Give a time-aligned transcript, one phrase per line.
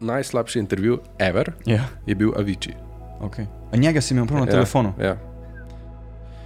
[0.00, 2.74] najslabši intervju ever Ja, je bil Avicii.
[3.20, 3.46] okay.
[3.72, 4.92] A njega si imel prav na Ja, telefonu.
[5.00, 5.16] Ja.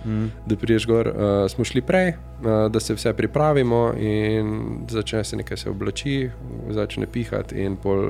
[0.06, 0.30] Mm.
[0.46, 2.14] Da priješ gor, uh, smo šli prej, uh,
[2.72, 6.30] da se vse pripravimo, in začne se nekaj se oblači,
[6.70, 8.04] začne pihati, in pol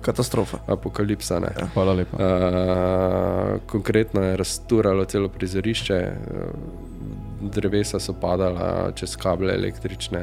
[0.00, 0.58] Katastrofa.
[0.66, 1.38] apokalipsa.
[1.40, 1.48] Ne.
[1.74, 2.16] Hvala lepa.
[2.16, 10.22] Uh, konkretno je razturalo celo prizorišče, uh, drevesa so padala čez kable električne,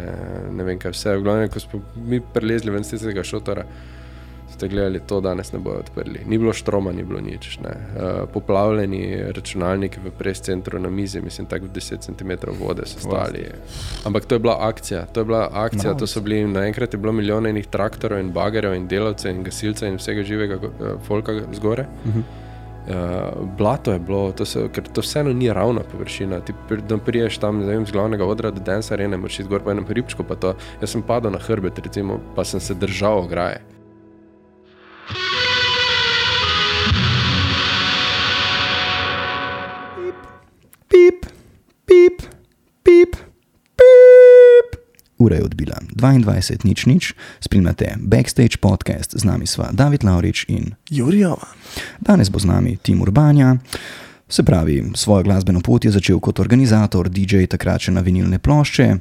[0.52, 1.18] ne vem kaj vse.
[1.18, 3.66] V glavnem, ko smo mi prelezli ven iz tega šotora,
[4.64, 6.20] ste gledali, to danes ne bojo odprli.
[6.26, 7.60] Ni bilo štroma, ni bilo nič.
[7.60, 7.70] ne.
[7.70, 13.46] Uh, poplavljeni računalniki v prescentru na mizi, mislim, tako 10 cm vode so stali.
[14.06, 16.00] Ampak to je bila akcija, to je bila akcija, Bravo.
[16.00, 19.88] to so bili naenkrat je bilo milijone enih traktorjev in bagerjev in delavcev in gasilcev
[19.88, 20.72] in vsega živega uh,
[21.08, 21.86] folka zgore.
[22.06, 22.20] Mhm.
[22.20, 22.96] Uh,
[23.58, 26.40] blato je bilo, to so, ker to vseeno ni ravna površina.
[26.40, 29.64] Ti pri- da priješ tam vem, z glavnega odra do Dance Arene, moraš iti gor
[29.64, 30.24] po enem hribčku.
[30.24, 30.52] pa to.
[30.82, 33.62] Jaz sem padel na hrbet, recimo, pa sem se držal ograje.
[45.24, 47.14] Ura je odbila 22, nič, nič.
[47.40, 51.48] Spremljate Backstage podcast, z nami sva David Laurič in Jurijova.
[52.00, 53.56] danes bo z nami Tim Urbanja.
[54.28, 58.98] Se pravi, svojo glasbeno pot je začel kot organizator, DJ takrat še na vinilne plošče.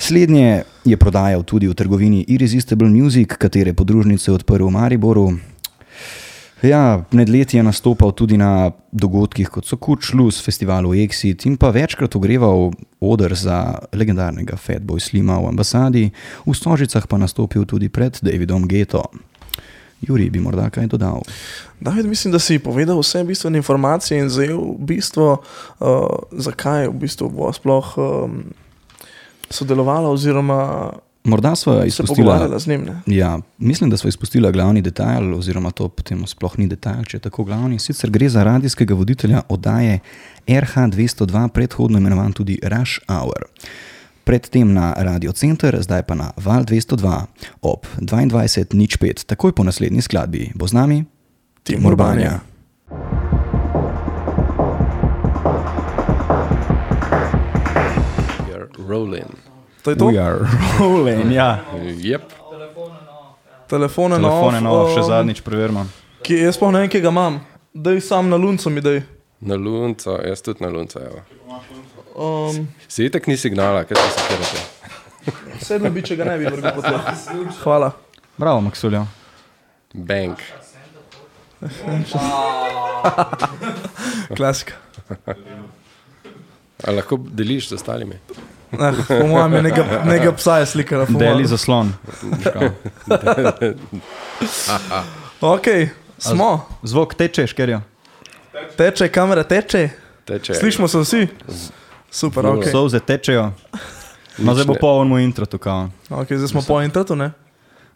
[0.00, 5.36] Slednje je prodajal tudi v trgovini Irresistible Music, katere podružnice je odprl v Mariboru.
[6.62, 11.70] Ja, med leti je nastopal tudi na dogodkih kot so Kučlus, festivalu Exit in pa
[11.72, 12.68] večkrat ogreval
[13.00, 16.10] odr za legendarnega Fatboy Slima v ambasadi,
[16.46, 19.06] v Stožicah pa nastopil tudi pred Davidom Geto.
[20.04, 21.24] Juri bi morda kaj dodal.
[21.80, 25.40] David, mislim, da si povedal vse bistvene informacije in zajel bistvo,
[25.80, 25.86] uh,
[26.32, 28.42] zakaj v bistvu bo sploh um,
[29.50, 30.92] sodelovala oziroma
[31.24, 31.54] Morda
[32.06, 32.84] pogovarjala z njim.
[32.84, 33.16] Ne?
[33.16, 37.20] Ja, mislim, da smo izpustili glavni detajl, oziroma to potem sploh ni detajl, če je
[37.20, 37.78] tako glavni.
[37.78, 39.98] Sicer gre za radijskega voditelja oddaje
[40.46, 43.44] RH202, predhodno imenovan tudi Rush Hour.
[44.24, 47.24] Predtem na Radio Center, zdaj pa na Val 202
[47.62, 50.52] ob 22.05, takoj po naslednji skladbi.
[50.54, 51.04] Bo z nami
[51.62, 52.40] Tim Urbanja.
[58.48, 59.49] You're rolling.
[59.82, 60.06] To je to.
[60.06, 60.44] We are
[60.78, 61.64] rolling, ja.
[61.82, 62.22] Yep.
[63.70, 65.86] Telefone, Telefone, na off, še um, zadnjič preverimo.
[66.26, 67.38] Ki, jaz pa ne vem, kje ga imam.
[67.72, 69.00] Daj sam na luncu mi daj.
[69.46, 70.98] Na lunco, jaz tudi na lunco.
[71.00, 71.22] Evo.
[72.18, 74.66] Um, Si itek ni signala, kaj se sekirate?
[75.62, 77.04] sedem bi, če ga ne bi vrgel po tleh.
[77.62, 77.92] Hvala.
[78.40, 79.04] Bravo, Maksuljo.
[79.94, 80.42] Bank.
[84.36, 84.72] Klasika.
[86.80, 88.16] A lahko deliš z ostalimi?
[88.72, 91.06] Eh, po mojem je nekega, nekega psa je slikala.
[91.08, 91.92] Deli zaslon.
[95.40, 95.66] Ok,
[96.18, 96.66] smo.
[96.82, 97.80] Zvok teče, škerjo.
[98.76, 99.88] Teče, kamera teče.
[100.24, 100.54] Teče.
[100.54, 101.26] Slišimo se vsi.
[102.10, 102.56] Super, ok.
[102.58, 102.70] Okay.
[102.70, 103.52] Solze tečejo.
[104.38, 104.80] No, zdaj bo ne.
[104.80, 105.88] poln moj intro tukaj.
[106.08, 107.30] okay zdaj smo po internetu, ne?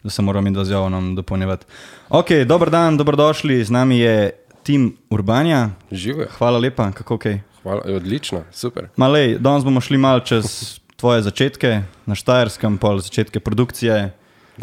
[0.05, 1.65] da se moram iti zjavo nam dopolnjevati.
[2.09, 4.31] Ok, dober dan, dobrodošli, z nami je
[4.63, 5.69] Tim Urbanja.
[5.91, 6.27] Živijo.
[6.37, 7.25] Hvala lepa, kako ok.
[7.65, 8.87] Hvala, odlično, super.
[8.95, 14.11] Malej, danes bomo šli mal čez tvoje začetke na Štajerskem, pol začetke produkcije,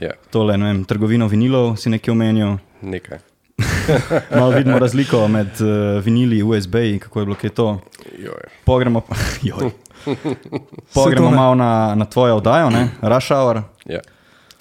[0.00, 2.56] Ja, tole, ne vem, trgovino vinilov si nekaj omenil.
[2.80, 3.18] nekaj.
[4.38, 7.80] Malo vidimo razliko med uh, vinili, USB, kako je bilo kaj to.
[8.64, 9.02] Pogremo.
[10.94, 12.88] Pogremo malo na, na tvojo oddajo, ne?
[13.02, 13.60] Rush Hour.
[13.84, 14.00] Ja.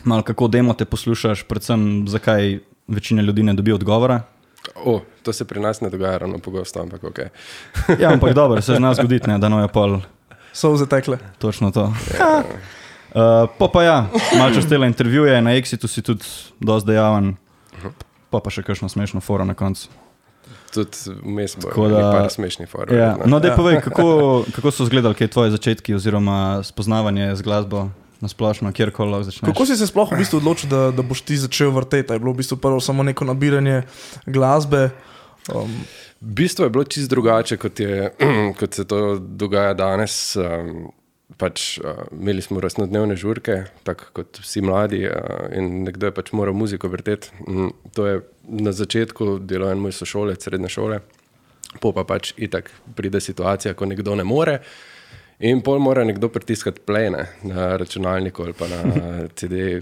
[0.04, 4.22] Malo kako demo te poslušaš, predvsem zakaj večina ljudi ne dobi odgovora.
[4.76, 7.20] O, to se pri nas ne dogaja ravno pogosto, ampak ok.
[8.00, 10.00] Ja, ampak dobro, se zna zgoditi, ne, da no je pol
[10.54, 11.18] So zatekle.
[11.40, 11.84] točno to.
[11.84, 16.24] Uh, pa pa ja, malo čez tele intervjuje, na Exitu si tudi
[16.60, 17.36] dosti dejaven,
[18.30, 19.90] pa pa še kakšno smešno foro na koncu.
[20.74, 22.96] Tudi vmes bo da- nekaj smešnih forov.
[22.96, 23.12] Ja.
[23.20, 23.28] verjetno.
[23.28, 27.90] No, da povej, kako, kako so izgledali tvoje začetki oziroma spoznavanje z glasbo
[28.22, 29.48] na splošno, kjerkoli lahko začneš.
[29.50, 32.14] Kako si se sploh v bistvu odločil, da, da boš ti začel vrteti?
[32.14, 33.82] A Je bilo v bistvu prvo samo neko nabiranje
[34.26, 34.90] glasbe.
[35.50, 35.84] Um,
[36.22, 38.12] Bistvo je bilo čisto drugače, kot, je,
[38.60, 40.36] kot se to dogaja danes.
[40.38, 40.92] Um,
[41.38, 46.30] pač, uh, imeli smo rojstnodnevne žurke, tako kot vsi mladi, uh, in nekdo je pač
[46.38, 47.34] moral muziko vrteti.
[47.48, 51.02] Mm, to je na začetku delal en moj sošolec, srednje šole,
[51.82, 54.60] po pa pač itak pride situacija, ko nekdo ne more.
[55.42, 58.82] In pol mora nekdo pritiskati plene na računalniku ali pa na
[59.38, 59.82] CD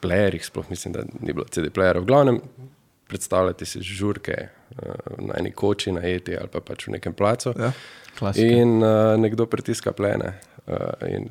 [0.00, 2.02] playerjih, sploh mislim, da ni bilo CD playerjev.
[2.02, 2.40] V glavnem,
[3.08, 7.54] predstavljati si žurke uh, na eni koči, na eti ali pa pač v nekem placu.
[7.58, 7.72] ja.
[8.18, 8.46] Klasika.
[8.46, 10.32] In uh, nekdo pritiska plene.
[10.68, 11.26] Uh, in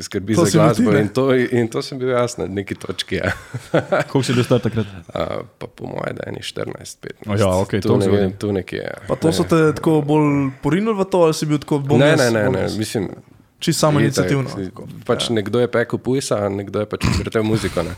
[0.00, 0.92] skrbi To za ti, glasbo.
[0.92, 1.00] ne?
[1.00, 3.20] In to, in to sem bil jaz na neki točki.
[3.20, 3.32] Ja.
[4.10, 4.86] Koliko si bil star takrat?
[5.08, 7.28] Uh, pa po mojem, da je ni 14, 15.
[7.28, 8.78] O ja, okej, tu, to ne, vem, tu nekje.
[8.78, 8.94] je.
[9.08, 12.16] Pa to so te tako bolj porinili v to, ali si bil tako bolj Ne,
[12.16, 13.10] ne, ne, ne, mislim,
[13.58, 14.50] Čisto samo inicijativno.
[15.06, 15.34] Pač ja.
[15.34, 17.82] nekdo je pekel pujsa, nekdo je pač vrtel muziko.
[17.82, 17.96] Ne.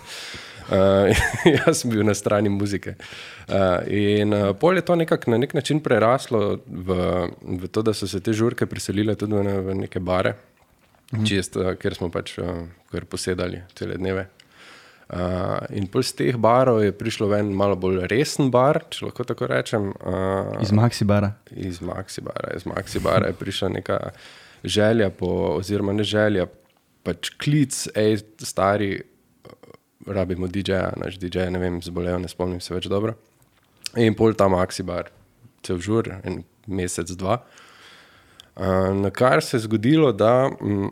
[0.70, 1.10] Uh,
[1.66, 2.94] jaz sem bil na strani muzike.
[3.50, 6.98] Uh, in uh, pol je to nekako na nek način preraslo v,
[7.42, 10.36] v to, da so se te žurke preselile tudi v, ne, v neke bare,
[11.12, 11.24] mhm.
[11.28, 14.28] čist, uh, kjer smo pač uh, kar posedali cele dneve.
[15.10, 19.26] Uh, in pol z teh barov je prišlo ven malo bolj resen bar, če lahko
[19.26, 19.88] tako rečem.
[20.06, 21.32] Uh, Iz Maxi bara.
[21.50, 22.54] iz Maxibara.
[22.54, 23.98] Iz Maxibara je prišla neka
[24.62, 26.46] želja, po, oziroma ne želja,
[27.02, 29.00] pač klic, hej, stari,
[30.06, 33.16] rabimo DJ-ja, naš DJ, ne vem, zbolel, ne spomnim se več dobro.
[33.98, 35.10] In pol ta Maxibar,
[35.66, 37.40] cel žur, en mesec, dva.
[37.40, 37.69] Uh,
[38.94, 40.88] na kar se je zgodilo, da mm,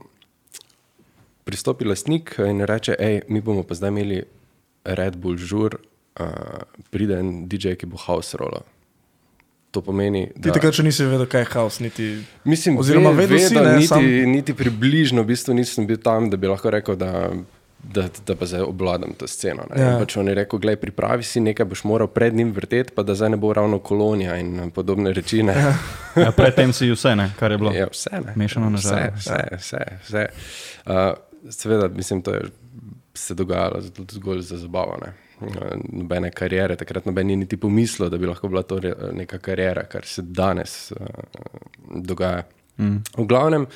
[1.45, 4.23] pristopi lastnik in reče, hej, mi bomo pa zdaj imeli
[4.85, 5.77] Red Bull žur,
[6.17, 6.27] uh,
[6.91, 8.63] pride en DJ, ki bo house roller.
[9.71, 12.05] To pomeni, Ti da takrat še nisi vedel, kaj je haos, niti.
[12.45, 15.99] Mislim, Oziroma, ve- vedel si, vedel, ne, niti, sam- niti približno, v bistvu nisem bil
[15.99, 17.29] tam, da bi lahko rekel, da,
[17.83, 19.63] da, da pa zdaj obvladam to sceno.
[19.77, 19.83] Ja.
[19.85, 19.99] Ja.
[19.99, 23.15] Pač on je rekel, gledaj, pripravi si nekaj, boš moral pred njim vrteti, pa da
[23.15, 25.43] zdaj ne bo ravno kolonija in eh, podobne reči.
[25.43, 25.55] Ne.
[26.17, 27.73] Ja, predtem si vse, ne, kar je bilo.
[27.73, 28.33] Ja, vse, ne.
[28.37, 29.17] Mešano na vse, žaro.
[29.17, 29.85] vse, vse.
[30.05, 30.27] vse.
[30.87, 32.43] Uh, seveda, mislim, to je
[33.15, 34.99] se dogajalo z- zgolj za zabavo.
[35.03, 35.13] Ne.
[35.41, 35.57] Uh,
[35.93, 38.81] Nobene karijere, takrat noben ni niti pomislil, da bi lahko bila to
[39.13, 41.07] neka karijera, kar se danes uh,
[41.95, 42.43] dogaja.
[42.79, 43.03] Mm.
[43.17, 43.67] V glavnem,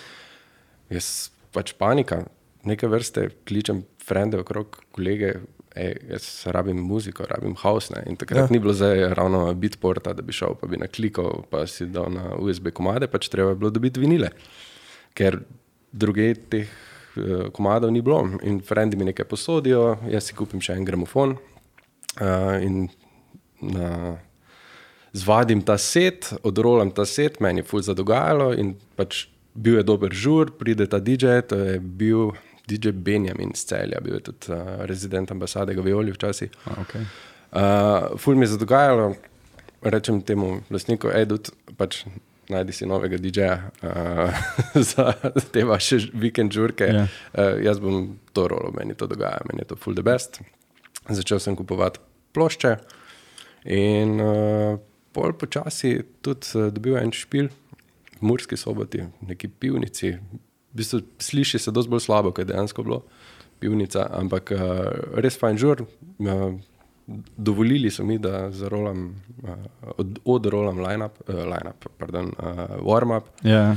[0.91, 2.23] jaz pač panika,
[2.65, 5.35] neke vrste kličem frende okrog kolege.
[5.75, 7.95] Ej, jaz rabim muziko, rabim house.
[7.95, 8.03] Ne?
[8.11, 8.53] In takrat Ja.
[8.53, 12.35] ni bilo zdaj ravno bitporta, da bi šel, pa bi naklikal, pa si dal na
[12.37, 14.29] USB komade, pač treba je bilo dobiti vinile,
[15.17, 15.41] ker
[15.93, 16.69] druge teh
[17.17, 18.21] uh, komadov ni bilo.
[18.43, 21.39] In frendi mi nekaj posodijo, jaz si kupim še en gramofon
[22.21, 22.89] uh, in
[23.63, 24.19] na,
[25.13, 30.13] zvadim ta set, odrolam ta set, meni je ful zadogajalo in pač bil je dober
[30.13, 32.33] žur, pride ta DJ, to je bil
[32.69, 36.51] DJ Benjamin iz celja, bil je tudi uh, rezident ambasade Gavioli včasih.
[36.65, 37.07] A, okay.
[37.53, 39.15] Uh, ful mi je zadogajalo,
[39.83, 42.05] rečem temu lastniku, edut, pač
[42.53, 44.43] najdi si novega DJ-ja uh,
[44.91, 45.13] za
[45.53, 46.89] te vaše vikend žurke.
[46.89, 47.07] Ja.
[47.33, 50.41] Uh, jaz bom to rolo, meni to dogaja, meni je to full the best.
[51.09, 52.01] Začel sem kupovati
[52.33, 52.77] plošče
[53.75, 54.79] in uh,
[55.13, 57.51] pol počasi tudi uh, dobil en špil
[58.21, 60.15] v Murski soboti, neki pivnici.
[60.73, 63.03] V bistvu sliši se dosti bolj slabo, kot je dejansko bilo
[63.61, 64.61] pivnica, ampak uh,
[65.23, 65.85] res fajn žur.
[66.19, 66.57] Uh,
[67.37, 69.11] dovolili so mi, da zarolam,
[69.43, 73.29] uh, od, odrolam line-up, uh, line-up, pardon, uh, warm-up.
[73.47, 73.77] Ja.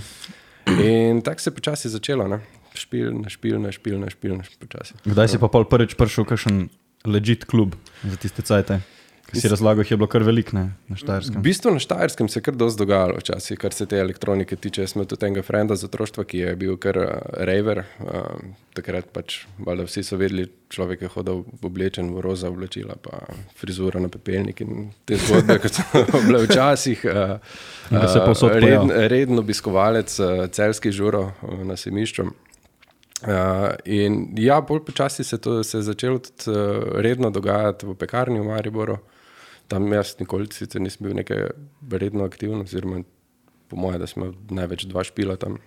[0.65, 2.39] In tako se je počasi začelo, ne?
[2.75, 4.99] špil, na špil, na špil, na špil, na špil, počasi.
[5.07, 6.55] Kdaj si pa prvič prišel v kakšen
[7.07, 8.81] legit klub za tiste cajte?
[9.35, 11.41] Ki si razlagal, jih je bilo kar veliko ne, na V Štajerskem.
[11.43, 14.85] bistvu na Štajerskem se je kar dosti dogajalo, včasih, kar se te elektronike tiče.
[14.85, 17.09] Jaz sem tudi enega frenda z otroštva, ki je bil kar uh,
[17.47, 17.83] raver.
[17.99, 23.21] Uh, takrat pač, valjda vsi so vedeli, človek je hodil oblečen v roza oblačila, pa
[23.55, 25.85] frizura na pepelnik in te zgodbe, kot so
[26.27, 27.05] bile včasih.
[27.07, 27.37] Uh,
[28.25, 32.27] povsod reden, reden obiskovalec uh, celskih žurov uh, na semišču.
[33.25, 37.95] Uh, in ja, bolj počasi se, to, se je začelo tudi uh, redno dogajati v
[37.95, 38.97] pekarni v Mariboru.
[39.67, 41.47] Tam jaz nikoli sicer nisem bil nekaj
[41.91, 43.01] redno aktiven, oziroma
[43.67, 45.57] po mojem, da smo največ dva špila tam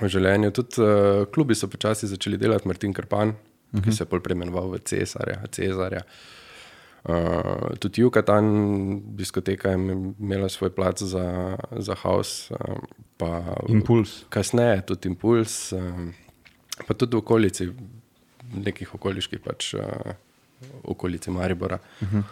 [0.00, 0.52] v življenju.
[0.54, 3.36] Tudi uh, klubi so počasi začeli delati, Martin Krpan, uh
[3.72, 3.84] -huh.
[3.84, 5.42] ki se je pol preimenoval v Cesarja.
[5.50, 6.02] Cezarja.
[7.06, 8.46] Uh, tudi Jukatan,
[9.16, 9.78] diskoteka je
[10.20, 12.54] imela svoj plac za, za house,
[13.20, 14.24] uh, Impuls.
[14.28, 16.12] kasneje tudi impuls, um,
[16.86, 17.68] pa tudi v okolici,
[18.54, 19.80] nekih okoliških pač, uh,
[20.82, 21.78] okolici Maribora.
[22.00, 22.22] Uh -huh.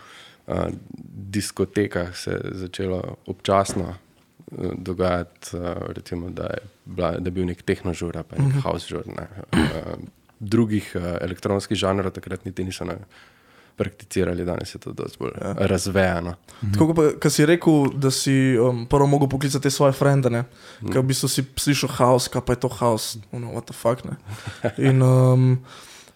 [0.47, 0.67] Uh,
[1.09, 7.47] diskotekah se je začelo občasno uh, dogajati, uh, recimo, da, je bila, da je bil
[7.47, 8.63] nek tehnožur, pa nek uh -huh.
[8.63, 9.07] house žur.
[9.07, 9.29] Ne.
[9.53, 9.95] Uh,
[10.41, 12.97] drugih uh, elektronskih žanrov takrat niti niso ne,
[13.77, 15.55] prakticirali, danes je to dosti bolj ja.
[15.59, 16.35] razvejano.
[16.75, 20.45] Tako kot si rekel, da si um, prvo mogel poklicati svoje frende, ne?
[20.93, 24.05] ker v bistvu si slišal haos, kaj pa je to haos, no, what the fuck.
[24.07, 24.17] Ne?
[24.79, 25.59] In um,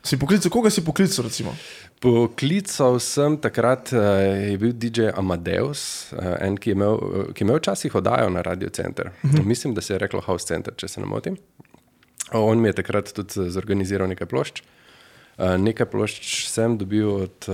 [0.03, 1.57] si poklical, koga si poklical, recimo?
[1.99, 4.01] Poklical sem takrat, uh,
[4.51, 8.31] je bil DJ Amadeus, uh, en, ki je imel, uh, ki je imel včasih oddajo
[8.31, 9.11] na Radio Center.
[9.23, 9.45] -huh.
[9.45, 11.37] Mislim, da se je reklo House Center, če se ne motim.
[12.33, 14.63] On mi je takrat tudi zorganiziral nekaj plošč.
[15.39, 17.47] Nekaj plošč sem dobil od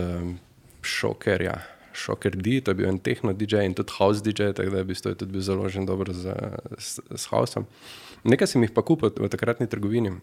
[0.82, 1.62] Šokerja,
[1.94, 4.84] Shocker D, to je bil en tehno DJ in tudi house DJ, tako da je
[4.84, 6.34] bistvu je tudi bil založen dobro z,
[6.78, 7.66] s, s houseom.
[8.24, 10.16] Nekaj sem jih pa kupil v takratni trgovini.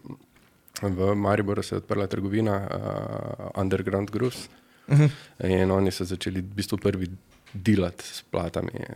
[0.82, 4.48] V Mariboru se je odprla trgovina uh, Underground Grooves
[4.88, 5.10] uh -huh.
[5.44, 7.06] in oni so začeli v bistvu prvi
[7.54, 8.94] delati s platami eh,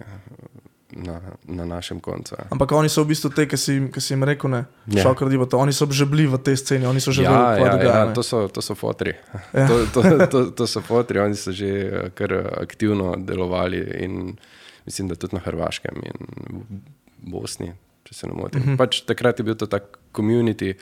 [0.97, 2.35] na, na našem koncu.
[2.39, 2.45] ja.
[2.51, 5.03] Ampak oni so v bistvu te, ki si, ki si jim rekel, ne, Ja.
[5.03, 5.59] šokar diva to.
[5.59, 8.05] Oni so že bili v tej sceni, oni so že Ja, kaj ja, dogaja, ja,
[8.05, 8.15] ne.
[8.15, 9.15] to, so, to so fotri.
[9.55, 9.61] Ja.
[9.61, 9.69] Ja.
[9.69, 10.01] To, to,
[10.33, 14.37] to, to so fotri, oni so že eh, kar aktivno delovali in
[14.87, 17.73] mislim, da tudi na Hrvaškem in v Bosni,
[18.05, 18.61] če se ne motim.
[18.61, 18.69] Mhm.
[18.69, 18.79] Uh -huh.
[18.79, 20.75] pač takrat je bil to tak komunity.
[20.75, 20.81] Uh,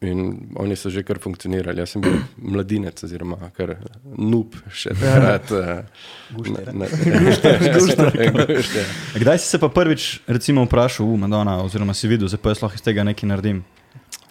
[0.00, 1.76] In oni so že kar funkcionirali.
[1.82, 3.74] Jaz sem bil mladinec, oziroma kar
[4.16, 5.52] nup še takrat.
[9.20, 12.86] Kdaj si se pa prvič recimo, vprašal, uh, Madonna, oziroma si videl, da lahko iz
[12.86, 13.60] tega nekaj naredim?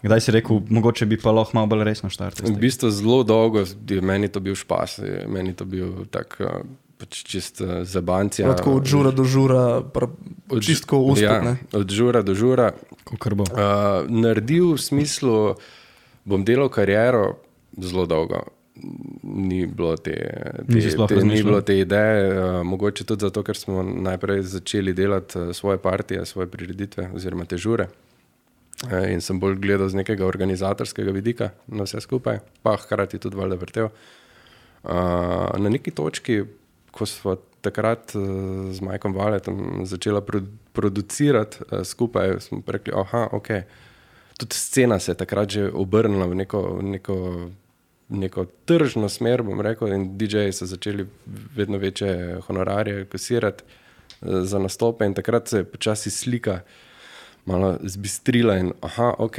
[0.01, 2.47] Kdaj si rekel, mogoče bi pa lahko malo bolj resno štartil?
[2.47, 6.63] V bistvu zelo dolgo je meni to bil špas, meni to bil tak eh,
[6.99, 8.47] pač čist eh, zabancija.
[8.47, 9.79] Ja, Tako od žura do žura,
[10.49, 11.23] Od- čistko uspet.
[11.23, 11.55] Ja, ne.
[11.73, 12.73] od žura do žura.
[13.09, 15.55] Uh, naredil v smislu,
[16.27, 17.39] bom delal kariero
[17.79, 18.43] zelo dolgo.
[19.23, 20.15] Ni bilo te,
[20.67, 24.93] te, sploh te, ni bilo te ideje, uh, mogoče tudi zato, ker smo najprej začeli
[24.95, 27.89] delati uh, svoje partije, svoje prireditve oziroma te žure.
[28.87, 33.39] Uh, in sem bolj gledal z nekega organizatorskega vidika na vse skupaj, pa hkrati tudi
[33.39, 33.91] valjda vrtel.
[34.79, 34.91] Uh,
[35.59, 36.43] na neki točki,
[36.91, 38.21] ko smo takrat uh,
[38.71, 40.41] z Majkom Valetom začeli pro,
[40.73, 43.63] producirati uh, skupaj, smo rekli, da okay.
[44.37, 47.49] tudi scena se je takrat že obrnila v neko, neko,
[48.09, 51.07] neko tržno smer, bom rekel, in DJ-ji so začeli
[51.55, 56.61] vedno večje honorarje kasirati uh, za nastope, in takrat se je počasi slika
[57.45, 59.37] malo zbistrila in aha, ok.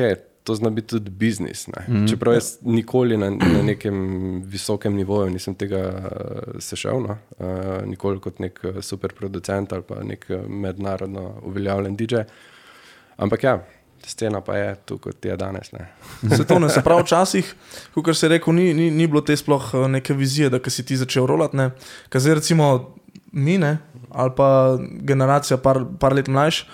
[0.51, 1.69] To zna biti tudi biznis.
[1.69, 2.09] Mm.
[2.11, 3.99] Čeprav jaz nikoli na, na nekem
[4.43, 7.15] visokem nivoju nisem tega uh, sešel, no?
[7.39, 7.47] uh,
[7.87, 12.25] nikoli kot nek eh, super producent ali pa nek mednarodno uveljavljen DJ.
[13.17, 13.55] Ampak ja,
[14.07, 15.71] scena pa je tu, kot je danes.
[15.73, 15.87] Ne?
[16.37, 17.55] Se to ne, se pravi, včasih,
[17.95, 21.31] kot si rekel, ni, ni, ni bilo te sploh neke vizije, da si ti začel
[21.31, 21.57] rolati.
[21.57, 21.71] ne.
[22.11, 22.97] Ker zdaj recimo
[23.33, 23.79] mine
[24.11, 26.67] ali pa generacija par, par let mlajša.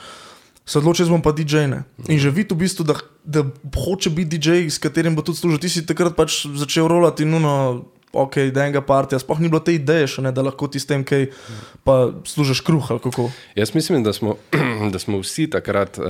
[0.67, 1.69] Se odloči, da bom pa DJ.
[1.71, 1.85] Ne?
[2.09, 3.43] In že vidi v bistvu, da, da
[3.77, 5.59] hoče biti DJ, s katerim bo tudi služil.
[5.59, 9.19] Ti si takrat pač začel rolati nuno, ok, da enega partija.
[9.19, 11.27] Sploh ni bilo te ideje, še, ne, da lahko ti s tem kaj
[12.25, 12.87] služiš kruh.
[13.55, 14.37] Jaz mislim, da smo,
[14.93, 16.07] da smo vsi takrat uh,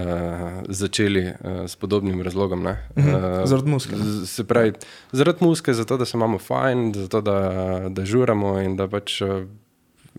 [0.71, 2.63] začeli uh, s podobnim razlogom.
[2.63, 2.77] ne.
[2.95, 4.05] Uh, Zaradi muzike, ne.
[4.05, 4.73] z- Se pravi,
[5.13, 7.39] zaradi muske, zato da se imamo fajn, zato da,
[7.89, 9.43] da žuramo in da pač uh,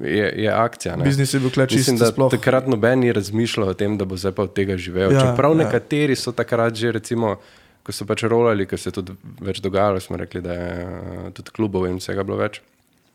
[0.02, 0.96] je, je akcija.
[0.96, 1.04] ne.
[1.04, 2.32] Biznis je bil kleč Mislim, da sploh.
[2.32, 5.12] takrat noben ni razmišljal o tem, da bo zdaj pa od tega živel.
[5.12, 5.64] Ja, Čeprav ja.
[5.66, 7.36] nekateri so takrat že, recimo,
[7.84, 11.30] ko so pač rolali, ko se je tudi več dogajalo, smo rekli, da je eh,
[11.34, 12.62] tudi klubov in vsega bilo več.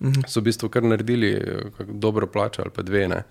[0.03, 0.27] Mhm.
[0.27, 3.23] So v bistvu kar naredili eh, dobro plačo ali pa dve ne,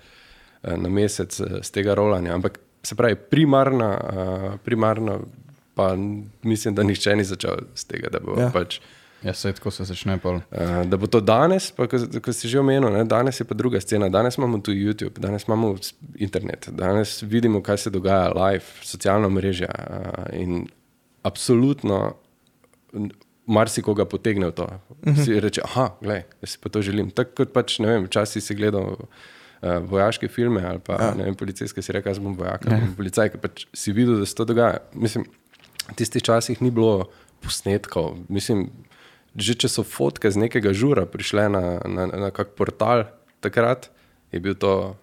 [0.64, 2.34] eh, na mesec z tega rolanja.
[2.36, 5.20] Ampak se pravi, primarna, eh, primarna
[5.76, 5.96] pa
[6.44, 8.50] mislim, da nihče ni začel z tega, da bo ja.
[8.54, 8.80] pač.
[9.24, 10.40] Ja, se tako se začne pol.
[10.50, 13.54] Uh, da bo to danes, pa ko, ko si že omenil, ne, danes je pa
[13.58, 14.10] druga scena.
[14.10, 15.76] Danes imamo tu YouTube, danes imamo
[16.16, 19.70] internet, danes vidimo, kaj se dogaja live, socialna mreža.
[19.70, 20.66] Uh, in
[21.24, 22.16] absolutno
[23.46, 24.68] marsikoga potegne v to.
[25.24, 27.12] Si reče, ah, gledaj, jaz si pa to želim.
[27.14, 28.98] Tako kot pač, ne vem, včasih si gledal.
[29.62, 31.10] Uh, vojaške filme ali pa ja.
[31.14, 32.80] vem, policijske, si rekel, jaz bom vojak, ja.
[32.82, 34.80] bom policaj, ker pač si videl, da se to dogaja.
[34.98, 35.28] Mislim,
[35.86, 37.12] v tistih časih ni bilo
[37.46, 38.16] posnetkov.
[38.26, 38.72] Mislim,
[39.34, 43.08] že če so fotke z nekega žura prišle na, na, na kak portal,
[43.40, 43.88] takrat
[44.28, 44.96] je bil to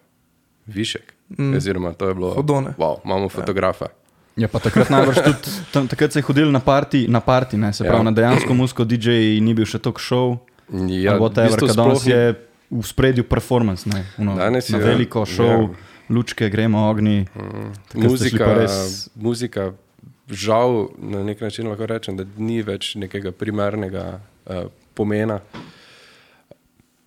[0.67, 1.15] višek.
[1.31, 1.55] Mm.
[1.55, 2.73] Oziroma, to je bilo, Hodone.
[2.75, 3.89] wow, imamo fotografa.
[4.35, 5.41] Ja, pa takrat najbrž tudi,
[5.73, 7.91] tam, takrat se je hodil na parti, na parti ne, se Ja.
[7.91, 10.39] pravi, na dejansko muziko DJ ni bil še tok šov.
[10.71, 12.21] Ja, Ja, whatever, v bistvu danes sploh je
[12.71, 15.77] v spredju performance, ne, uno, Danes je- veliko šov, ja.
[16.09, 17.27] lučke, gremo ogni.
[17.91, 19.73] Šli Muzika, res- muzika,
[20.31, 25.41] žal, na nek način lahko rečem, da ni več nekega primernega uh, pomena.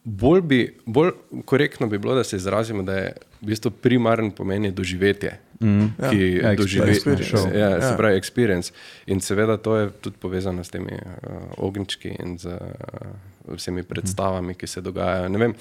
[0.03, 1.11] Bolj, bi, bolj
[1.45, 5.37] korektno bi bilo, da se izrazimo, da je v bistvu primaren pomen je doživetje.
[5.61, 5.81] Mm.
[6.01, 6.09] Ja.
[6.09, 7.57] Ki Ja, ja, show.
[7.57, 7.81] Ja, Ja.
[7.81, 8.71] se pravi, experience.
[9.05, 12.57] In seveda to je tudi povezano s temi uh, ognjički in z uh,
[13.55, 15.29] vsemi predstavami, ki se dogajajo.
[15.29, 15.53] Ne Vem,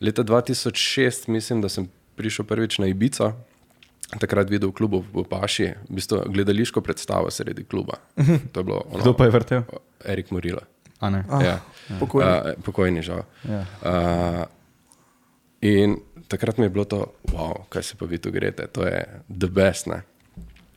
[0.00, 3.32] leta 2006 mislim, da sem prišel prvič na Ibico.
[4.10, 8.00] Takrat videl v klubu v Paši, v bistvu gledališko predstavo sredi kluba.
[8.52, 9.62] To je bilo ono, Kdo pa je vrtel?
[10.02, 10.62] Erik Morila.
[11.00, 11.24] A ne.
[11.28, 11.56] Ah, Ja.
[11.98, 12.26] pokojni.
[12.26, 13.22] Uh, pokojni, žal.
[13.44, 13.62] Ja.
[13.80, 14.44] Uh,
[15.60, 15.96] in
[16.28, 18.98] takrat mi je bilo to, wow, kaj se pa vi tu greste, to je
[19.30, 19.86] the best.
[19.86, 20.02] Ne?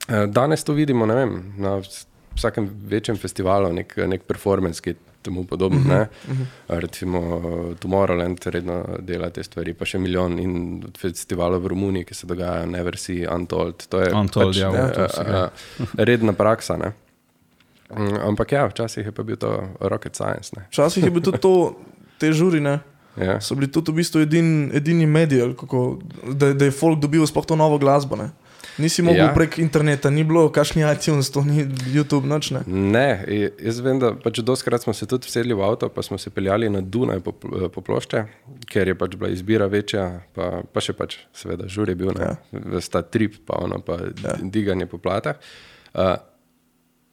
[0.04, 5.44] Uh, danes to vidimo, vem, na vs- vsakem večjem festivalu, nek, nek performance, ki temu
[5.44, 5.80] podobno.
[5.80, 6.80] Uh -huh, uh -huh.
[6.80, 7.42] Recimo
[7.80, 12.66] Tomorrowland redno dela te stvari, pa še milijon in festivalov v Romuniji, ki se dogajajo,
[12.66, 13.88] Never See, Untold.
[13.88, 16.78] To je Untold, pač, ja, eh, to se eh, redna praksa.
[16.78, 16.94] Ne?
[17.98, 20.56] Mm, Ampak ja, včasih je pa bil to rocket science.
[20.58, 20.66] Ne?
[20.72, 21.76] Včasih je bilo tudi to,
[22.18, 22.80] te žurine.
[23.18, 23.42] Ja.
[23.42, 26.00] So bili tudi v bistvu edin, edini mediji, kako,
[26.34, 28.16] da, da je folk dobil sploh to novo glasbo.
[28.16, 28.32] Ne?
[28.78, 29.34] Nisi mogel Ja.
[29.34, 32.64] prek interneta, ni bilo kakšni iTunes, to ni YouTube, noč ne.
[32.68, 33.26] Ne,
[33.62, 36.70] jaz vem, da pač doskrat smo se tudi vsedli v avto, pa smo se peljali
[36.74, 38.24] na Dunaj po, pl- po plošče,
[38.66, 42.32] ker je pač bila izbira večja, pa, pa še pač, seveda, žur je bil, ne,
[42.34, 42.82] ja.
[42.82, 44.38] sta trip, pa ono, pa ja.
[44.42, 45.38] diganje po platah.
[45.94, 46.16] Uh,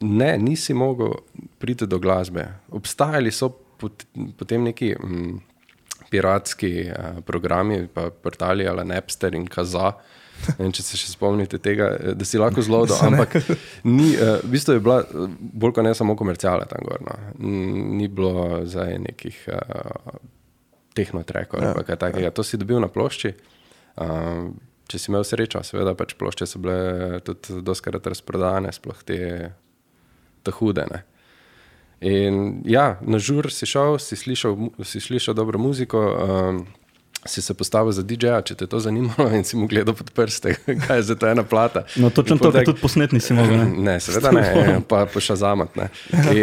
[0.00, 1.12] ne, nisi mogel
[1.60, 2.46] priti do glasbe.
[2.72, 4.06] Obstajali so pot,
[4.40, 5.36] potem neki mm,
[6.08, 9.92] piratski uh, programi, pa portali ali Napster in Kaza.
[9.92, 10.18] Ne
[10.60, 13.36] vem, če se še spomnite tega, eh, da si lahko zelo dobro, ampak
[13.84, 17.02] ni, uh, v bistvu je bila eh, bolj kot ne samo komercijala tam gor.
[17.06, 17.18] No.
[18.00, 20.18] Ni bilo zdaj nekih uh,
[20.96, 22.34] tehnotrekov ali pa kaj takega.
[22.34, 23.34] To si dobil na plošči.
[24.00, 24.50] Uh,
[24.90, 29.20] če si imel srečo, seveda pač plošče so bile tudi doskrat razprodane, sploh te,
[30.42, 30.86] te hude.
[30.90, 31.04] Ne.
[32.00, 34.56] In ja, na žur si šel, si slišal,
[34.88, 36.62] si slišal dobro muziko, um,
[37.26, 40.08] si se postavil za DJ-ja, če te je to zanimalo in si mu gledal pod
[40.16, 40.54] prste,
[40.86, 41.82] kaj je za to ena plata.
[42.00, 43.56] No, točno pol to, kar tak- tudi posnet nisi mogel.
[43.60, 43.66] Ne?
[43.90, 44.44] Ne, seveda ne,
[44.90, 45.76] pa pošazamat.
[45.76, 45.88] Ne.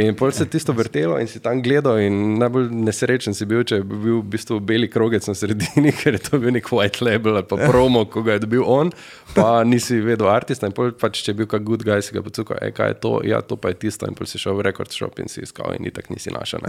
[0.05, 3.63] In pol se je tisto vrtelo in si tam gledal in najbolj nesrečen si bil,
[3.65, 7.01] če bi bil v bistvu beli krogec na sredini, ker je to bil nek white
[7.01, 8.93] label ali pa promo, ko ga je dobil on,
[9.33, 12.21] pa nisi vedel artista in pol pač, če je bil kak good guy, si ga
[12.21, 14.67] pocukal, e, kaj je to, ja, to pa je tisto in pol si šel v
[14.69, 16.61] record shop in si iskal in itak nisi našel.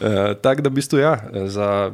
[0.00, 1.90] Eh, Tako da v bistvu ja, za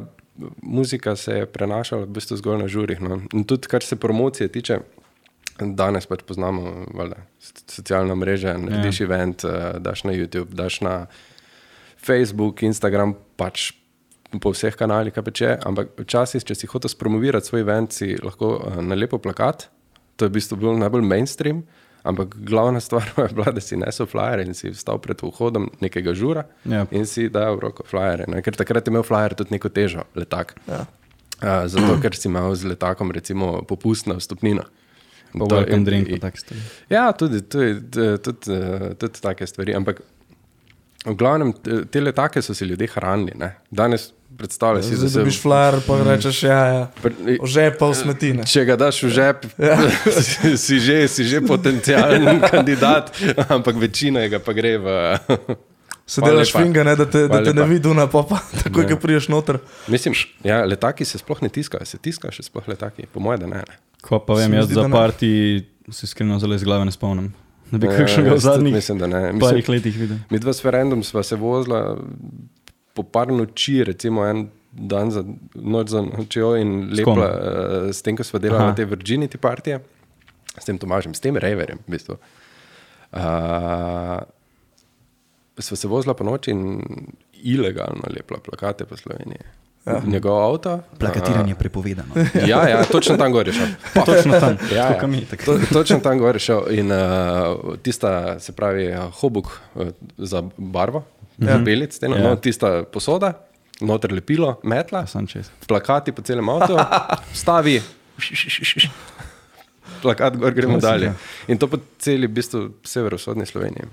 [0.61, 3.01] muzika se je prenašala v bistvu zgolj na žurih.
[3.01, 3.21] No.
[3.33, 4.79] In tudi kar se promocije tiče,
[5.59, 6.85] danes pač poznamo
[7.39, 9.05] s- socialna mreža, narediš ja.
[9.05, 10.95] event, uh, daš na YouTube, daš na
[12.05, 13.71] Facebook, Instagram, pač
[14.41, 15.53] po vseh kanalih, kaj pač je.
[15.61, 19.69] Ampak včasih, če si hotel spromovirati svoj event, si lahko uh, nalepo plakat,
[20.17, 21.63] to je v bistvu bil najbolj mainstream.
[22.03, 26.13] Ampak glavna stvar je bila, da si nesel flyer in si vstal pred vhodom nekega
[26.13, 26.85] žura Ja.
[26.91, 28.27] in si dal v roko flyere.
[28.27, 28.41] Ne?
[28.43, 30.55] Ker takrat je imel flyer tudi neko težo, letak.
[30.67, 30.83] Ja.
[31.43, 34.63] Uh, zato, ker si imel z letakom recimo popustno vstopnino.
[35.33, 36.61] Pa To- welcome in- drink, in- pa tak stvari.
[36.89, 39.73] Ja, tudi, tudi, tudi, tudi, eh, tudi take stvari.
[39.73, 40.01] Ampak
[41.05, 43.31] v glavnem te- te letake so si ljudje hranili.
[43.35, 43.55] Ne?
[43.71, 46.83] Danes predstavljaj si, da se dobiš flyer, pa rečeš, ja, ja.
[46.97, 48.43] Pr- Ožepa v smetine.
[48.43, 49.77] Če ga daš v žep, ja.
[50.57, 53.11] si, že, si že potencijalen kandidat,
[53.47, 54.85] ampak večina ga pa gre v.
[56.05, 57.69] Se Hvala delaš finga, ne, da te, da Hvala te ne lepa.
[57.69, 59.57] vidi na popa, takoj, ko priješ noter.
[59.87, 60.11] Mislim,
[60.43, 63.61] ja, letaki se sploh ne tiskajo, se tiskajo še sploh letaki, po mojem, da ne.
[63.63, 63.77] ne.
[64.01, 64.93] Ko pa vem, jaz zdi, za da ne.
[64.93, 65.29] parti
[65.87, 67.31] se iskreno zelo iz glave ne spomnim.
[67.65, 69.21] Da bi Ja, kakšnega v zadnjih Mislim, da ne.
[69.33, 70.17] parih Mislim, letih videl.
[70.29, 71.95] mi dva s referendum sva se vozila
[72.93, 75.23] po par noči, recimo en dan za
[75.55, 78.75] noč za nočjo in lepla, uh, s tem, ko sva delala Aha.
[78.77, 79.79] te Virginity partije,
[80.57, 82.17] s tem Tomažem, s tem Reverjem, v bistvu.
[83.13, 84.21] Uh,
[85.61, 86.81] sva se vozila po noči in
[87.43, 89.45] ilegalno lepla plakate po Sloveniji.
[89.85, 89.99] Ja.
[90.07, 90.79] Njegov avto.
[90.99, 92.15] Plakatiranje prepovedano.
[92.15, 93.67] Uh, ja, ja, točno tam gor je šel.
[94.05, 94.99] Točno tam, Ja, tako ja.
[94.99, 95.25] kot mi.
[95.25, 95.43] tako.
[95.45, 96.61] To, točno tam gor je šel.
[96.71, 101.03] In uh, tista, se pravi, hobuk uh, za barvo,
[101.45, 101.57] ja.
[101.57, 102.21] belic, steno, Ja.
[102.21, 102.29] ja.
[102.29, 103.33] no, tista posoda,
[103.79, 105.49] noter lepilo, metla, čez.
[105.67, 106.77] plakati po celem avtu,
[107.35, 107.81] stavi.
[110.01, 110.89] Plakat gor gremo Klasika.
[110.89, 111.13] dalje.
[111.47, 113.87] In to po celi, v bistvu, severovzhodni Sloveniji.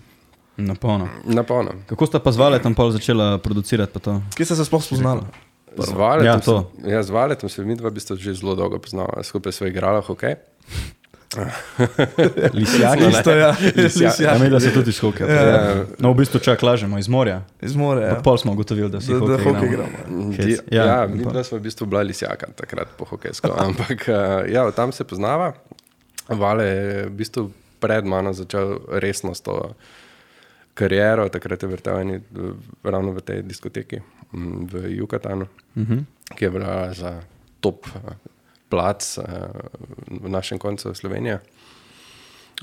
[0.57, 1.09] Na polno.
[1.25, 1.73] Na polno.
[1.87, 4.01] Kako sta pa zvale tam pol začela producirati?
[4.35, 5.23] Kje ste se sploh spoznali?
[5.73, 6.71] Z Valetom, Ja, ja, to.
[6.77, 9.23] se, ja, z Valetom se mi dva v bistvu že zelo dolgo poznava.
[9.23, 10.35] Skupaj smo igrali hokej.
[12.53, 13.05] Lisjaki?
[13.09, 13.55] Isto, ja.
[13.77, 14.21] Lisjak.
[14.21, 15.29] Ja, mi da se tudi iz hokeja.
[15.29, 15.85] Ja.
[15.99, 17.43] No, v bistvu čak lažemo iz morja.
[17.61, 18.15] Iz more, ja.
[18.15, 19.65] Pa pol smo ugotovili, da si Da, da hokej igramo.
[19.65, 20.33] igramo.
[20.33, 20.45] Hec.
[20.45, 23.55] Di, Ja, ja, ja mi pa- dva smo v bistvu bila lisjaka takrat po hokejsko,
[23.67, 24.15] ampak uh,
[24.47, 25.53] ja, tam se poznava.
[26.29, 29.75] Vale je v bistvu pred mano začel resno s to
[30.75, 32.53] kariero, takrat je vrtel eni, eh,
[32.85, 33.99] ravno v tej diskoteki
[34.33, 35.93] mm, v Jukatanu, uh Mhm.
[35.93, 36.05] -huh.
[36.31, 37.21] ki je bila za
[37.61, 38.15] top eh,
[38.71, 39.51] plac uh,
[40.07, 41.41] v našem koncu Slovenije.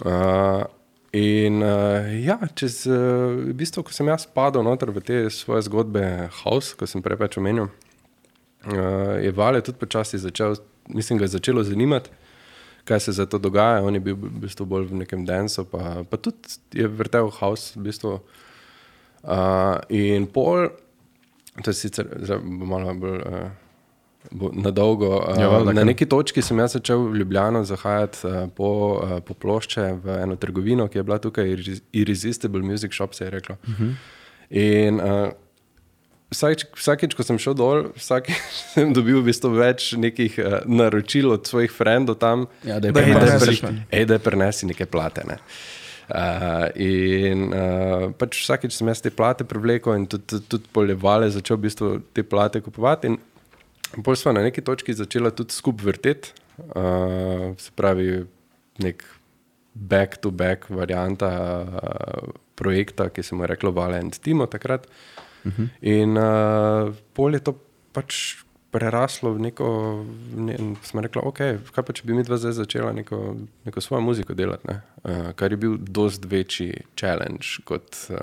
[0.06, 0.64] Uh,
[1.12, 5.66] in uh, ja, čez, uh, v bistvu, ko sem jaz padel noter v te svoje
[5.68, 10.56] zgodbe, House, ko sem prej pač omenil, uh, je Vale tudi počasi začel,
[10.88, 12.14] mislim, ga je začelo zanimati,
[12.88, 13.84] kaj se za to dogaja.
[13.84, 17.76] On je bil v bistvu bolj v nekem dansu, pa, pa tudi je vrtel House.
[17.76, 18.20] V bistvu.
[19.28, 20.70] uh, in pol,
[21.64, 23.20] to je sicer zdaj bo malo bolj.
[23.26, 23.67] Uh,
[24.32, 25.08] Na dolgo.
[25.18, 29.18] Uh, Ja, valjda, na neki točki sem jaz začel v Ljubljano zahajati uh, po, uh,
[29.24, 33.30] po plošče v eno trgovino, ki je bila tukaj, Irres- Irresistible Music Shop, se je
[33.30, 33.56] reklo.
[33.68, 33.94] Uh -huh.
[34.50, 35.30] In uh,
[36.32, 38.36] vsakič, vsakič, ko sem šel dol, vsakič
[38.74, 44.06] sem dobil v bistvu več nekih uh, naročil od svojih frendov tam, Ja, da je
[44.06, 45.24] da prenesi neke plate.
[45.28, 45.38] Ne.
[46.08, 51.28] Uh, in uh, pač vsakeč sem jaz te plate privlekel in tudi, tudi, tudi polevale
[51.28, 53.08] začel v bistvu te plate kupovati.
[53.12, 53.18] In
[54.04, 58.26] pol smo na neki točki začela tudi skupaj vrteti, uh, se pravi,
[58.84, 59.06] nek
[59.74, 61.30] back-to-back varianta
[61.62, 64.88] uh, projekta, ki se mu je reklo Valent Timo takrat.
[65.46, 65.70] Uh -huh.
[65.82, 67.54] In uh, pol je to
[67.94, 68.36] pač
[68.72, 69.68] preraslo v neko,
[70.36, 71.40] ne, smo rekli, ok,
[71.72, 74.82] kaj pa če bi mi dva zdaj začela neko, neko svojo muziko delati, ne?
[75.04, 77.96] uh, kar je bil dost večji challenge kot.
[78.10, 78.18] Uh,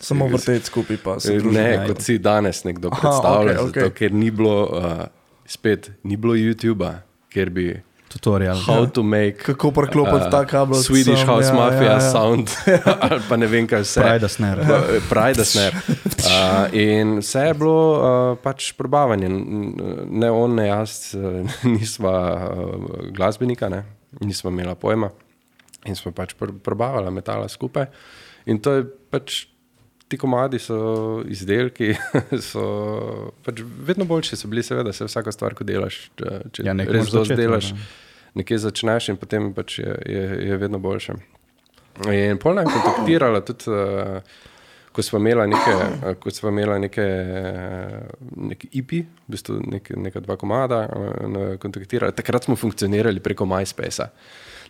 [0.00, 1.64] Samo vrteti skupaj, pa se Ne, družiti.
[1.64, 3.86] ja, kot si danes nekdo Aha, predstavlja, okej, okay, okay.
[3.86, 4.08] okej.
[4.08, 5.04] ker ni bilo, uh,
[5.46, 8.56] spet, ni bilo YouTube-a, kjer bi Tutorial.
[8.66, 12.10] how to make Kako preklopiti ta kabel Swedish House ja, Mafia ja, ja.
[12.10, 12.50] sound
[13.10, 14.00] ali pa ne vem kaj vse.
[14.02, 14.64] Pride snare.
[15.08, 15.76] Pride snare.
[16.20, 19.28] Uh, in vse je bilo uh, pač probavanje.
[20.10, 22.74] Ne on, ne jaz, uh, nisva uh,
[23.16, 23.84] glasbenika, ne?
[24.20, 25.08] nisva imela pojma.
[25.88, 27.86] In smo pač pr probavali metala skupaj.
[28.46, 29.46] In to je pač.
[30.10, 30.76] Ti komadi so
[31.30, 31.92] izdelki,
[32.50, 32.62] so
[33.46, 36.02] pač vedno boljši so bili, seveda, se vsaka stvar, ko delaš.
[36.18, 37.84] Če, Ja, nekaj res začeti, delaš, ne.
[38.42, 41.14] nekje začneš in potem pač je, je, je vedno boljše.
[42.10, 44.22] In pol nam je kontaktirala tudi, uh,
[44.90, 48.94] ko smo imela neke, uh, ko smo imela neke, uh, neke IP,
[49.28, 50.86] v bistvu nek, neka dva komada,
[51.60, 52.16] kontaktirala.
[52.16, 54.10] Takrat smo funkcionirali preko MySpace-a.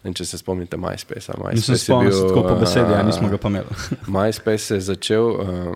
[0.04, 1.36] Ne Če se spomnite MySpace-a.
[1.36, 3.78] Nisem MySpace je spomnil, bil, tako po besedi, ja, uh, nismo ga pa imeli.
[4.16, 5.26] MySpace se je začel.
[5.28, 5.74] Uh,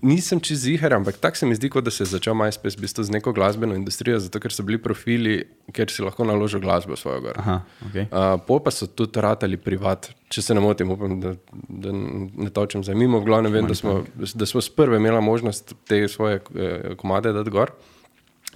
[0.00, 2.86] nisem čez ziger, ampak tako se mi zdi, kot da se je začel MySpace v
[2.86, 5.42] bistvu z neko glasbeno industrijo, zato ker so bili profili,
[5.74, 7.40] kjer si lahko naložil glasbo svojo gor.
[7.42, 7.58] Aha,
[7.90, 8.06] okay.
[8.08, 12.50] Uh, pol pa so tudi ratali privat, če se ne motim, upam, da, da ne
[12.54, 13.20] točem za mimo.
[13.20, 17.52] V glavnem vem, da smo, da smo sprve imeli možnost te svoje eh, komade dati
[17.52, 17.74] gor.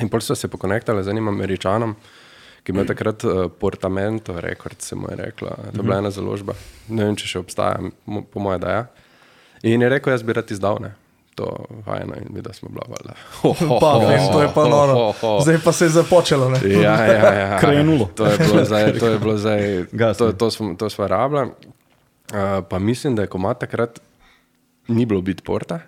[0.00, 1.96] In pol so se pokonektali z enim američanom,
[2.62, 5.50] ki je imel takrat uh, Portamento, rekord se mu je rekla.
[5.50, 6.54] To je bila ena založba.
[6.88, 8.82] Ne vem, če še obstaja, po mojem, da je.
[9.72, 10.94] In je rekel, jaz bi rad izdal ne.
[11.34, 11.48] To
[11.86, 13.14] vajno in videl smo bila valjda.
[13.80, 15.12] Pa, vem, to je pa noro.
[15.40, 16.50] Zdaj pa se je započelo.
[16.52, 16.60] Ne?
[16.68, 17.58] Ja, ja, ja.
[17.62, 18.10] Krenulo.
[18.14, 20.26] To je bilo zdaj, to je bilo zdaj, Gasno.
[20.26, 21.48] to, to smo, to smo rabili.
[22.32, 24.00] Uh, pa mislim, da je komat takrat
[24.88, 25.80] ni bilo Bitporta,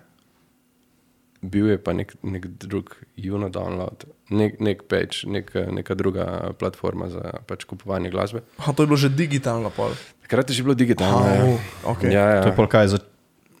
[1.45, 7.09] bil je pa nek, nek drug Juno download, nek, nek page, nek, neka druga platforma
[7.09, 8.41] za pač kupovanje glasbe.
[8.57, 9.93] Aha, to je bilo že digitalno pol.
[10.21, 11.21] Takrat je že bilo digitalno.
[11.21, 11.57] Au, ja.
[11.85, 12.09] okej.
[12.11, 12.41] Ja, ja.
[12.41, 12.99] To je pol kaj za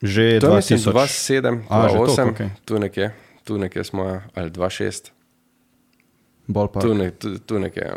[0.01, 0.91] že To je mislim 2000.
[0.91, 2.49] 2007, A, že toliko, 2008, okej.
[2.65, 3.05] tu nekje,
[3.43, 5.11] tu nekje smo, ja, ali 2006.
[6.47, 6.83] Ballpark.
[6.85, 7.83] Tu, ne, tu, tu nekje.
[7.83, 7.95] Ja.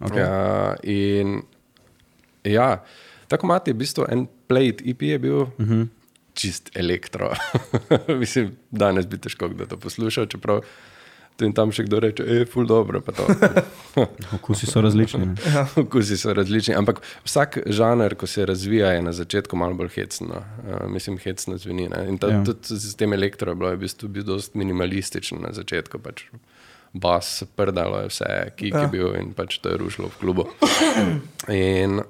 [0.00, 0.18] okej.
[0.18, 0.34] ja,
[0.82, 1.42] in
[2.44, 2.82] ja,
[3.28, 5.72] tako imate v bistvu en plate EP je bil uh Mhm.
[5.72, 5.86] -huh.
[6.38, 7.32] Čist elektro.
[8.22, 10.62] Mislim, danes bi težko kdo to poslušal, čeprav
[11.38, 12.98] tu in tam še kdo reče, je ful dobro.
[14.36, 15.26] Okusi so različni.
[15.26, 15.64] ne.
[15.78, 20.42] Okusi so različni, ampak vsak žanr, ko se razvija, je na začetku malo bolj hecno.
[20.66, 21.86] Uh, mislim, hecno zveni.
[21.94, 22.04] Ne?
[22.10, 22.40] In ta, Ja.
[22.40, 22.44] ja.
[22.44, 26.02] tudi s tem elektro je bilo v bistvu bil dosti minimalističen na začetku.
[26.02, 26.26] Pač
[26.92, 28.82] bas, prdalo je vse, ki ja.
[28.82, 30.48] je bil in pač to je rušilo v klubu.
[31.54, 32.02] In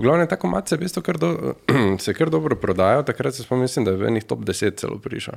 [0.00, 1.54] v glavnem tako je v kar do,
[2.04, 5.36] se kar dobro prodajal, takrat se spomnim, da je v enih top 10 celo prišel.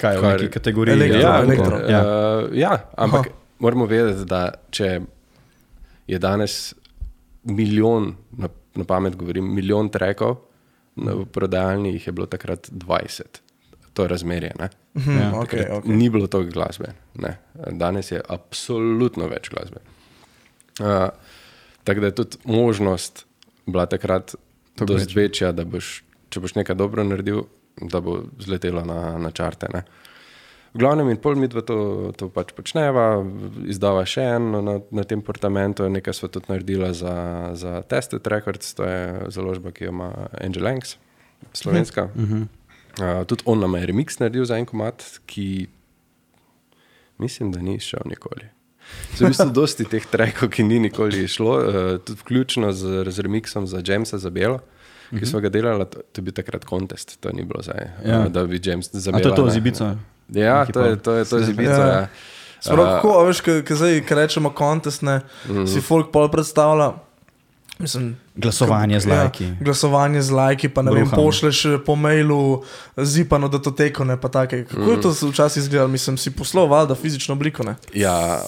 [0.00, 0.94] Kaj je v neki kategoriji?
[0.96, 1.76] Elektro, ja, elektro.
[1.84, 1.90] Ja.
[1.90, 2.02] Ja.
[2.02, 3.36] Uh, ja, ampak Aha.
[3.58, 5.00] moramo vedeti, da če
[6.08, 6.74] je danes
[7.44, 10.38] milijon, na, na pamet govorim, milijon trekov,
[10.96, 13.42] v prodajalni jih je bilo takrat 20.
[13.94, 14.54] To je razmerje.
[14.58, 14.70] Ne?
[14.96, 15.28] Mhm, Ja.
[15.40, 15.96] okej, Takrat okej.
[15.96, 16.94] Ni bilo toliko glasbe.
[17.18, 17.36] Ne.
[17.54, 19.82] Danes je absolutno več glasbe.
[20.80, 21.10] Uh,
[21.84, 23.27] tako da je tudi možnost
[23.68, 24.34] bila takrat
[24.76, 26.02] dosti večja, da boš,
[26.32, 27.44] če boš nekaj dobro naredil,
[27.80, 29.68] da bo zletelo na, na čarte.
[29.74, 29.84] Ne.
[30.74, 31.78] V glavnem, in pol mi dva to,
[32.18, 33.22] to pač počneva,
[33.70, 37.14] izdava še eno na, na tem portamentu, nekaj smo tudi naredila za,
[37.56, 40.98] za Tested Records, to je založba, ki jo ima Angel Langs,
[41.56, 42.10] slovenska.
[42.12, 42.44] Uh -huh.
[43.00, 45.66] uh, tudi on nam je remix naredil za en komat, ki
[47.18, 48.57] mislim, da ni šel nikoli.
[49.10, 51.64] So v bistvu dosti teh trekov, ki ni nikoli šlo, uh,
[51.98, 54.60] tudi vključno z, z remixom za Jamesa za Belo.
[55.10, 58.12] Ki smo ga delali, to, to je bil takrat kontest, to ni bilo zdaj, Ja.
[58.12, 58.28] ja.
[58.28, 59.22] da bi James za A Bela.
[59.22, 59.50] to je to ne.
[59.50, 59.84] z Ibico?
[60.28, 61.72] Ja, to je, to je, to je zibica.
[61.72, 61.86] Ja.
[61.88, 62.08] Ja.
[62.60, 65.64] Sprav, kako, a veš, ko zdaj ko rečemo kontest, ne, Mhm.
[65.64, 66.92] si folk pol predstavlja.
[67.78, 69.44] Mislim, Glasovanje z lajki.
[69.44, 71.22] Ja, glasovanje z lajki, pa ne vem, Bruhamo.
[71.22, 72.62] pošleš eh, po mailu
[72.96, 74.64] zipano datoteko, ne pa take.
[74.64, 74.90] Kako Mhm.
[74.90, 75.88] je to včasih izgledalo?
[75.88, 77.74] Mislim, si poslal valjda fizično obliko, ne?
[77.94, 78.40] Ja,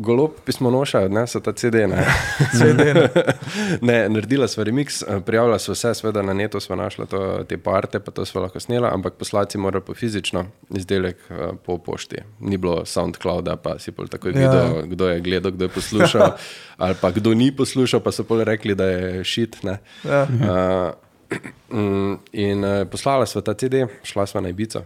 [0.00, 1.84] golob pismonoša odnesel ta CD.
[1.90, 2.04] Ne.
[2.58, 2.94] CD.
[3.88, 7.58] ne, naredila sva remix, eh, prijavila sva vse, seveda na netu sva našla to, te
[7.60, 12.22] parte, pa to sva lahko snela, ampak poslati morajo po fizično izdelek eh, po pošti.
[12.40, 14.38] Ni bilo SoundClouda, pa si pol takoj Ja.
[14.50, 16.32] videl, kdo je gledal, kdo je poslušal,
[16.84, 19.62] ali pa kdo ni poslušal, pa so pol rekli, da je šit.
[19.62, 19.78] ne.
[20.04, 20.24] Ja.
[20.30, 20.94] Uh,
[22.32, 24.82] in uh, poslala sva ta CD, šla sva na Ibico.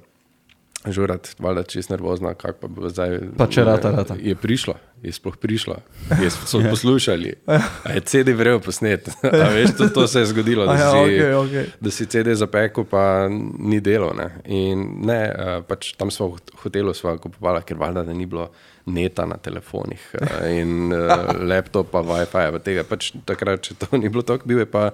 [0.84, 3.16] Žurat, valjda čist nervozna, kako pa bo zdaj.
[3.38, 4.16] Pa če rata, rata.
[4.20, 5.78] Je prišlo, je sploh prišlo,
[6.20, 7.32] je so poslušali.
[7.86, 9.08] A je CD vrel posnet.
[9.44, 11.66] A veš, to, to se je zgodilo, da ja, si, okej, okej.
[11.80, 14.12] da si CD zapekel, pa ni delo.
[14.12, 14.28] Ne.
[14.44, 18.50] In ne, eh, pač tam smo v hotelu sva kupovala, ker valjda, da ni bilo
[18.84, 24.26] neta na telefonih eh, in uh, laptopa, WiFi, tega pač takrat, če to ni bilo
[24.26, 24.90] tako, bil je pa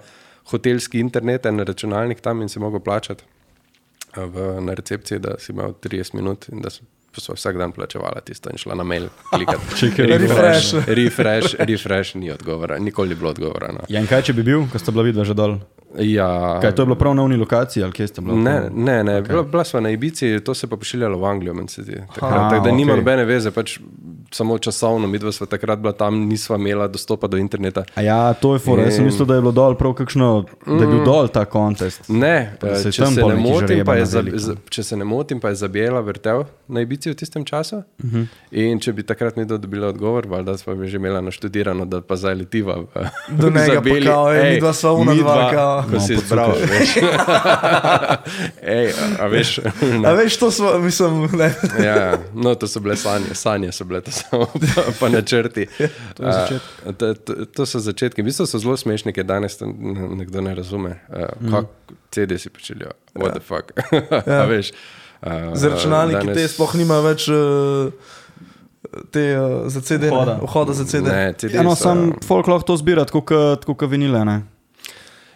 [0.54, 3.39] hotelski internet, en računalnik tam in si mogel plačati eh,
[4.16, 8.50] v, na recepciji, da si imel 30 minut in da so vsak dan plačevala tisto
[8.52, 9.08] in šla na mail.
[9.80, 10.74] Čekaj, refresh.
[10.86, 13.72] refresh, refresh, ni odgovora, nikoli ni bilo odgovora.
[13.72, 13.80] No.
[13.88, 15.58] Ja, in kaj če bi bil, ko ste bila vidva že dol?
[15.98, 18.36] Ja, Kaj, to je bilo prav na uni lokaciji ali kje ste bili?
[18.38, 19.12] Ne, ne, ne.
[19.22, 19.28] Okay.
[19.28, 21.96] Bila, bila sva na Ibici, to se pa pošiljalo v Anglijo, meni se zdi.
[22.14, 23.00] Takrat, Aha, tako da nima okej.
[23.02, 23.80] nobene veze, pač
[24.30, 27.84] samo časovno, mi dva sva takrat bila tam, nisva imela dostopa do interneta.
[27.94, 28.82] A ja, to je fora.
[28.82, 32.08] Jaz sem mislil, da je bilo dol prav kakšno, da je bil dol ta kontest.
[32.08, 35.48] Ne, se eh, je če se, motim, je za, za, če se ne motim, pa
[35.48, 37.76] je zabijela vrtel na Ibici v tistem času.
[37.76, 38.20] Uh Mhm.
[38.20, 38.26] -huh.
[38.50, 42.16] In če bi takrat mi dobila odgovor, valjda sva bi že imela naštudirano, da pa
[42.16, 42.76] zdaj letiva.
[43.28, 45.82] Do njega pa kao, ej, midva sva ona dva, midva, kao.
[45.82, 46.96] Ko No, si izbral, veš.
[48.62, 49.58] Ej, a, a veš.
[50.06, 51.54] A veš, to smo, mislim, ne.
[51.78, 52.18] Ja, ja.
[52.34, 55.66] no, to so bile sanje, sanje so bile to samo pa, pa načrti.
[56.16, 56.96] To, je začetek.
[56.98, 58.22] to, to, to so začetki.
[58.22, 60.96] V bistvu so zelo smešni, ker danes nekdo ne razume.
[61.08, 63.72] Uh, kako CD si počelijo, what the fuck.
[64.26, 64.44] ja.
[64.44, 64.72] veš,
[65.22, 67.92] uh, Z računalniki te sploh nima več uh,
[69.10, 70.38] te uh, za CD, Vhoda.
[70.42, 71.06] vhoda za CD.
[71.06, 73.22] Ne, CD Ja, no, so- sam folk lahko to zbira, tako
[73.74, 74.24] kot vinile.
[74.24, 74.40] Ne?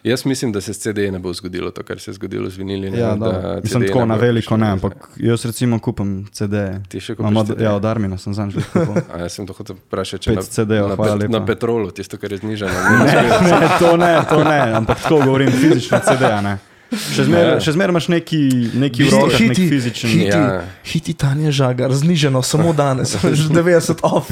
[0.04, 2.56] Jaz mislim, da se s CD ne bo zgodilo to, kar se je zgodilo z
[2.56, 2.90] vinili.
[2.90, 6.54] ne, Ja, da CD sem tako ne na veliko, ne, ampak jaz recimo kupim CD.
[6.88, 7.60] Ti še kupiš od, CD?
[7.60, 9.00] ja, od Armina sem zanj že kupil.
[9.08, 12.16] A jaz sem to hotel vprašati, če na, CD-jev, na, hvala pet, na petrolu, tisto,
[12.16, 12.76] kar je znižano.
[13.00, 16.54] ne, to ne, to ne, ampak tako govorim fizično CD, a ne.
[16.94, 18.40] Še zmeraj še zmer imaš neki,
[18.76, 20.10] neki v rokah, nek fizičen.
[20.10, 20.60] hiti, Ja.
[20.84, 24.28] hiti Tanja Žagar, zniženo samo danes, že 90 off,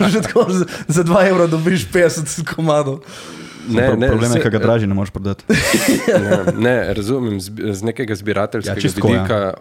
[0.00, 0.46] že tako
[0.86, 3.02] za 2 evra dobiš 50 komadov.
[3.68, 5.44] Ne, ne, Problem je, ker ga dražje ne moreš prodati.
[6.08, 9.12] ne, ne, razumem, z, z nekega zbirateljskega Ja, ja, čisto, ja.
[9.12, 9.54] vidika,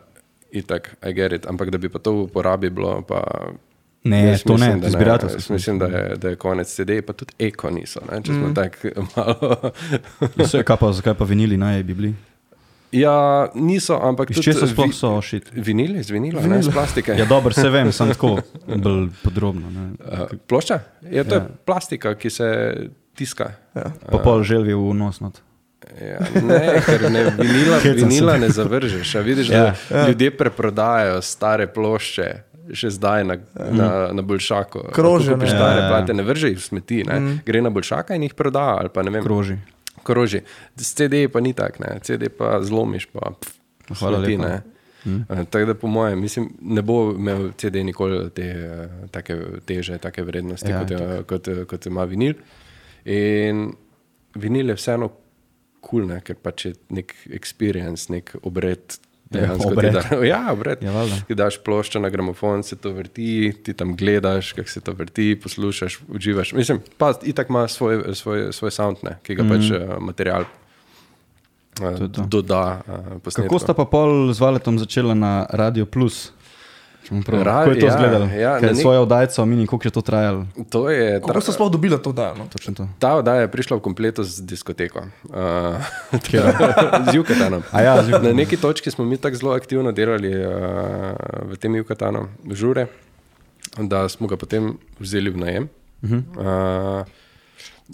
[0.52, 3.24] itak, I get it, ampak da bi pa to v uporabi bilo, pa.
[4.06, 7.02] Ne, jaz to ne, mislim, da zbirateljsko Jaz mislim, da je, da je konec CD,
[7.06, 8.56] pa tudi eko niso, ne, če smo mm.
[8.56, 9.72] tako malo.
[10.46, 12.14] Vse, kaj pa, zakaj pa vinili naj bi bili?
[12.96, 15.50] ja, niso, ampak Iz česa sploh vi- so šit?
[15.54, 17.16] Vinili, z vinila, ne z plastike.
[17.18, 18.40] Ja, dobro, se vem, sem tako
[18.86, 19.70] bolj podrobno.
[19.72, 19.86] Ne.
[20.00, 20.80] Uh, plošča?
[21.12, 21.42] Ja, to ja.
[21.42, 21.44] Ja.
[21.44, 22.48] je plastika, ki se
[23.16, 23.52] tiska.
[23.76, 23.92] Ja.
[24.12, 25.20] Pa pol želvi v nos.
[25.24, 25.42] not.
[26.02, 29.16] Ja, ne, ker ne, vinila, vinila ne zavržeš.
[29.16, 29.64] A vidiš, ja.
[29.64, 29.74] Ja.
[29.90, 32.30] da ljudje preprodajajo stare plošče.
[32.74, 34.88] Še zdaj na, na, na Bolšaku.
[34.96, 35.46] Krožijo, ne.
[35.46, 35.90] stare Ja, ja.
[35.92, 37.04] plate, ne vrže jih v smeti.
[37.06, 37.20] Ne?
[37.20, 37.36] Mm.
[37.46, 38.82] Gre na Bolšaka in jih proda.
[38.96, 39.60] vem, Kroži.
[40.04, 40.42] kroži.
[40.74, 42.00] S CD pa ni tak, ne?
[42.02, 43.06] CD pa zlomiš.
[43.14, 43.54] Pa, pff,
[44.02, 44.50] Hvala smeti, lepa.
[44.50, 44.64] ne.
[45.06, 45.46] Mm.
[45.50, 50.24] Tako da, po mojem, mislim, ne bo imel CD nikoli te eh, take teže, take
[50.26, 52.34] vrednosti, ja, Ja, kot, je, kot, kot ima vinil.
[53.06, 53.70] In
[54.36, 55.12] vinil je vseeno
[55.86, 58.98] kul, cool, ker pač je nek experience, nek obred.
[59.34, 59.96] Ja, dejansko obred.
[59.96, 60.84] Da, ja, obred.
[60.86, 61.22] Ja, valjda.
[61.28, 65.34] Ti daš ploščo na gramofon, se to vrti, ti tam gledaš, kako se to vrti,
[65.42, 66.54] poslušaš, uživaš.
[66.58, 69.54] Mislim, pa itak ima svoj, svoj, svoj sound, ne, ki ga mm.
[69.54, 70.46] pač uh, material
[71.82, 72.82] uh, doda.
[72.88, 76.30] Uh, Kako sta pa pol z Valetom začela na Radio Plus?
[76.30, 78.26] Če bom prav- Ra- Kako je to ja, izgledalo?
[78.26, 80.46] ja, je nek- svojo oddajco, mini, koliko je to trajalo?
[80.70, 82.48] To je, Kako ste sploh dobili to dano?
[82.52, 82.88] Točno to.
[83.00, 85.78] ta oddaja je prišla v kompletu z diskoteko, uh,
[87.12, 87.64] z Jukatanom.
[87.74, 90.52] Ja, z Na neki točki smo mi tako zelo aktivno delali uh,
[91.52, 92.88] v tem Jukatanu, žure,
[93.78, 95.70] da smo ga potem vzeli v najem.
[96.04, 97.02] Uh -huh.
[97.02, 97.06] uh,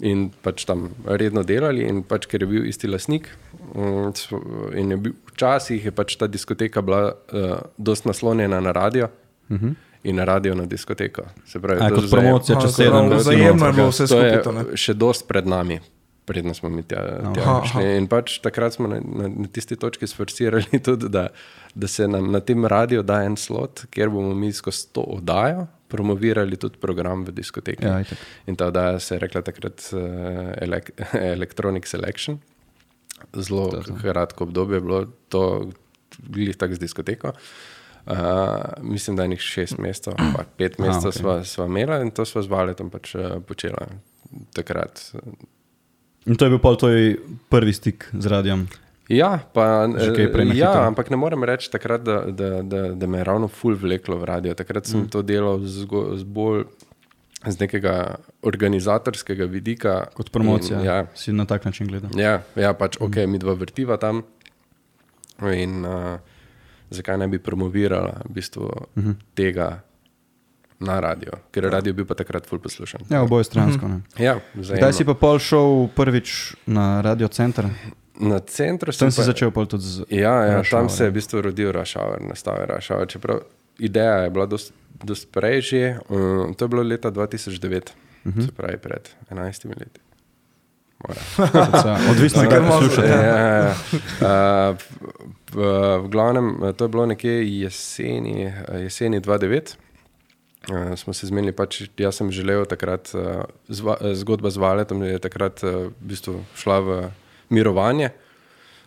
[0.00, 3.28] In pač tam redno delali, in pač, ker je bil isti lasnik.
[3.76, 9.10] mm, In je bil, včasih je pač ta diskoteka bila uh, dosti naslonjena na radio
[9.50, 9.74] uh -huh.
[10.02, 11.22] in na radio na diskoteko.
[11.44, 13.16] Se pravi, A, kot promocija, če kot recimo.
[13.16, 15.80] vzajemno je bilo vse skupaj še dost pred nami,
[16.24, 17.96] predno smo mi tja, tja Aha, prišli.
[17.96, 21.28] In pač takrat smo na, na, na tisti točki sforsirali tudi, da,
[21.74, 25.66] da se nam na tem radiju da en slot, kjer bomo mi skozi to oddajo
[25.92, 27.84] promovirali tudi program v diskoteki.
[27.84, 28.24] Ja, itak.
[28.50, 30.00] In ta oddaja se je rekla takrat uh,
[30.64, 30.90] elek
[31.36, 32.40] Electronic Selection.
[33.36, 33.68] Zelo
[34.00, 35.44] kratko obdobje je bilo to,
[36.18, 37.32] glih tako z diskoteko.
[38.06, 38.14] Uh,
[38.82, 40.90] mislim, da je nekaj šest mesecev, pa pet okej.
[40.90, 41.18] okay.
[41.18, 43.86] sva, sva imela in to sva z valetom pač uh, počela
[44.56, 45.04] takrat.
[46.26, 47.14] In to je bil pol tvoj
[47.50, 48.66] prvi stik z radijem.
[49.12, 53.24] Ja, pa, eh, ja, ampak ne morem reči takrat, da, da, da, da me je
[53.28, 54.54] ravno full vleklo v radio.
[54.56, 55.10] Takrat sem mm.
[55.12, 55.84] to delal z,
[56.16, 56.64] z bolj
[57.42, 60.06] z nekega organizatorskega vidika.
[60.14, 60.80] Kot promocija.
[60.80, 62.10] In, ja, Si na tak način gledal.
[62.16, 64.22] ja, ja, pač ok, mi dva vrtiva tam.
[65.42, 66.20] In uh,
[66.90, 69.14] zakaj ne bi promovirala v bistvu uh -huh.
[69.34, 69.82] tega
[70.80, 73.00] na radio, ker je radio bil pa takrat full poslušan.
[73.10, 73.88] Ja, oboje stransko.
[73.88, 74.00] ne.
[74.18, 77.66] Ja, Kdaj si pa pol šel prvič na radio center?
[78.22, 80.06] Na centru sem Tam si začel pol tudi z.
[80.14, 83.10] Ja, ja tam se je v bistvu rodil Rašavar, nastal je Rašavar.
[83.10, 83.42] Čeprav
[83.82, 84.70] ideja je bila dost,
[85.02, 87.90] dost prej že, um, to je bilo leta 2009,
[88.24, 88.46] uh -huh.
[88.46, 90.00] se pravi pred 11 leti.
[92.10, 93.08] Odvisno, kaj poslušate.
[93.08, 93.74] Ja, ja, ja.
[94.70, 94.76] Uh,
[95.52, 95.58] v,
[96.02, 99.76] v glavnem, eh, to je bilo nekje jeseni, eh, jeseni 2009.
[100.70, 105.02] Uh, smo se zmenili, pač, jaz sem želel takrat, uh, zva, eh, zgodba z Valetom
[105.02, 106.88] je takrat uh, v bistvu šla v
[107.52, 108.10] mirovanje.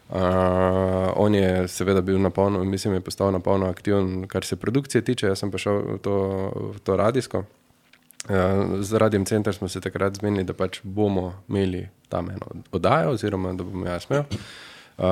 [0.05, 0.17] Uh,
[1.15, 5.01] on je seveda bil na polno, mislim, je postal na polno aktiven, kar se produkcije
[5.01, 6.15] tiče, jaz sem pa šel v to,
[6.75, 7.41] v to radijsko.
[8.25, 8.35] Uh,
[8.81, 13.53] z Radijem Center smo se takrat zmenili, da pač bomo imeli tam eno oddajo, oziroma
[13.53, 14.23] da bom jaz imel.
[14.97, 15.05] Uh,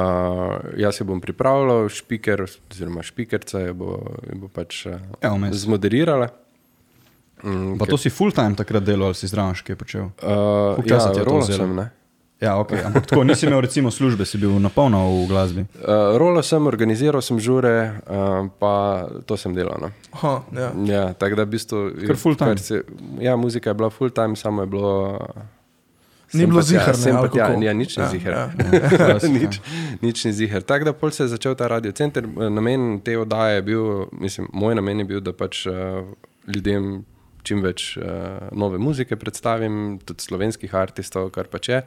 [0.77, 3.89] jaz se bom pripravljal, špiker, oziroma špikerca jo bo,
[4.29, 5.57] jo bo pač uh, Ja, vmes.
[5.65, 6.29] zmoderirala.
[7.43, 10.05] Mm, Pa to si full time takrat delal ali si zraven kaj počel?
[10.21, 11.89] Uh, je to sem, ne?
[12.43, 12.71] Ja, ok.
[12.85, 15.61] Ampak tako nisi imel recimo službe, si bil napolno v glasbi.
[15.61, 19.79] Uh, rolo sem, organiziral sem žure, uh, pa to sem delal.
[19.79, 19.91] No.
[20.11, 20.69] Aha, ja.
[20.85, 21.83] Ja, tako da v bistvu.
[22.03, 22.57] Kar full time.
[22.57, 22.83] kar Se,
[23.23, 24.93] ja, muzika je bila full time, samo je bilo.
[26.33, 27.61] Ni bilo ziher, ne, pa kako?
[27.61, 28.33] Ja, nič ni Ja, ziher.
[28.33, 29.17] ja.
[29.29, 29.61] nič,
[30.01, 30.65] nič ni ziher.
[30.65, 32.27] Tako da pol se je začel ta radio center.
[32.27, 36.01] Namen te oddaje je bil, mislim, moj namen je bil, da pač uh,
[36.49, 37.05] ljudem
[37.43, 41.81] čim več uh, nove muzike predstavim, tudi slovenskih artistov, kar pač je.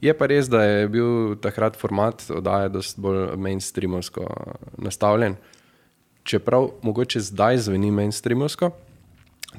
[0.00, 4.26] Je pa res, da je bil takrat format oddaje dosti bolj mainstreamovsko
[4.78, 5.36] nastavljen.
[6.24, 8.70] Čeprav mogoče zdaj zveni mainstreamovsko,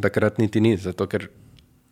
[0.01, 1.29] takrat niti ni, zato ker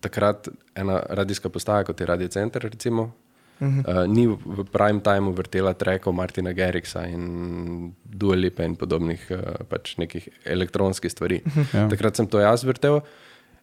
[0.04, 4.02] takrat ena radijska postaja, kot je Radio Center, recimo, uh -huh.
[4.02, 9.38] uh, ni v prime timeu vrtela trekov Martina Geriksa in Dua Lipa in podobnih uh,
[9.68, 11.42] pač nekih elektronskih stvari.
[11.46, 11.76] Uh -huh.
[11.76, 11.88] Ja.
[11.88, 13.00] Takrat sem to jaz vrtel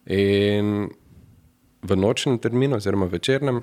[0.06, 0.90] in
[1.82, 3.62] v nočnem terminu, oziroma večernem.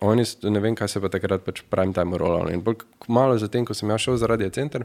[0.00, 2.52] Oni, ne vem, kaj se pa takrat pač prime time rolalo.
[2.54, 4.84] In bolj malo zatem, ko sem jaz šel za Radio Center,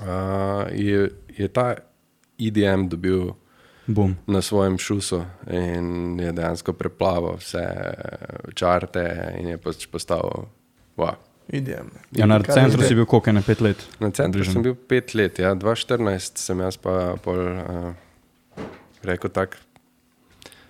[0.00, 1.74] uh, je, je ta
[2.38, 3.34] IDM dobil
[3.86, 4.16] Bum.
[4.26, 7.64] na svojem šusu in je dejansko preplaval vse
[8.54, 9.04] čarte
[9.40, 10.48] in je pač postal.
[10.96, 11.20] Wow.
[11.52, 11.92] Idem.
[12.10, 13.84] Ja, na centru si bil koliko, ne pet let.
[14.00, 14.52] Na centru Približno.
[14.52, 18.64] sem bil pet let, ja, 2014 sem jaz pa pol, uh,
[19.06, 19.60] rekel tako.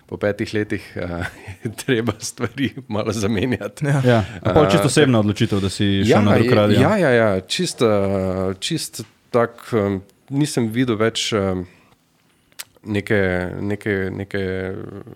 [0.07, 1.25] Po petih letih uh,
[1.63, 3.85] je treba stvari malo zamenjati.
[3.85, 4.01] Ja.
[4.05, 6.79] Ja, a pol čisto osebna odločitev, da si šel na drug radio.
[6.79, 9.03] ja, ja, ja, čist, uh, čist
[9.35, 11.65] tak, um, nisem videl več um,
[12.87, 14.73] neke, neke, neke,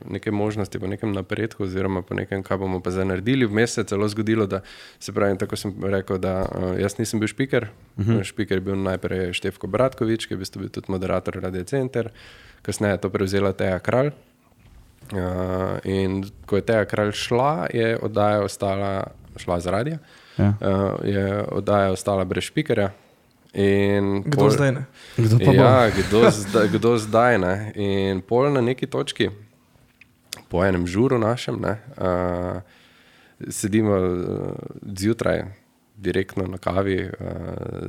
[0.10, 3.47] neke možnosti po nekem napredku, oziroma po nekem, kaj bomo pa zdaj naredili.
[3.47, 4.62] Vmes se je celo zgodilo, da
[4.99, 7.69] se pravi, tako sem rekel, da uh, jaz nisem bil špiker.
[7.97, 8.23] Uh -huh.
[8.23, 12.10] Špiker je bil najprej Števko Bratkovič, ki je bil tudi moderator Radio Center,
[12.62, 14.12] kasneje je to prevzela Teja Kralj.
[15.12, 15.19] Uh,
[15.84, 19.97] in ko je Teja Kralj šla, je oddaja ostala, šla z radia,
[20.38, 20.54] Ja.
[20.62, 22.91] uh, je oddaja ostala brez špikerja.
[23.54, 24.86] In Kdo zdaj ne?
[25.17, 25.54] Kdo pa bo?
[25.54, 27.56] Ja, kdo, zdaj, kdo zdaj ne?
[27.76, 29.28] In pol na neki točki,
[30.47, 32.62] po enem žuru našem, ne, uh,
[33.50, 34.56] sedimo uh,
[34.89, 35.43] zjutraj
[35.97, 37.12] direktno na kavi uh,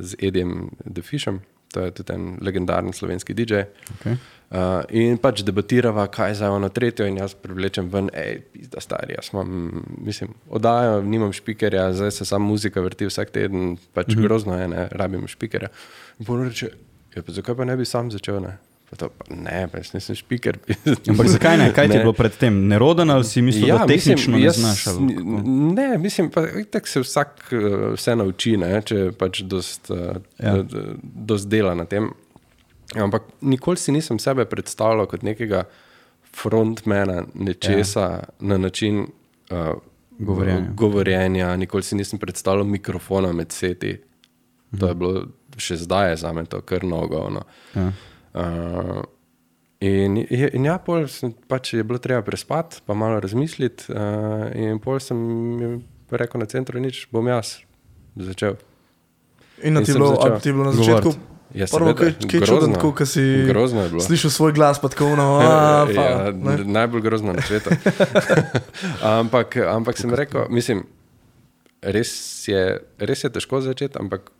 [0.00, 1.38] z Edijem Defišem,
[1.72, 3.62] to je tudi en legendaren slovenski DJ.
[3.94, 4.16] Okay.
[4.52, 9.14] Uh, in pač debatirava, kaj za ono tretjo, in jaz privlečem ven, hej, pizda stari,
[9.16, 14.18] jaz imam, mislim, oddajo, nimam špikerja, zdaj se samo muzika vrti vsak teden, pač mm
[14.18, 14.22] -hmm.
[14.28, 15.72] grozno je, ne, rabim špikerja.
[16.18, 16.68] In pol reče,
[17.16, 18.58] ja, pa zakaj pa ne bi sam začel, ne?
[18.92, 20.58] Pa to, pa ne, pa jaz nisem špiker.
[21.08, 21.72] Ampak zakaj ne?
[21.72, 22.68] Kaj ti je bilo predtem?
[22.68, 24.86] Neroden ali si mislil, ja, da tehnično mislim, ne jaz znaš?
[24.86, 25.24] ali?
[25.72, 27.56] Ne, mislim, pa tako se vsak eh,
[27.96, 30.12] vse nauči, ne, če pač dost, Ja.
[30.56, 30.64] ja.
[31.02, 32.10] dost dela na tem.
[32.96, 35.64] Ampak nikoli si nisem sebe predstavljal kot nekega
[36.32, 38.20] frontmana nečesa ja.
[38.40, 39.00] na način
[39.50, 39.78] uh,
[40.18, 40.70] Govorjenja.
[40.74, 41.56] govorjenja.
[41.56, 44.00] Nikoli si nisem predstavljal mikrofona med seti.
[44.80, 45.22] To je bilo
[45.56, 47.30] še zdaj je za me to kar nogo.
[47.30, 47.42] No.
[47.74, 47.92] Ja.
[48.34, 49.02] Uh,
[49.80, 53.84] in, je- in ja, pol sem, pač je bilo treba prespati, pa malo razmisliti.
[53.88, 55.18] Uh, in pol sem
[56.10, 57.58] rekel na centru, nič bom jaz
[58.16, 58.56] začel.
[59.62, 61.12] In In ti je bilo, ti je na začetku
[61.54, 62.74] Ja, Prvo, čuden, grozno.
[62.74, 64.00] tako, ko si je.
[64.00, 66.64] Slišal svoj glas, pa tako no, a, pa, ja, ne.
[66.64, 67.70] najbolj grozno na svetu.
[69.20, 70.86] ampak, ampak sem rekel, mislim,
[71.82, 72.14] res
[72.48, 74.32] je, res je težko začeti, ampak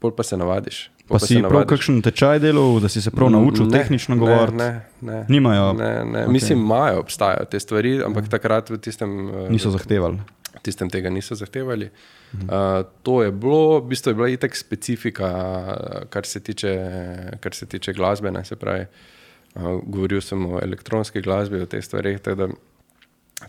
[0.00, 0.88] pol pa se navadiš.
[1.04, 4.14] Pol Pa si se prav kakšen tečaj delal, da si se prav naučil Ne, tehnično
[4.14, 4.56] ne, govoriti?
[4.56, 4.70] Ne,
[5.04, 5.24] ne.
[5.28, 5.72] Nimajo?
[5.76, 6.22] Ne, ne.
[6.24, 6.28] Ok.
[6.28, 6.32] Okay.
[6.32, 10.22] Mislim, imajo, obstajajo te stvari, ampak takrat v tistem, eh, Niso zahtevali.
[10.62, 11.90] Tistem tega niso zahtevali.
[12.32, 15.30] Uh, to je bilo, v bistvu je bila itek specifika,
[16.10, 16.74] kar se tiče,
[17.40, 18.30] kar se tiče glasbe.
[18.30, 18.86] Ne, se pravi,
[19.54, 22.20] uh, govoril sem o elektronski glasbi, o teh stvareh.
[22.20, 22.48] tako da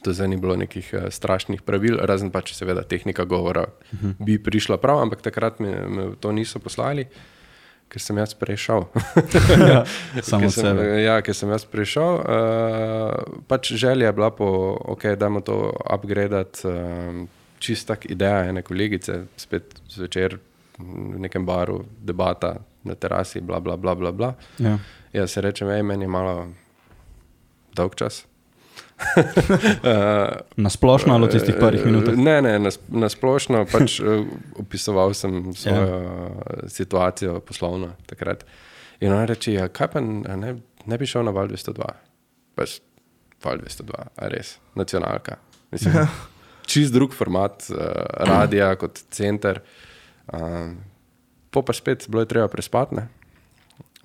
[0.03, 3.99] To zdaj ni bilo nekih uh, strašnih pravil, razen pa če seveda tehnika govora uh
[3.99, 4.13] -huh.
[4.25, 7.05] bi prišla prav, ampak takrat me v to niso poslali,
[7.91, 8.85] ker sem jaz prešel.
[9.71, 9.83] ja,
[10.23, 10.87] samo od sebe.
[11.03, 12.21] Ja, ker sem jaz prišel.
[12.23, 14.47] Uh, pač želja je bila po,
[14.95, 15.59] ok, da moramo to
[15.95, 16.67] upgradati.
[16.67, 17.27] Uh,
[17.61, 20.39] čist tak ideja ene kolegice, spet zvečer
[20.79, 24.11] v nekem baru, debata na terasi, bla, bla, bla, bla.
[24.11, 24.33] bla.
[24.57, 24.79] Ja.
[25.13, 26.47] Ja, se rečem, ej, meni je malo
[27.75, 28.23] dolg čas.
[30.63, 32.15] Na splošno ali v tistih parih minutah?
[32.17, 34.25] Ne, ne, na, na splošno pač eh,
[34.61, 36.69] opisoval sem svojo ja.
[36.69, 38.45] situacijo poslovno takrat.
[39.01, 41.87] In ona reče, ja, kaj pa ne, ne bi šel na Val 202?
[42.55, 42.79] Pač
[43.43, 45.39] Val 202, a res, nacionalka.
[45.71, 46.07] Mislim, Ja.
[46.67, 47.79] čist drug format uh,
[48.27, 49.61] radia kot center.
[50.31, 50.77] Uh,
[51.49, 53.01] po pa spet bilo je treba prespati.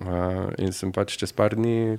[0.01, 1.97] Uh, in sem pač čez par dni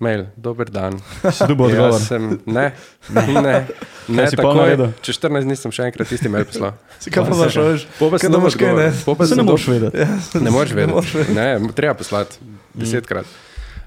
[0.00, 0.98] mail, dober dan.
[1.34, 1.92] Si dobil odgovor?
[1.92, 2.72] Jaz sem, ne,
[3.10, 3.54] ne,
[4.08, 4.54] ne pol takoj.
[4.56, 4.92] naredil?
[5.00, 6.72] Čez 14 dni sem še enkrat isti mail poslal.
[7.02, 7.82] Si kaj pa znaš, veš?
[7.98, 8.38] Po pa Kaj ne?
[8.38, 8.92] odgovor.
[9.04, 9.96] Po pa Se sem ne moreš vedeti.
[9.98, 10.08] Ja,
[10.40, 11.34] Ne moreš ne moreš vedeti.
[11.34, 12.38] Ne, treba poslati
[12.74, 13.26] desetkrat.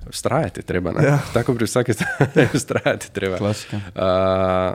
[0.10, 0.92] Vztrajati je treba.
[0.92, 1.04] ne.
[1.06, 1.20] Ja.
[1.34, 3.38] Tako pri vsaki stvari, vztrajati je treba.
[3.38, 3.78] Klasika.
[3.96, 4.74] Uh,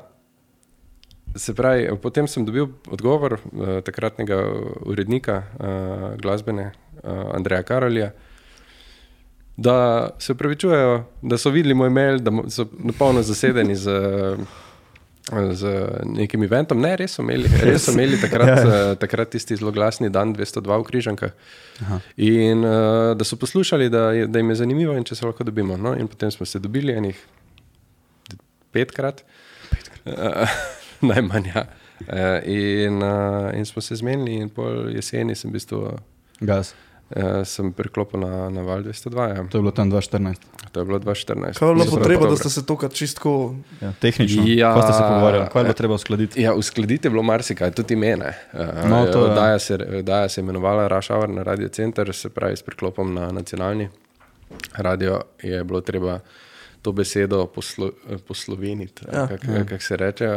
[1.37, 3.41] se pravi, potem sem dobil odgovor uh,
[3.85, 4.39] takratnega
[4.81, 5.45] urednika uh,
[6.17, 8.13] glasbene, uh, Andreja Karolja,
[9.57, 13.91] da se upravičujejo, da so videli moj mail, da so napolno zasedeni z,
[15.53, 15.73] z
[16.05, 16.81] nekim eventom.
[16.81, 18.95] Ne, res so imeli, res so imeli takrat, Ja, ja.
[19.01, 21.33] takrat tisti zelo glasni dan 202 v Križankah.
[22.17, 25.45] In uh, da so poslušali, da, je, da jim je zanimivo in če se lahko
[25.45, 25.77] dobimo.
[25.77, 25.97] No?
[25.97, 27.25] In potem smo se dobili enih
[28.73, 29.25] petkrat,
[29.71, 30.05] petkrat.
[30.05, 30.61] Uh,
[31.11, 31.53] najmanj.
[31.55, 31.65] Ja.
[32.07, 35.97] Uh, in, uh, in smo se zmenili, in pol jeseni sem, v bistvu,
[36.41, 36.75] Gas.
[37.11, 39.29] Uh, sem priklopil na, na Val 202.
[39.29, 39.45] Ja.
[39.45, 40.35] To je bilo tam 2014.
[40.73, 41.55] To je bilo 2014.
[41.55, 43.55] Kaj je bilo potreba, da ste se tokrat čistko.
[43.81, 44.43] Ja, tehnično.
[44.47, 44.73] Ja.
[44.73, 45.47] Kaj ste se pogovarjali?
[45.47, 46.43] Kaj je bilo treba uskladiti?
[46.43, 48.33] Ja, uskladiti je bilo marsikaj, tudi mene.
[48.53, 52.29] Uh, No, to je- Oddaja se, oddaja se imenovala Rush Hour na Radio Center, se
[52.31, 53.89] pravi s priklopom na nacionalni
[54.75, 56.21] radio je bilo treba
[56.83, 57.91] to besedo poslo,
[58.21, 59.19] posloveniti, Ja.
[59.21, 60.27] ja, kako kak se reče.
[60.27, 60.37] Uh,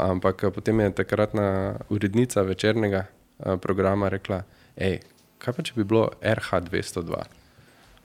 [0.00, 1.46] ampak potem je takratna
[1.88, 3.04] urednica večernega
[3.38, 4.42] uh, programa rekla,
[4.76, 4.98] hej,
[5.40, 7.24] kaj pa če bi bilo RH 202?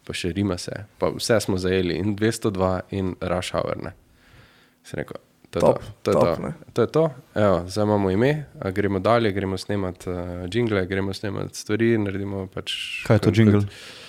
[0.06, 3.80] Pa še rima se, pa vse smo zajeli in 202 in Rush Hour.
[3.82, 3.96] Ne.
[4.86, 5.18] Sem rekel,
[5.50, 5.94] to je Top, to.
[6.04, 6.42] To je top, to.
[6.44, 6.52] ne.
[6.74, 7.04] to, je to.
[7.42, 8.32] Evo, zdaj imamo ime,
[8.76, 11.96] gremo dalje, gremo snemati uh, jingle, gremo snemati stvari.
[12.54, 12.76] Pač,
[13.08, 13.64] Kaj je to jingle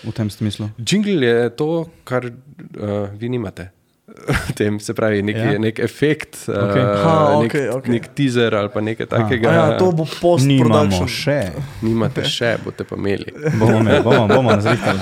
[0.04, 0.68] v tem smislu?
[0.78, 1.70] Jingle je to,
[2.04, 3.70] kar uh, vi nimate.
[4.54, 5.52] Tem, se pravi, neki, Ja.
[5.52, 5.58] ja.
[5.58, 6.82] nek efekt, uh, Okej.
[6.82, 7.90] Aha, nek, okej, okej.
[7.90, 9.50] nek teaser ali pa nekaj takega.
[9.50, 11.08] Ja, to bo post-production.
[11.08, 11.38] še.
[11.82, 13.26] Nimate še, boste pa imeli.
[13.58, 15.00] Bomo, imeli, bomo, bomo razrihtali.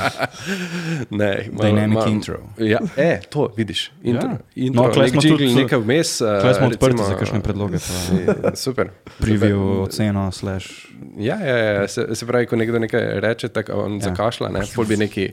[1.10, 2.38] Ne, Dynamic intro.
[2.58, 3.90] Ja, e, to vidiš.
[4.02, 4.34] Intro, Ja.
[4.34, 4.38] ja.
[4.56, 6.20] intro No, no, klej smo tudi- nekaj vmes.
[6.20, 7.78] uh, Tukaj smo odprti recimo, za kakšne predloge.
[7.78, 8.90] Pa Super.
[9.18, 10.88] preview, oceno, slash.
[11.18, 11.88] Ja, ja, ja.
[11.88, 13.96] Se, se pravi, ko nekdo nekaj reče, tako on Ja.
[13.98, 14.04] ja.
[14.06, 15.28] zakašlja, ne, pol bi neki.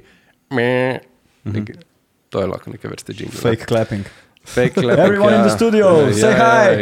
[0.50, 1.00] Me,
[1.46, 1.74] neki
[2.32, 3.36] to je lahko neke vrste jingle.
[3.38, 4.04] Fake clapping.
[4.44, 4.98] Fake clap.
[5.06, 6.82] Everyone in the studio, say hi.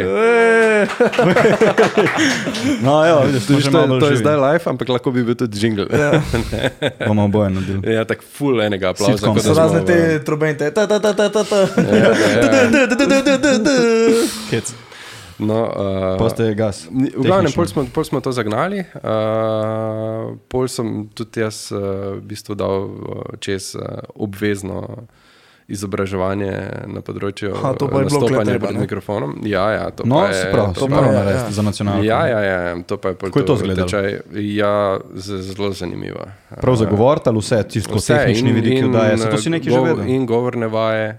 [2.80, 4.88] No, ja, vidiš, smo To, že to, malo je- bolj to je zdaj live, ampak
[4.88, 5.86] lahko bi bil tudi jingle.
[5.92, 6.22] Ja,
[7.06, 7.94] Bomo oboje naredili.
[7.94, 9.26] ja tako full enega aplauza.
[9.26, 10.70] Kot So razne te trobente.
[10.70, 11.60] Ta, ta, ta, ta, ta, ta.
[11.76, 12.08] Ja, ja,
[14.50, 14.60] ja.
[15.38, 16.84] No, uh, Pa ste gas.
[16.90, 21.80] Ni- V glavnem, pol smo, pol smo to zagnali, uh, pol sem tudi jaz uh,
[22.14, 22.92] v bistvu dal uh,
[23.38, 23.80] čez uh,
[24.14, 25.08] obvezno
[25.70, 26.52] izobraževanje
[26.86, 28.80] na področju Aha, je nastopanja pred ne?
[28.80, 29.38] mikrofonom.
[29.44, 31.50] Ja, ja, to No, pa je, se pravi, to to moramo je, narediti ja.
[31.50, 32.02] za nacionalno.
[32.02, 33.86] Ja, ja, ja, to pa je pol Kako je to izgledalo?
[33.86, 34.20] tečaj.
[34.52, 36.26] Ja, zelo zanimivo.
[36.56, 39.18] Prav za govor, ali vse, tisto Vse, tehnični vidiki oddaje.
[39.18, 40.08] Se to si nekaj vedel?
[40.08, 41.18] In govorne vaje,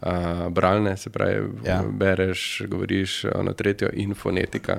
[0.00, 0.08] uh,
[0.48, 1.72] bralne, se pravi, Ja.
[1.72, 1.82] ja.
[1.84, 4.76] bereš, govoriš na tretjo in fonetika.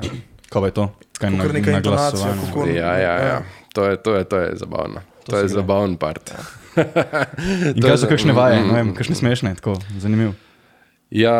[0.49, 0.85] Kaj je to?
[1.15, 3.25] Kaj Kakor na, neka na kako- Ja, ja, Ja.
[3.25, 3.41] ja.
[3.73, 4.99] To, je, to, je, to je zabavno.
[5.23, 5.53] To, to je gre.
[5.53, 6.33] zabaven part.
[7.75, 10.33] In kaj so kakšne vaje, mm, ne vem, mm, kakšne smešne, tako zanimivo.
[11.11, 11.33] Ja,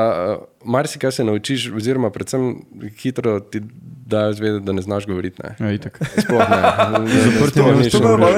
[0.65, 2.55] marsikaj se naučiš, oziroma predvsem
[2.97, 3.61] hitro ti
[4.05, 5.41] dajo zvedeti, da ne znaš govoriti.
[5.43, 5.55] Ne.
[5.59, 5.99] Ja, itak.
[6.17, 6.57] Sploh ne.
[7.31, 7.91] Zaprti ne veš,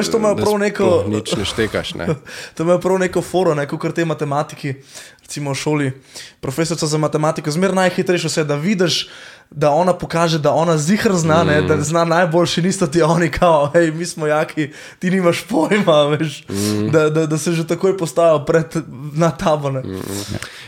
[0.08, 1.96] to da prav neko- Nič ne štekaš.
[1.96, 2.08] Ne.
[2.56, 4.76] To je prav neko foro, neko kar te matematiki,
[5.24, 5.91] recimo v šoli.
[6.39, 9.10] Profesorica za matematiko, zmeraj najhitrejše vse, da vidiš,
[9.56, 13.70] da ona pokaže, da ona zihr zna, ne, da zna najboljši, niso ti oni, kao,
[13.74, 16.43] hej, mi smo jaki, ti nimaš pojma, veš,
[16.91, 18.66] da, da, da se že takoj postavijo pred
[19.14, 19.70] na tabo.
[19.70, 19.84] Ne.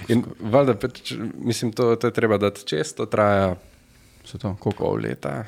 [0.07, 0.75] In valjda,
[1.37, 3.55] mislim, to, to je treba dati čez, to traja
[4.25, 4.95] Se to, koliko?
[4.95, 5.43] leta.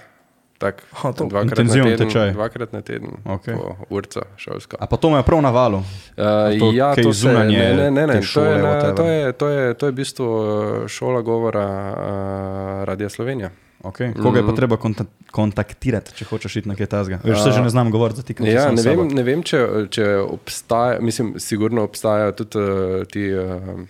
[0.58, 2.32] Tak, Aha, to- dvakrat, na teden, tečaj.
[2.34, 3.54] dvakrat na teden, Okej.
[3.54, 4.78] po urca šolsko.
[4.80, 5.78] A pa to me je prav na valu.
[5.78, 8.74] Uh, to ja, to se, zunanje ne, ne, ne, ne, te to, šole, je, na,
[8.82, 13.52] to, je, to, je, to je v bistvu uh, šola govora uh, Radia Slovenija.
[13.84, 14.14] Okay.
[14.24, 17.20] Koga je pa treba konta kontaktirati, če hočeš iti na kaj tasga?
[17.24, 19.86] Veš, se že ne znam govoriti za ti, kaj Ja, ne vem, ne vem če,
[19.94, 23.86] če obstaja, mislim, sigurno obstajajo tudi uh, ti, uh,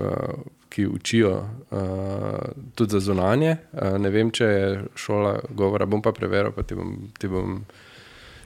[0.00, 0.32] uh,
[0.68, 1.32] ki učijo
[1.70, 1.78] uh,
[2.74, 3.56] tudi za zunanje.
[3.72, 4.64] Uh, ne vem, če je
[4.96, 7.62] šola govora, bom pa preveril, pa ti bom, ti bom,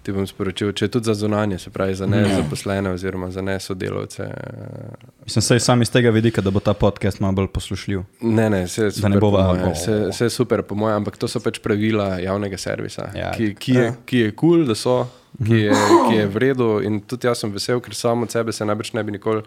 [0.02, 3.42] ti bom sporočil, če je tudi za zunanje, se pravi za ne zaposlene oziroma za
[3.42, 4.22] ne sodelavce.
[4.22, 8.02] Uh, Mislim, sej sam iz tega vidika, da bo ta podcast malo bolj poslušljiv.
[8.22, 10.96] Ne, ne, vse je super, ne bova- po moje, vse, vse je super, po mojem,
[10.96, 13.92] ampak to so pač pravila javnega servisa, Ja, ki, ki je Ja.
[14.02, 14.96] kul, je cool, da so,
[15.38, 15.76] ki je,
[16.08, 16.80] ki je v redu.
[16.80, 19.42] In tudi jaz sem vesel, ker sam od sebe se najbrž ne bi nikoli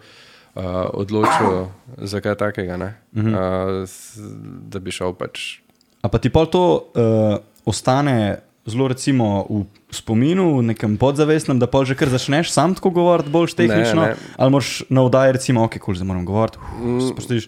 [0.56, 2.90] uh, odločil za kaj takega, ne?
[3.12, 4.16] uh, s-
[4.64, 5.60] da bi šel pač.
[6.00, 11.66] A pa ti pa to uh, ostane zelo recimo v spominu, v nekem podzavestnem, da
[11.66, 14.02] pa že kar začneš sam tako govoriti, bolj tehnično.
[14.02, 14.16] ne.
[14.34, 16.96] Ali moraš na vdaji, recimo, ok, kul, zdaj moram govoriti, Mm.
[16.96, 17.46] uh, sprostiš,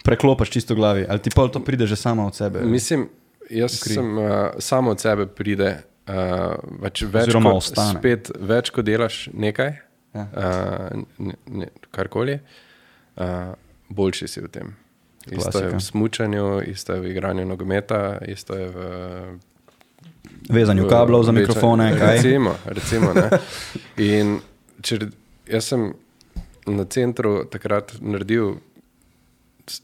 [0.00, 2.62] preklopiš čisto glavi, ali ti pa to pride že samo od sebe.
[2.62, 3.08] Mislim,
[3.48, 3.94] jaz Kri.
[3.94, 4.24] sem uh,
[4.58, 5.82] samo od sebe pride.
[6.02, 6.14] Uh,
[6.80, 7.94] več, več, Oziroma kot, ostane.
[7.94, 9.78] spet, več, ko delaš nekaj,
[10.14, 10.26] Ja.
[10.26, 12.38] uh, ne, ne, karkoli,
[13.16, 13.24] uh,
[13.88, 14.74] boljši si v tem.
[15.22, 15.64] Isto Klasika.
[15.64, 18.78] je v smučanju, isto je v igranju nogometa, isto je v.
[20.48, 22.16] Vezanju kablov za v- mikrofone, kaj?
[22.16, 23.28] Recimo, recimo ne.
[23.96, 24.40] In
[24.80, 24.98] če,
[25.46, 25.92] jaz sem
[26.66, 28.58] na centru takrat naredil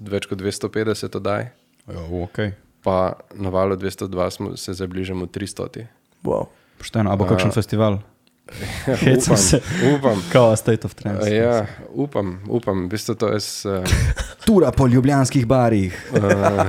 [0.00, 1.48] več kot 250 oddaj,
[1.86, 2.52] Ja, okay.
[2.82, 2.96] pa
[3.32, 5.86] na valu 202 smo se zabližamo 300.
[6.20, 6.50] Wow.
[6.76, 7.54] Pošteno, a bo kakšen A.
[7.54, 8.02] festival?
[8.98, 9.60] Hecam upam, se.
[9.90, 10.22] upam.
[10.32, 11.24] Kao State of Trance.
[11.24, 12.84] A Ja, upam, upam.
[12.84, 13.66] V bistvu to jaz.
[13.66, 13.84] Uh,
[14.44, 16.10] Tura po ljubljanskih barih.
[16.12, 16.20] uh,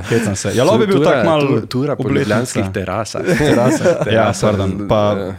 [0.10, 0.52] Hecam se.
[0.54, 2.20] Ja, lobby je bil tak mal tu- Tura po obletnica.
[2.20, 3.22] ljubljanskih terasah.
[3.38, 3.84] Terasa.
[4.06, 5.34] Ja, pardon, z- pa eh,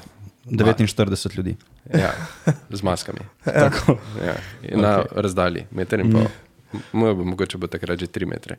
[0.48, 1.56] 49 ljudi.
[1.94, 2.12] Ja,
[2.70, 3.20] z maskami.
[3.46, 3.98] Tako.
[4.20, 4.36] Ja,
[4.78, 5.06] na okay.
[5.14, 6.26] razdalji, meter in pol.
[6.92, 8.56] Moj bo mogoče bo takrat že 3 metre.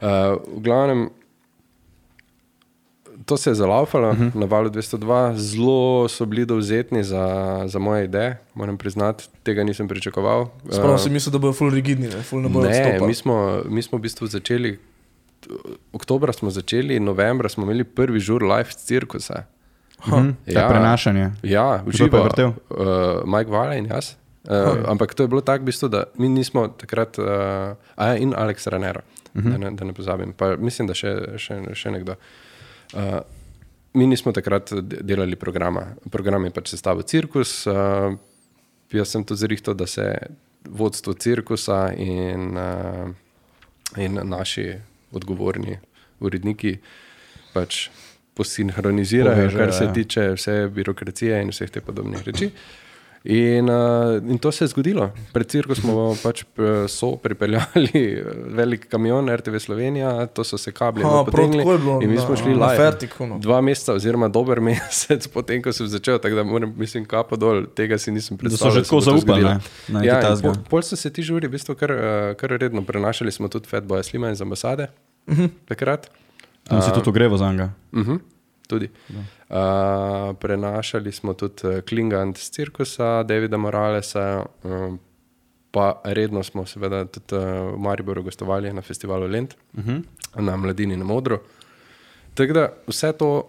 [0.00, 0.06] Uh,
[0.48, 1.08] v glavnem,
[3.28, 4.34] to se je zalaufalo uh -huh.
[4.34, 9.88] na valu 202, zelo so bili dovzetni za, za moje ideje, moram priznati, tega nisem
[9.88, 10.46] pričakoval.
[10.70, 13.06] Spravo Eh, si mislil, da bojo full rigidni, ne, full ne bojo Ne, odstopali.
[13.06, 14.78] mi smo, mi smo v bistvu začeli,
[15.92, 19.42] oktobra smo začeli, novembra smo imeli prvi žur live cirkusa.
[20.06, 20.30] Mhm.
[20.46, 20.60] Ja.
[20.60, 20.68] Ja.
[20.68, 21.30] Prenašanje.
[21.42, 22.28] Ja, uživo.
[22.38, 22.76] Uh,
[23.38, 24.14] Mike Vala in jaz.
[24.44, 24.54] Uh,
[24.86, 27.24] ampak to je bilo tako, v bistvu, da mi nismo takrat, uh,
[27.96, 29.00] a ja, in Aleks Ranero,
[29.34, 29.50] uh -huh.
[29.52, 32.12] da, ne, da ne pozabim, pa mislim, da še, še, še nekdo.
[32.12, 32.18] Uh,
[33.94, 35.94] mi nismo takrat de- delali programa.
[36.10, 37.66] Program je pač sestavil cirkus.
[37.66, 38.16] Uh,
[38.92, 40.06] jaz sem tudi zrihtal, da se
[40.68, 43.10] vodstvo cirkusa in, uh,
[43.96, 44.74] in naši
[45.12, 45.78] odgovorni
[46.20, 46.78] uredniki
[47.54, 47.88] pač
[48.34, 49.92] posinhronizirajo, Povežejo, kar se ja.
[49.92, 52.50] tiče vse birokracije in vseh teh podobnih reči.
[53.24, 55.10] In, uh, in to se je zgodilo.
[55.32, 60.72] Pred cirkus smo pač eh, so pripeljali eh, velik kamion RTV Slovenija, to so se
[60.72, 62.76] kabli potegnili bilo in mi smo šli na live.
[62.76, 63.38] Fertiku, no.
[63.38, 67.64] Dva meseca, oziroma dober mesec potem, ko sem začel, tako da moram, mislim, kapo dol,
[67.66, 68.72] tega si nisem Da predstavljal.
[68.72, 71.92] so že tako zaupali Ja, pol, pol so se ti žuri v bistvu kar,
[72.38, 74.88] kar redno prenašali, smo tudi Fatboya Slima iz ambasade
[75.26, 75.48] uh -huh.
[75.66, 76.10] takrat.
[76.64, 77.72] Tam si tudi ogreval za njega.
[77.92, 78.18] Uh -huh,
[78.68, 78.88] tudi.
[79.48, 84.98] Uh, prenašali smo tudi eh, Klingant z cirkusa, Davida Moralesa, um,
[85.70, 90.02] pa redno smo seveda tudi uh, v Mariboru gostovali na festivalu Lent, uh -huh.
[90.36, 91.38] na Mladini na Modru.
[92.34, 93.48] Tako da vse to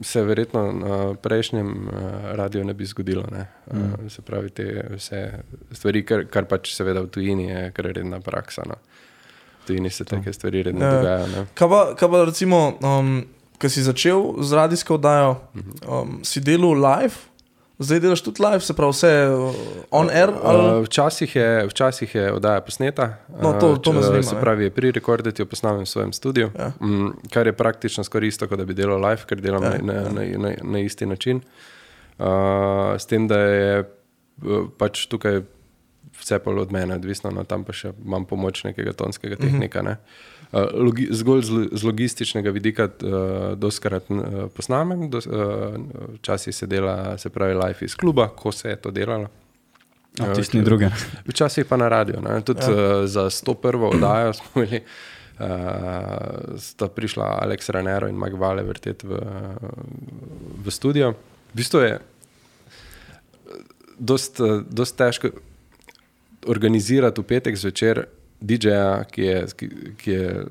[0.00, 1.92] se verjetno na prejšnjem uh,
[2.32, 3.24] radiju ne bi zgodilo.
[3.32, 3.46] Ne?
[3.66, 5.32] Uh, se pravi, te vse
[5.72, 8.62] stvari, kar, kar pač seveda v tujini je kar redna praksa.
[8.66, 8.74] No?
[9.62, 10.92] V tujini se take stvari redno Ja.
[10.92, 11.46] dogajajo.
[11.54, 13.24] Kaj pa, kaj pa recimo, um,
[13.60, 15.34] ko si začel z radijsko oddajo,
[15.84, 17.14] um, si delal live,
[17.78, 19.54] zdaj delaš tudi live, se pravi vse uh,
[19.90, 20.32] on air?
[20.42, 20.64] Ali?
[20.70, 24.40] Uh, včasih, je, včasih je oddaja posneta, No, to- to me uh, zanima, se ne.
[24.40, 26.72] pravi, pri rekorditu jo posnamem v svojem studiu, Ja.
[26.78, 29.82] mm, kar je praktično skoraj isto, kot da bi delal live, ker delam Ja, ja,
[29.82, 31.40] na, na, na, na, na isti način.
[32.18, 32.26] Uh,
[32.94, 35.40] s tem, da je uh, pač tukaj
[36.12, 39.80] vse pa od mene odvisno, no, tam pa še imam pomoč nekega tonskega tehnika.
[39.82, 39.96] Ne.
[40.52, 45.76] Uh, logi, zgolj z, z logističnega vidika, uh, doskrat uh, posnamem, dos, uh,
[46.14, 49.28] včasih se dela, se pravi, live iz kluba, ko se je to delalo.
[50.18, 50.88] A, tisti druge.
[51.28, 52.18] Včasih pa na radio.
[52.44, 52.70] Tudi ja.
[52.70, 53.94] uh, za 101.
[53.94, 54.82] oddajo smo imeli,
[55.38, 55.46] uh,
[56.58, 59.20] sta prišla Aleks Ranero in Magvale vrteti v,
[60.64, 61.14] v studio.
[61.54, 61.98] V bistvu je
[63.98, 65.30] dost, dost težko
[66.46, 68.06] organizirati v petek zvečer
[68.40, 70.44] DJ-ja, ki je, ki, ki, je,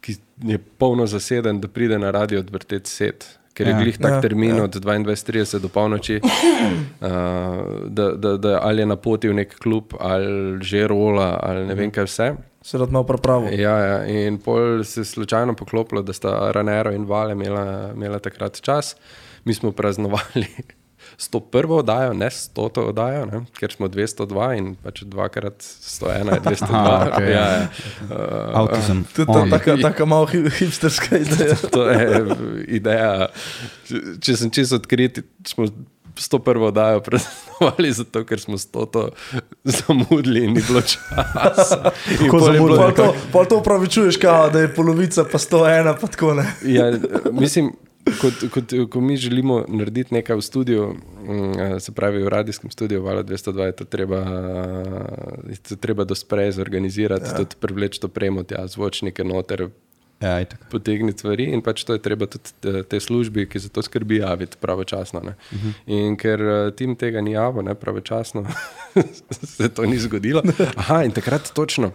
[0.00, 3.26] ki je polno zaseden, da pride na radio odvrteti set.
[3.54, 3.78] Ker je Ja.
[3.80, 4.64] glih tak Ja, termin ja.
[4.64, 7.08] od 22:30 do polnoči, uh,
[7.88, 11.74] da, da, da ali je na poti v nek klub, ali že rola, ali ne
[11.74, 12.26] vem kaj vse.
[12.62, 13.56] Se rad malo pravi.
[13.56, 18.18] Ja, ja, in pol se je slučajno poklopilo, da sta Ranero in Vale imela, imela
[18.18, 18.96] takrat čas.
[19.44, 20.46] Mi smo praznovali
[21.18, 21.40] 101.
[21.72, 22.60] oddajo, ne 100.
[22.82, 26.66] oddajo, ne, ker smo 202 in pač dvakrat 101 je 202.
[26.70, 27.30] Aha, okej.
[27.30, 27.66] ja, ja.
[28.06, 29.04] Uh, Avtizem.
[29.14, 31.56] To je ta, taka, taka malo hi- hipsterska ideja.
[31.66, 32.04] to je
[32.68, 33.28] ideja.
[33.84, 35.66] Če- Če sem čisto odkrit, smo
[36.14, 36.36] 101.
[36.62, 39.08] oddajo praznovali zato, ker smo 100
[39.64, 41.90] zamudili in ni bilo časa.
[42.20, 42.78] Kako zamudili?
[42.78, 46.46] Pol to, pol to upravičuješ, kao, da je polovica, pa 101, pa tako ne.
[46.62, 46.92] Ja,
[47.32, 47.72] mislim,
[48.20, 53.02] kot, kot, ko mi želimo narediti nekaj v studiu, mm, se pravi v radijskem studiu,
[53.02, 54.20] Vala 202, je to treba,
[55.68, 57.36] to treba dosprej zorganizirati, ja.
[57.36, 59.68] tudi privleči to premo, tja, zvočnike noter,
[60.20, 60.40] Ja,
[60.70, 62.48] potegniti stvari in pač to je treba tudi
[62.88, 65.20] te, službi, ki za to skrbi, javiti pravočasno.
[65.20, 65.72] Uh -huh.
[65.86, 68.46] In ker eh, tim tega ni javil, ne pravočasno,
[69.56, 70.42] se to ni zgodilo.
[70.80, 71.92] Aha, in takrat točno.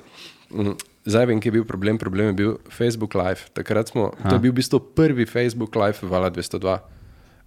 [0.53, 0.75] Mm,
[1.05, 1.97] Zdaj vem, kje je bil problem.
[1.97, 3.49] Problem je bil Facebook Live.
[3.57, 6.77] Takrat smo, to je bil v bistvu prvi Facebook Live Vala 202.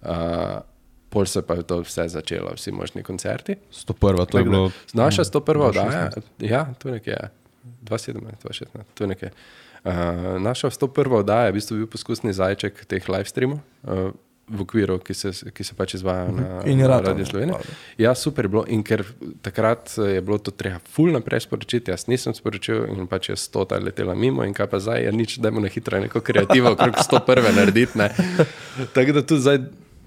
[0.03, 0.59] Uh,
[1.09, 3.55] pol se pa je to vse začelo, vsi možni koncerti.
[3.71, 4.25] 101.
[4.27, 4.71] To je bilo.
[4.93, 5.69] Naša 101.
[5.71, 7.29] oddaja, ja, tu nekje je,
[7.87, 9.31] 2017, 2016, tu nekje.
[9.85, 11.15] Uh, naša 101.
[11.23, 13.63] oddaja je v bistvu bil poskusni zajček teh live streamov.
[13.87, 14.11] Uh,
[14.47, 17.53] V okviru, ki se, ki se pač izvaja na, je na ratalo, Radio Slovenije.
[17.53, 17.73] valjda.
[17.97, 18.65] Ja, super je bilo.
[18.67, 19.01] In ker
[19.41, 23.35] takrat eh, je bilo to treba ful naprej sporočiti, jaz nisem sporočil in pač je
[23.35, 26.93] stota letela mimo in kaj pa zdaj, je nič, dajmo na hitro neko kreativo, okrog
[26.95, 27.55] 101.
[27.55, 27.97] narediti.
[27.97, 28.11] ne.
[28.95, 29.59] Tako da tudi zdaj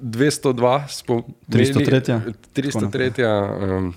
[0.03, 1.23] 202 smo.
[1.49, 2.33] imeli- 303..
[2.55, 3.77] 303.
[3.79, 3.95] Um,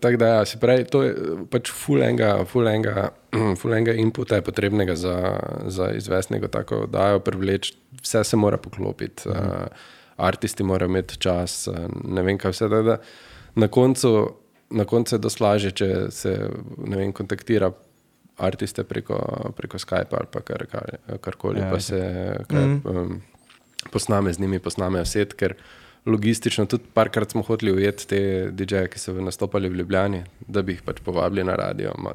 [0.00, 1.14] Tako da, ja, se pravi, to je
[1.50, 3.10] pač fulenga, fulenga,
[3.60, 5.16] fulenga inputa je potrebnega za,
[5.66, 9.36] za izvesti neko tako oddajo, privleči, vse se mora poklopiti, uh,
[10.16, 12.68] artisti morajo imeti čas, uh, ne vem kaj vse.
[12.68, 12.98] tako Da,
[13.54, 14.14] na koncu,
[14.70, 16.36] na koncu je dosti lažje, če se
[16.78, 17.70] vem, kontaktira
[18.36, 19.20] artiste preko,
[19.56, 21.82] preko Skype ali pa kar, kar, karkoli, Ja, ja, pa itak.
[21.82, 23.20] se kar, um,
[23.92, 25.56] posname z njimi, posnamejo set, ker
[26.06, 28.20] logistično tudi parkrat smo hoteli ujeti te
[28.52, 31.92] DJ-je, ki so nastopali v Ljubljani, da bi jih pač povabili na radio.
[31.98, 32.12] Ma,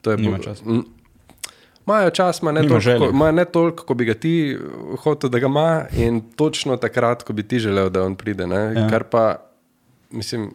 [0.00, 0.22] to je Mhm.
[0.22, 0.62] Nima bo- časa.
[0.66, 0.84] m,
[1.84, 2.98] Imajo čas, ma ne, toliko, želje.
[3.00, 4.58] ko- ma ne toliko, kot bi ga ti
[4.98, 8.46] hotel, da ga ima, in točno takrat, ko bi ti želel, da on pride.
[8.46, 8.72] Ne?
[8.74, 8.88] Ja.
[8.88, 9.36] Kar pa,
[10.10, 10.50] mislim,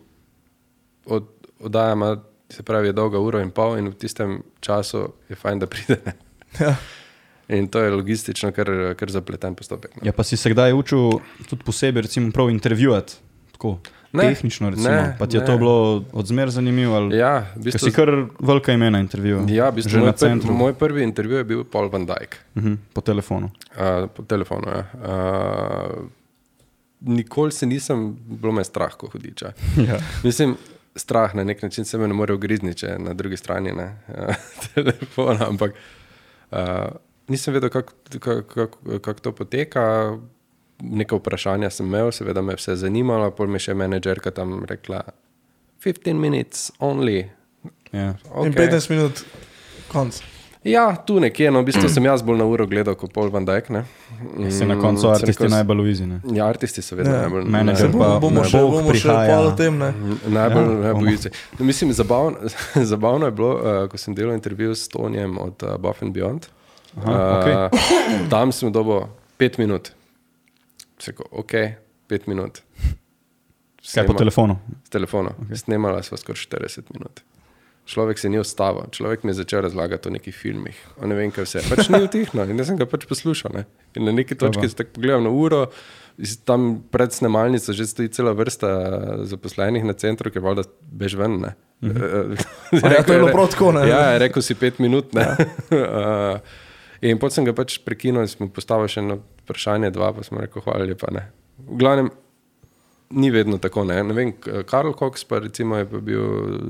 [1.07, 1.25] od,
[1.59, 2.17] oddaja ima,
[2.49, 4.29] se pravi, je dolga uro in pol, in v tistem
[4.59, 5.97] času je fajn, da pride.
[6.59, 6.75] Ja.
[7.47, 9.95] In to je logistično kar, kar zapleten postopek.
[9.95, 10.07] Ne?
[10.07, 11.19] Ja, pa si se kdaj učil
[11.49, 13.13] tudi posebej, recimo, prav intervjuvati,
[13.51, 13.79] tako
[14.13, 14.89] Ne, tehnično, recimo.
[14.89, 15.45] ne, pa ti je ne.
[15.47, 16.95] to bilo odzmer zanimivo?
[16.95, 19.49] Ali, Ja, v bistvu, si kar velika imena intervjuval.
[19.49, 20.53] ja, v bistvu moj, na pr, centru.
[20.53, 22.37] moj prvi intervju je bil Paul Van Dyke.
[22.55, 23.49] Uh -huh, po telefonu.
[23.71, 24.67] Uh, po telefonu.
[24.67, 24.85] Ja.
[24.93, 26.05] Uh,
[27.01, 29.51] nikoli se nisem, bilo me strah, ko hudiča.
[29.87, 29.97] Ja.
[30.23, 30.55] Mislim,
[30.95, 33.97] strah na nek način se me ne more ugrizniti, če na drugi strani ne,
[34.75, 35.71] telefona, ampak
[36.51, 36.57] uh,
[37.27, 38.71] nisem vedel, kako kak, kak,
[39.01, 40.17] kak to poteka.
[40.79, 44.65] Nekaj vprašanja sem imel, seveda me je vse zanimalo, pol mi je še menedžerka tam
[44.65, 45.03] rekla:
[45.79, 47.29] 15 minutes only.
[47.91, 48.15] Ja.
[48.25, 48.45] Okay.
[48.45, 49.23] In 15 minut,
[49.87, 50.17] konc.
[50.63, 53.43] Ja, tu nekje, no, v bistvu sem jaz bolj na uro gledal kot Paul Van
[53.43, 53.67] Dyke.
[53.69, 53.81] Ne.
[54.49, 56.05] Si na Mm, koncu sem artisti rekel, najbolj v izi.
[56.05, 56.21] ne?
[56.31, 57.21] Ja, artisti so vedno Ja.
[57.21, 57.43] najbolj.
[57.45, 59.89] Menedžer najbolj- pa- bomo, še, bomo še pol tem, ne?
[60.25, 61.11] Najbolj, Ja, ja, najbolj bomo.
[61.11, 61.29] easy.
[61.59, 62.37] No, mislim, zabavno,
[62.85, 66.47] zabavno je bilo, uh, ko sem delal intervju s Tonijem od uh, Buff and Beyond.
[66.97, 67.53] Aha, okej.
[67.53, 69.91] uh, tam sem dobil pet minut.
[70.99, 71.53] Seko, ok,
[72.07, 72.61] pet minut.
[73.83, 74.57] Kaj po Snema- telefonu?
[74.85, 75.31] S telefona.
[75.43, 75.57] Okay.
[75.59, 77.23] Snemala sva skoraj 40 minut.
[77.83, 81.33] Človek se ni ustavil, človek mi je začel razlagati o nekih filmih, o ne vem
[81.35, 81.63] kaj vse.
[81.67, 83.51] Pač ni utihno in jaz sem ga pač poslušal.
[83.51, 83.65] Ne?
[83.99, 85.65] In na neki točki se tako pogledam na uro,
[86.47, 88.69] tam pred snemalnico že stoji cela vrsta
[89.27, 91.41] zaposlenih na centru, ki valjda bež ven.
[91.43, 91.51] Ne?
[91.83, 92.39] Mhm.
[92.87, 93.83] Ja, to je bilo prav tako, ne?
[93.89, 95.11] Ja, rekel si pet minut.
[95.11, 95.35] Ja.
[97.03, 100.23] uh, in potem sem ga pač prekinil in smo postavili še eno vprašanje, dva, pa
[100.23, 101.11] smo rekel, hvala lepa.
[101.11, 101.27] Ne.
[101.67, 102.09] V glavnem,
[103.13, 103.83] ni vedno tako.
[103.83, 104.33] Ne, ne vem,
[104.69, 106.23] Karl Cox pa recimo je pa bil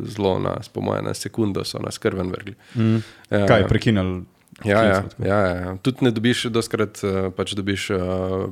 [0.09, 2.55] zelo na, po mojem, na sekundo so nas krven vrgli.
[2.75, 3.01] Mm.
[3.29, 4.23] Ja, Kaj, prekinili?
[4.63, 5.27] Ja, ja, klic, tako?
[5.27, 5.75] ja, ja, ja.
[5.81, 8.01] Tudi ne dobiš, doskrat uh, pač dobiš uh,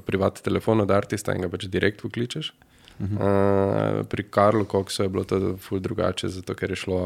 [0.06, 2.54] privat telefon od artista in ga pač direkt pokličeš.
[3.02, 4.00] Uh -huh.
[4.00, 7.02] uh, pri Karlu Koksu je bilo to ful drugače, zato ker je šlo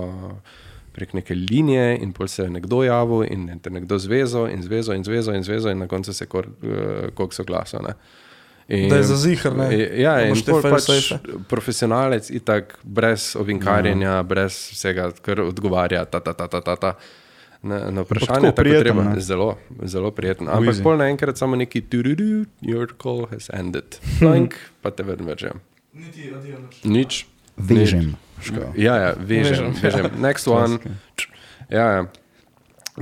[0.95, 4.63] prek neke linije in pol se je nekdo javil in je te nekdo zvezal in
[4.63, 6.47] zvezal in zvezal in zvezal in na koncu se je kor,
[7.13, 7.83] Koks oglasil.
[7.83, 7.93] ne.
[8.67, 9.67] In, Da je za ziher, ne?
[10.01, 11.11] Ja, Da in pol fail pač
[11.51, 14.23] profesionalec, itak, brez ovinkarjenja, ja.
[14.23, 16.05] brez vsega, kar odgovarja.
[16.05, 16.95] Ta, ta, ta, ta, ta, ta.
[17.61, 19.03] Na, na vprašanje tako je tako prijeten, treba.
[19.03, 19.21] ne?
[19.21, 20.49] Zelo, zelo prijeten.
[20.49, 23.97] Ampak pol naenkrat samo neki turudu, your call has ended.
[24.19, 25.61] Plank, pa te vedno vržem.
[25.93, 27.25] Niti adijo nič.
[27.59, 28.24] Nič.
[28.38, 28.61] Vežem.
[28.75, 29.71] Ja, ja, vežem.
[29.73, 29.81] Vežem.
[29.81, 30.11] vežem.
[30.25, 30.79] Next one.
[31.69, 32.05] Ja, ja.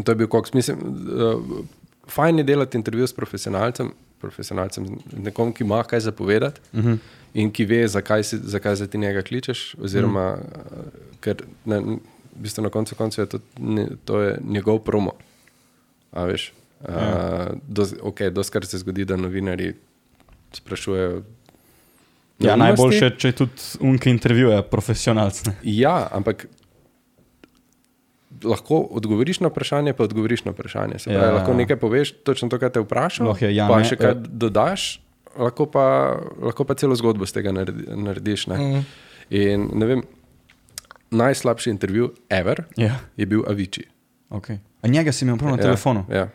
[0.03, 0.53] To je bil koks.
[0.53, 1.65] Mislim, uh,
[2.09, 6.97] fajn je delati intervju s profesionalcem, profesionalcem nekom, ki ima kaj zapovedati uh -huh.
[7.34, 9.75] in ki ve, zakaj, si, zakaj za ti njega kličeš.
[9.81, 10.77] Oziroma, uh,
[11.19, 11.99] ker ne, v
[12.36, 15.11] bistvu na koncu koncev je to, ne, to je njegov promo.
[16.11, 16.53] A veš.
[16.81, 17.51] Uh, ja.
[17.67, 19.73] dos, okay, Doskrat se zgodi, da novinari
[20.51, 21.23] sprašujejo.
[22.39, 25.51] Ja, najboljše, če tudi unke intervjuje profesionalce.
[25.63, 26.47] Ja, ampak
[28.43, 30.99] lahko odgovoriš na vprašanje, pa odgovoriš na vprašanje.
[30.99, 31.31] Se pravi, Ja.
[31.31, 34.11] lahko nekaj poveš, točno to, kar te vprašaš, Lahko je ja, pa ne, še kaj
[34.11, 34.15] eh.
[34.27, 35.01] dodaš,
[35.38, 35.86] lahko pa,
[36.41, 38.47] lahko pa celo zgodbo z tega naredi, narediš.
[38.47, 38.57] Ne?
[38.57, 38.79] Mhm.
[39.31, 40.01] In ne vem,
[41.11, 43.86] najslabši intervju ever Ja, je bil Avicii.
[44.29, 44.57] okay.
[44.81, 46.05] A njega si imel prav na Ja, telefonu.
[46.09, 46.27] Ja.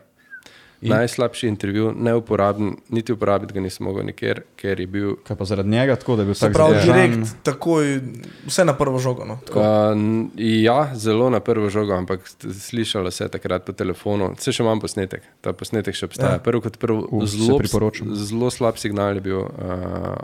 [0.80, 0.92] In?
[0.92, 5.68] Najslabši intervju, neuporaben, niti uporabiti ga nisem mogel nikjer, ker je bil Kaj pa zaradi
[5.68, 6.94] njega, tako da je bil tak pravi, zadržan?
[6.94, 8.00] direkt, takoj,
[8.46, 9.24] vse na prvo žogo.
[9.24, 9.38] No.
[9.46, 9.60] Tako.
[9.60, 12.20] Uh, ja, zelo na prvo žogo, ampak
[12.60, 14.30] slišalo se je takrat po telefonu.
[14.38, 16.38] Se še imam posnetek, ta posnetek še obstaja.
[16.38, 16.44] Ja.
[16.46, 18.14] Prvo kot prvo, Uh, zelo, priporočam.
[18.14, 19.40] zelo slab signal je bil.
[19.40, 20.14] Uh,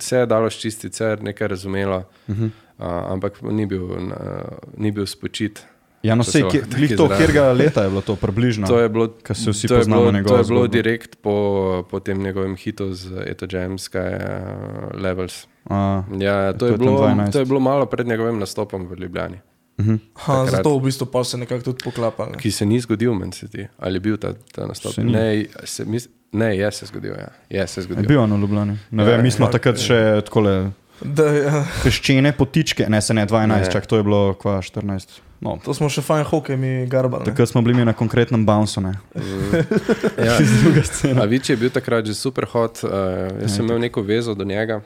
[0.00, 2.50] vse je dalo ščistiti, vse je nekaj razumelo, uh -huh.
[2.78, 4.10] uh, ampak ni bil, uh,
[4.76, 5.62] ni bil spočit.
[6.06, 8.66] Ja, no, To sej, glih to, kjerga leta je bilo to približno.
[8.66, 10.72] To je bilo, Ko se vsi to je poznamo bilo, to njegovo je bilo zgodbo.
[10.72, 11.34] direkt po,
[11.82, 13.46] po tem njegovem hitu z Eto
[14.00, 15.46] je uh, Levels.
[15.66, 17.32] A, Ja, to, To je je bilo, 12.
[17.32, 19.38] to je bilo malo pred njegovim nastopom v Ljubljani.
[19.78, 19.84] uh
[20.16, 22.26] Ha, takrat- zato v bistvu pa se nekako tudi poklapa.
[22.26, 22.38] Ne.
[22.38, 23.66] ki se ni zgodil, meni se zdi.
[23.76, 24.92] Ali je bil ta, ta nastop?
[24.92, 25.04] Se.
[25.04, 27.12] Ne, se, mis, ne, je se zgodil.
[27.12, 27.28] Ja.
[27.50, 28.06] Je se je zgodil.
[28.06, 28.78] bil on v Ljubljani.
[28.90, 29.82] Ne Ja, vem, mi smo fuck, takrat ja.
[29.82, 33.68] še takole Da, ja, peščene potičke, ne se ne 12, Ne.
[33.68, 35.20] čak to je bilo kva 14.
[35.40, 37.24] No, to smo še fajn hokej mi garbali.
[37.24, 37.32] ne.
[37.32, 38.94] takrat smo bili mi na konkretnem bouncu, ne.
[40.26, 40.38] Ja.
[40.42, 41.20] Z druge scene.
[41.22, 42.80] Avič je bil takrat že super hot.
[42.84, 44.80] Uh, jaz sem imel neko vezo do njega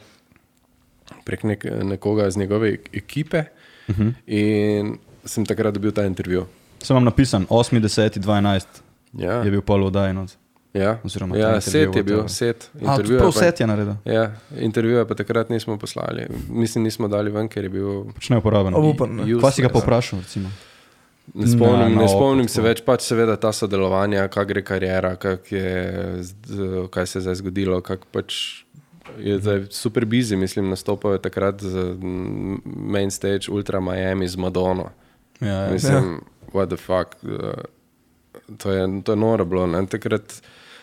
[1.24, 3.44] prek nek, nekoga iz njegove ekipe
[3.88, 4.12] uh -huh.
[4.26, 6.46] in sem takrat dobil ta intervju.
[6.82, 8.66] Sem vam napisan, 8, 10, 12
[9.12, 10.26] Ja, je bil pol oddajen.
[10.72, 10.98] Ja.
[11.04, 12.70] oziroma ja set je bil, set.
[12.76, 16.26] A, tudi prav je pa- set je naredil, Ja, intervjuja pa takrat nismo poslali.
[16.48, 18.04] Mislim, nismo dali ven, ker je bil.
[18.12, 18.74] pač neuporaben.
[18.74, 19.22] Obupan, ne.
[19.24, 19.40] useless.
[19.40, 20.48] Kva si ga povprašal, recimo?
[21.32, 24.62] Ne spomnim, Na- na ne oko, spomnim se več, pač seveda ta sodelovanja, kaj gre
[24.62, 25.68] karijera, kak je,
[26.90, 27.80] kaj se je zdaj zgodilo.
[27.80, 28.64] kak Pač
[29.16, 31.94] je zdaj super busy, mislim, nastopal je takrat z
[32.64, 34.90] main stage Ultra Miami z Madono.
[35.40, 35.70] Ja, ja.
[35.70, 36.20] Mislim,
[36.52, 37.14] what the fuck.
[37.22, 37.62] uh,
[38.56, 39.66] To je, to je noro bilo.
[39.66, 39.86] Ne?
[39.86, 40.42] Takrat,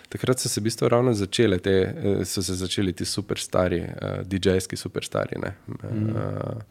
[0.09, 3.87] takrat so se v bistvu ravno začele te, eh, so se začeli ti superstari, uh,
[4.23, 5.35] DJ-ski superstari.
[5.37, 5.53] ne.
[5.67, 6.09] Mhm.
[6.09, 6.61] Uh,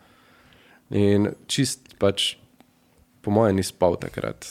[0.91, 2.37] in čist pač,
[3.21, 4.47] po mojem, ni spal takrat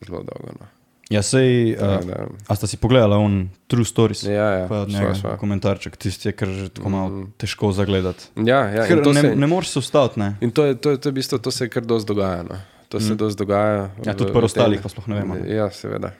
[0.00, 0.52] zelo dolgo.
[0.52, 0.66] No.
[1.08, 4.24] Ja, sej, uh, da- a sta si pogledala on True Stories?
[4.24, 5.36] Ja, ja, Pa od sva, njega sva.
[5.38, 7.32] komentarček, tisti je kar že tako malo Mm.
[7.38, 8.24] težko zagledati.
[8.36, 10.34] Ja, ja, Ker ne, se- ne moreš se ustaviti, ne?
[10.40, 12.42] In to je, to je, to je v bistvu, to se kar dosti dogaja.
[12.42, 12.58] No.
[12.88, 13.12] To se Mm.
[13.12, 13.16] mm.
[13.16, 13.90] dosti dogaja.
[14.02, 15.34] Ja, v- tudi pri ostalih pa sploh ne vemo.
[15.46, 16.10] Ja, seveda.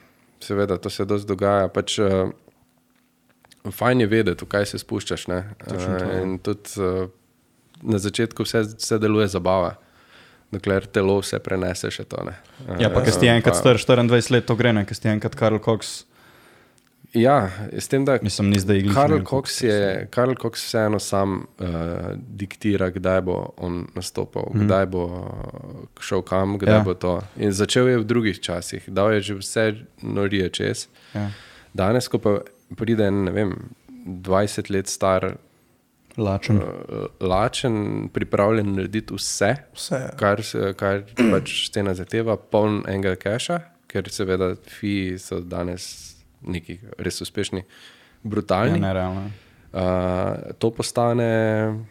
[0.40, 1.68] Seveda, to se dosti dogaja.
[1.72, 2.30] Pač, uh,
[3.72, 5.28] fajn je vedeti, v kaj se spuščaš.
[5.32, 5.42] Ne?
[5.64, 7.08] Točno to, Uh, in tudi uh,
[7.82, 9.76] na začetku vse, vse deluje zabava.
[10.52, 12.22] Dokler telo vse prenese še to.
[12.24, 12.36] Ne.
[12.66, 15.34] Uh, Ja, pa ker si enkrat star 24 let, to gre, ne, ker si enkrat
[15.38, 16.04] Karl Cox,
[17.16, 18.94] Ja, s tem, da mislim, ni zdaj glih.
[18.94, 21.66] Karl Cox, je, Karl Cox vseeno sam uh,
[22.18, 24.66] diktira, kdaj bo on nastopal, mm.
[24.66, 25.02] kdaj bo
[26.00, 26.78] šel kam, kdaj Ja.
[26.78, 26.84] ja.
[26.84, 27.14] bo to.
[27.36, 29.64] In začel je v drugih časih, dal je že vse
[30.02, 30.88] norije čez.
[31.14, 31.30] Ja.
[31.74, 32.36] Danes, ko pa
[32.76, 33.54] pride en, ne vem,
[34.06, 35.36] 20 let star,
[36.16, 36.56] Lačen.
[36.56, 40.02] uh, lačen, pripravljen narediti vse, Vse.
[40.16, 41.02] kar, se- kar
[41.32, 47.64] pač scena zahteva, poln enega keša, ker seveda FI so danes neki res uspešni, Ja,
[48.24, 48.80] brutalni.
[48.80, 49.30] nerealno.
[49.72, 49.80] Uh,
[50.58, 51.84] to, postane,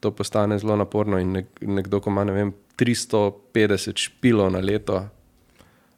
[0.00, 5.08] to postane zelo naporno in nek, nekdo, ko ima ne vem, 350 špilov na leto,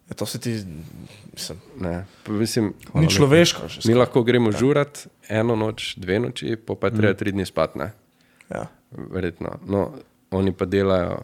[0.05, 0.51] Ja, to se ti,
[1.33, 3.61] mislim, ne, mislim, ni človeško.
[3.85, 7.75] mi lahko gremo žurat eno noč, dve noči, pa pa treba tri dni spat.
[7.75, 7.91] Ne.
[8.49, 8.67] Ja.
[8.91, 9.49] verjetno.
[9.65, 9.91] No,
[10.31, 11.23] oni pa delajo,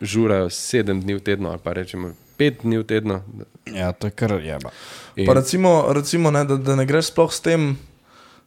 [0.00, 3.20] žurajo sedem dni v tednu, ali pa rečemo pet dni v tednu.
[3.72, 4.72] Ja, to je kar jeba.
[5.16, 7.74] In, Pa recimo, recimo ne, da, da ne greš sploh s tem,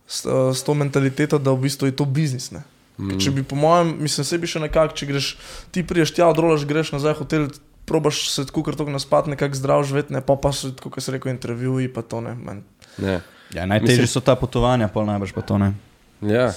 [0.07, 2.51] s, eh, s to mentaliteto, da v bistvu je to biznis.
[2.55, 2.63] Ne.
[2.99, 3.19] Mm.
[3.19, 5.27] Če bi, po mojem, mislim, sebi še nekako, če greš,
[5.71, 7.49] ti priješ tja, odrolaš, greš nazaj v hotel,
[7.89, 11.15] probaš se tako kar tako naspat, nekako zdrav živeti, ne pa pa so, kot se
[11.15, 12.35] reče, intervjuji, pa to ne.
[12.35, 12.63] Man.
[12.97, 13.21] ne.
[13.55, 15.73] Ja, najtežje Mislim- so ta potovanja, pol najbrž pa to ne.
[16.21, 16.49] Ja,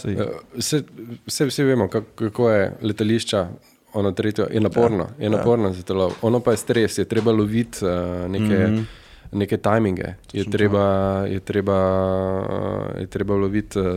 [0.59, 0.83] vse,
[1.27, 3.47] vse, vsi vemo, kako, kako je letališča.
[3.95, 5.73] Ono tretje je naporno, ja, je naporno ja.
[5.73, 6.11] za telo.
[6.23, 8.85] Ono pa je stres, je treba loviti uh, neke, mm -hmm.
[9.33, 10.85] neke timinge, je treba,
[11.29, 11.79] je treba,
[12.41, 13.97] uh, je treba loviti uh,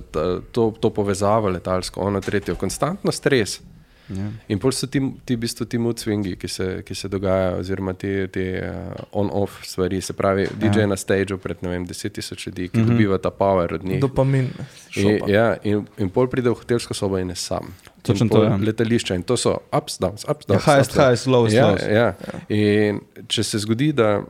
[0.51, 3.61] to, to povezavo letalsko, ono tretje, konstantno stres.
[4.09, 4.27] Ja.
[4.47, 7.57] In pol so ti, ti, v bistvu ti mood swingi, ki se, ki se dogajajo,
[7.63, 10.01] oziroma te, te uh, on-off stvari.
[10.05, 10.89] Se pravi, DJ ja.
[10.91, 12.91] na stageu pred vem, 10 tisoč ljudi, ki mm -hmm.
[12.91, 14.01] dobiva ta power od njih.
[14.01, 14.49] Dopamin.
[14.95, 17.73] In, ja, in, in pol pride v hotelsko sobo in je sam.
[18.01, 18.59] Točno to, pol ja.
[18.61, 20.65] Letališča in to so ups, downs, ups, Ja, downs.
[20.65, 21.81] highest ups, highs, lowest ja, lows.
[21.89, 22.13] Ja.
[22.49, 24.21] In če se zgodi, da,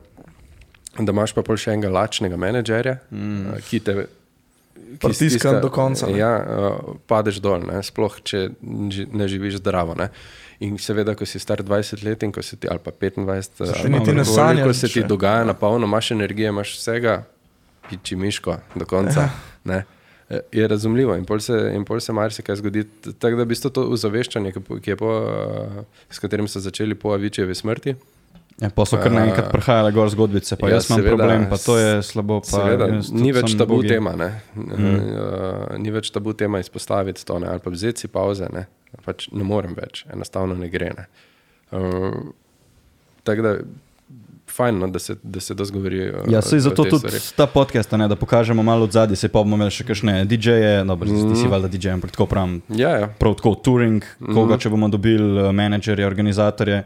[0.98, 3.60] da imaš pa pol še enega lačnega menedžerja, mm.
[3.68, 4.06] ki te.
[4.96, 6.18] Ki Pritiska stiska- do konca, ne.
[6.18, 7.82] Ja, uh, padeš dol, ne?
[7.82, 8.48] sploh če
[9.12, 9.94] ne živiš zdravo.
[9.94, 10.08] Ne?
[10.60, 13.82] In seveda, ko si star 20 let in ko se ti, ali pa 25, še
[13.82, 15.06] ali niti ne sanjaš ko se ti še.
[15.06, 17.18] dogaja na polno, imaš energije, imaš vsega,
[17.90, 19.28] piči miško do konca.
[19.64, 19.84] Ne?
[20.30, 22.82] E, Je razumljivo in pol se, in pol se marsikaj zgodi.
[23.18, 27.12] Tako da v bistvu to ozaveščanje, ki je po, uh, s katerim so začeli po
[27.14, 27.94] Avičevi smrti,
[28.56, 31.58] Ja, pa so kar naenkrat prihajale gor zgodbice, pa Ja, jaz imam seveda, problem, pa
[31.60, 32.38] to je slabo.
[32.40, 33.90] Pa seveda, jaz ni več tabu ubogi.
[33.92, 34.14] tema.
[34.16, 34.30] Ne?
[34.56, 34.94] Mm.
[34.96, 37.50] Uh, ni več tabu tema izpostaviti to, ne?
[37.52, 38.48] ali pa vzeti si pauze.
[38.52, 38.64] Ne?
[39.04, 40.88] Pač ne morem več, enostavno ne gre.
[40.96, 41.04] Ne?
[41.76, 42.32] Uh,
[43.28, 43.52] tako da,
[44.56, 46.00] fajn, no, da se, da se govori.
[46.08, 47.20] uh, Ja, sej o zato tudi stvari.
[47.36, 50.84] ta podcast, ne, da pokažemo malo od zadaj, se pa bomo imeli še kakšne DJ-je,
[50.84, 51.28] dobro, mm.
[51.28, 52.58] ti si valjda DJ, ampak tako pravim.
[52.70, 53.06] Ja, ja.
[53.12, 56.82] Prav tako touring, koga če bomo dobili, eh, menedžerje, organizatorje,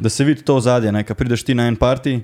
[0.00, 2.20] da se vidi to zadje, ne, ko prideš ti na en parti,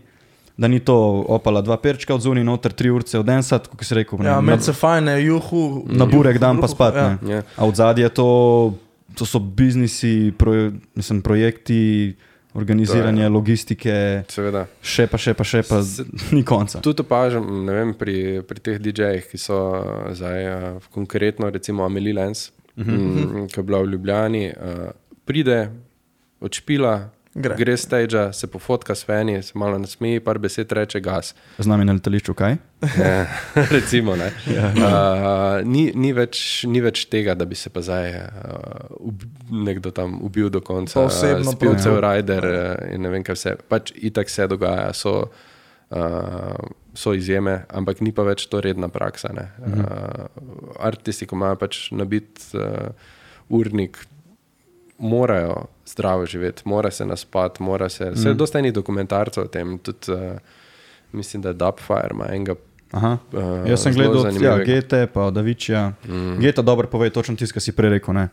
[0.57, 0.95] da ni to
[1.29, 4.41] opala dva perčka od zunaj, noter tri urce od ensat, kot si rekel, ne, Ja,
[4.41, 5.83] med se fajne, juhu.
[5.87, 6.95] na burek dan pa spat.
[6.95, 7.09] Ja.
[7.19, 7.33] ne.
[7.33, 7.43] Ja.
[7.57, 8.29] A od zadje to,
[9.15, 12.15] to so biznisi, proje, mislim, projekti,
[12.55, 13.95] organiziranje, logistike,
[14.31, 14.67] Seveda.
[14.83, 16.81] še pa še pa še pa, Se- ni konca.
[16.85, 19.59] Tudi opažam ne vem, pri, pri teh DJ-jih, ki so
[20.15, 22.93] zdaj, uh, konkretno, recimo Amelie Lens, uh -huh.
[22.95, 24.91] mm, ki je bila v Ljubljani, uh,
[25.25, 25.71] pride,
[26.41, 27.55] odšpila, Gre.
[27.59, 31.33] gre stage, se pofotka s feni, se malo nasmeji, par besed reče gas.
[31.59, 32.55] Z nami na letališču, kaj?
[32.99, 33.27] Ja,
[33.75, 34.29] recimo, ne.
[34.47, 39.91] uh, ni, ni, več, ni več tega, da bi se pa zdaj uh, ub, nekdo
[39.95, 41.01] tam ubil do konca.
[41.01, 43.57] Pa osebno uh, spil cel rider uh, in ne vem, kaj vse.
[43.67, 45.17] Pač itak se dogaja, so,
[45.91, 49.35] uh, so izjeme, ampak ni pa več to redna praksa.
[49.35, 49.51] ne.
[49.59, 52.95] Uh, artisti, ko imajo pač nabit uh,
[53.51, 54.05] urnik,
[54.99, 58.11] morajo zdravo živeti, mora se naspati, mora se.
[58.11, 58.37] Vse mm.
[58.37, 60.39] dosta enih dokumentarcev o tem, tudi uh,
[61.13, 62.55] mislim, da je Dubfire ima enega.
[62.93, 63.19] Aha.
[63.33, 64.59] Uh, Jaz sem gledal ja.
[64.65, 65.93] Gete, pa od Daviča.
[66.09, 66.39] Mm.
[66.41, 68.15] Geta dobro pove, točno tisto, kar si prej rekel.
[68.15, 68.29] Ne.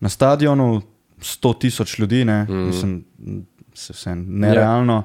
[0.00, 0.82] Na stadionu
[1.20, 2.66] 100 tisoč ljudi, ne, mm.
[2.66, 3.04] mislim,
[3.74, 4.94] se vse nerealno.
[4.94, 5.02] Ja.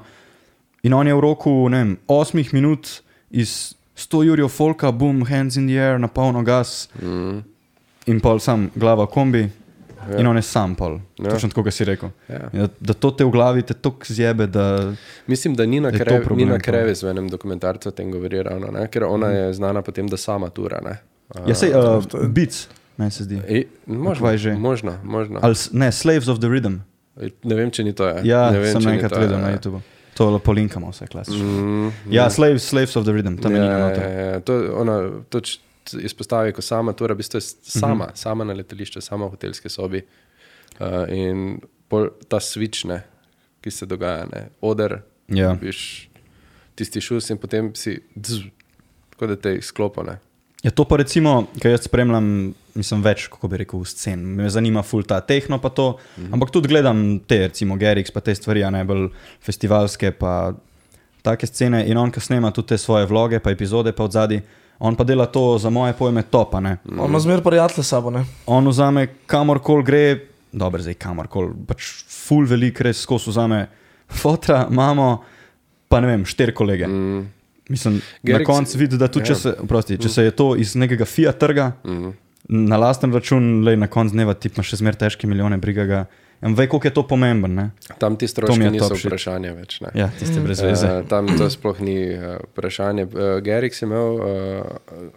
[0.82, 2.88] In on je v roku ne vem, 8 minut
[3.30, 7.42] iz 100 jurjev folka, boom, hands in the air, na polno gas Mm.
[8.06, 9.48] in pol sam glava kombi.
[10.04, 10.18] Ja.
[10.18, 10.98] In on je sam pol, Ja.
[11.18, 11.30] ja.
[11.30, 12.08] točno tako, kot si rekel.
[12.28, 12.48] Ja.
[12.52, 14.92] Ja, da to te v glavi te toliko zjebe, da
[15.26, 16.64] Mislim, da Nina, Da je to Krev, problem, Nina to.
[16.64, 18.88] Krevis v enem dokumentarcu o tem govori ravno, ne?
[18.88, 20.80] ker ona je znana potem, da sama tura.
[20.80, 20.98] Ne,
[21.46, 23.40] ja, sej, to uh, je- beats, meni se zdi.
[23.48, 24.52] E, možno, že?
[24.52, 25.38] možno, možno.
[25.42, 26.80] Ali, ne, Slaves of the Rhythm.
[27.42, 28.06] Ne vem, če ni to.
[28.06, 28.20] Je.
[28.24, 29.42] Ja, ne vem, sem enkrat to, videl ja.
[29.42, 29.80] na YouTubu.
[30.14, 31.44] To lepo linkamo, vse klasično.
[31.44, 34.02] Mm, Ja, Slaves, Slaves of the Rhythm, tam je ja, Nina ja, noter.
[34.26, 34.96] ja, to, ona,
[35.28, 35.60] to č-
[36.02, 37.80] izpostavi, ko sama tura, v bistvu je Mhm.
[37.80, 40.02] sama, sama na letališču, sama v hotelski sobi.
[40.80, 41.60] Uh, in
[42.28, 43.02] ta svične,
[43.60, 44.48] ki se dogaja, ne?
[44.60, 45.52] oder, Ja.
[45.52, 46.08] viš
[46.74, 48.42] tisti šus in potem si, dzz,
[49.10, 50.18] tako da te izklopone.
[50.62, 54.20] Ja, to pa recimo, ker jaz spremljam, mislim, več, kako bi rekel, scen.
[54.36, 55.98] Me zanima ful ta tehno, pa to.
[56.16, 56.32] Mm -hmm.
[56.32, 59.08] Ampak tudi gledam te, recimo Gerix, pa te stvari, najbolj
[59.40, 60.54] festivalske, pa
[61.22, 61.86] take scene.
[61.86, 64.40] In on, ki snema tudi te svoje vloge, pa epizode, pa od zadaj,
[64.82, 66.60] on pa dela to za moje pojme topa.
[66.60, 66.76] Ne?
[66.98, 68.24] On ima zmer prijatelje s sabo, ne?
[68.46, 70.02] On vzame kamorkoli gre,
[70.52, 73.66] dobro, zdaj kamorkoli, pač ful velik, res skozi vzame
[74.10, 75.22] fotra, imamo
[75.88, 76.88] pa ne vem, štiri kolege.
[76.88, 77.22] Mm,
[77.68, 79.38] Mislim, Gerix- na koncu vidi, da tudi če ja.
[79.38, 82.12] se, prosti, če se je to iz nekega fija trga, mm.
[82.66, 86.04] na lasten račun, lej, na koncu dneva ti imaš še zmer težke milijone, briga ga.
[86.42, 87.54] In ve, koliko je to pomemben.
[87.54, 87.70] Ne?
[87.98, 89.06] Tam ti stroški niso top shit.
[89.06, 89.80] vprašanje več.
[89.80, 89.92] Ne?
[89.94, 90.86] Ja, tiste brez veze.
[90.88, 93.04] Uh, tam to sploh ni uh, vprašanje.
[93.04, 94.24] Uh, Gerix je imel, uh,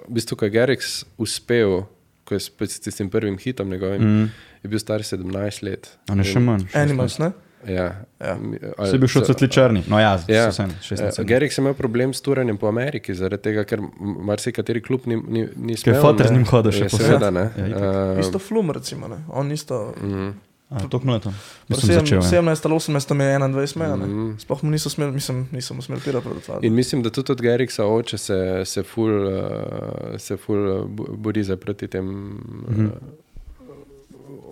[0.06, 1.84] v bistvu, ko je Gerix uspel
[2.26, 4.32] ko je s tistim prvim hitom njegovim, mm.
[4.64, 5.92] je bil star 17 let.
[6.10, 6.64] A ne še manj.
[6.74, 7.32] Animals, ne?
[7.68, 8.02] Ja.
[8.20, 8.34] Ja.
[8.36, 9.84] Mi- Si ali- bil še svetličarni.
[9.88, 10.36] No ja, Ja.
[10.36, 10.52] ja.
[10.52, 11.20] 16.
[11.20, 15.16] Uh, Gerik je imel problem s turanjem po Ameriki, zaradi tega, ker marsikateri klub ni,
[15.18, 16.02] ni, ni Ker smel.
[16.02, 16.28] foter ne.
[16.28, 17.30] z njim hodil še Ja, po Seveda.
[17.30, 17.46] Ja.
[18.14, 19.22] Uh, Isto flum, recimo, ne?
[19.30, 19.94] On isto.
[20.02, 20.34] mm,
[21.70, 22.18] Začel.
[22.18, 22.42] ja.
[22.42, 24.06] 17 ali 18 tam je 21 meja, ne?
[24.06, 24.38] Mhm.
[24.38, 27.86] Sploh mu niso smeli, mislim, nisem smel pira pred In mislim, da tudi od Geriksa
[27.86, 29.34] oče se, se ful, uh,
[30.18, 32.34] se ful uh, bori za proti tem
[32.68, 32.86] uh,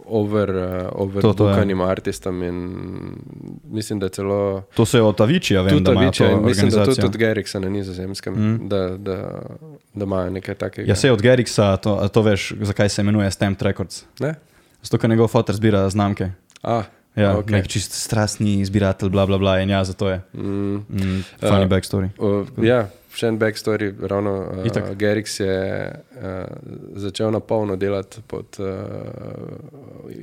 [0.05, 1.75] over, uh, over To, to je.
[1.85, 2.77] artistom in
[3.71, 7.17] mislim, da celo To se je od Avičija, vem, da in mislim, da tudi od
[7.17, 8.69] Geriksa na nizozemskem, mm.
[8.69, 9.41] da, da,
[9.93, 10.89] da imajo nekaj takega.
[10.91, 14.03] Ja, se od Geriksa, to, to veš, zakaj se imenuje Stamped Records.
[14.19, 14.35] Ne?
[14.83, 16.31] Zato, ker njegov fotor zbira znamke.
[16.63, 16.83] A,
[17.15, 17.51] Ja, okay.
[17.51, 20.21] nek čist strastni zbiratelj, bla, bla, bla, in ja, zato je.
[20.33, 22.09] mm, Mm, funny uh, backstory.
[22.17, 23.91] O, ja, še en backstory.
[24.01, 24.95] Ravno uh, Itak.
[24.97, 26.49] Geriks je uh,
[26.95, 28.65] začel na polno delati pod uh,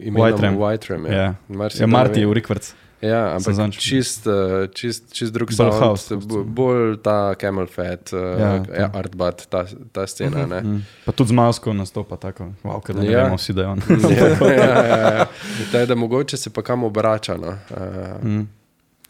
[0.03, 0.59] imenom Whiterem.
[0.59, 1.07] Whiterem.
[1.07, 1.35] Ja, Ja.
[1.49, 2.73] Marsikdo Ja, Marti je v Rikvrc.
[3.03, 4.33] Ja, ampak zadnjič- čist, uh,
[4.69, 8.91] čist, čist drug Bolj sound, house, bo- bolj ta Camel Fat, uh, Ja, ja, ja,
[8.93, 10.45] Artbat, ta, ta scena.
[10.47, 10.61] ne.
[10.61, 10.81] Mm.
[11.05, 12.53] Pa tudi z masko nastopa tako.
[12.61, 13.25] Wow, ker ne Ja.
[13.25, 13.81] vemo vsi, da je on.
[14.11, 15.27] ja, ja, ja, ja.
[15.69, 17.37] Taj, da mogoče se pa kam obrača.
[17.37, 17.57] No.
[17.71, 18.49] Uh, Mm.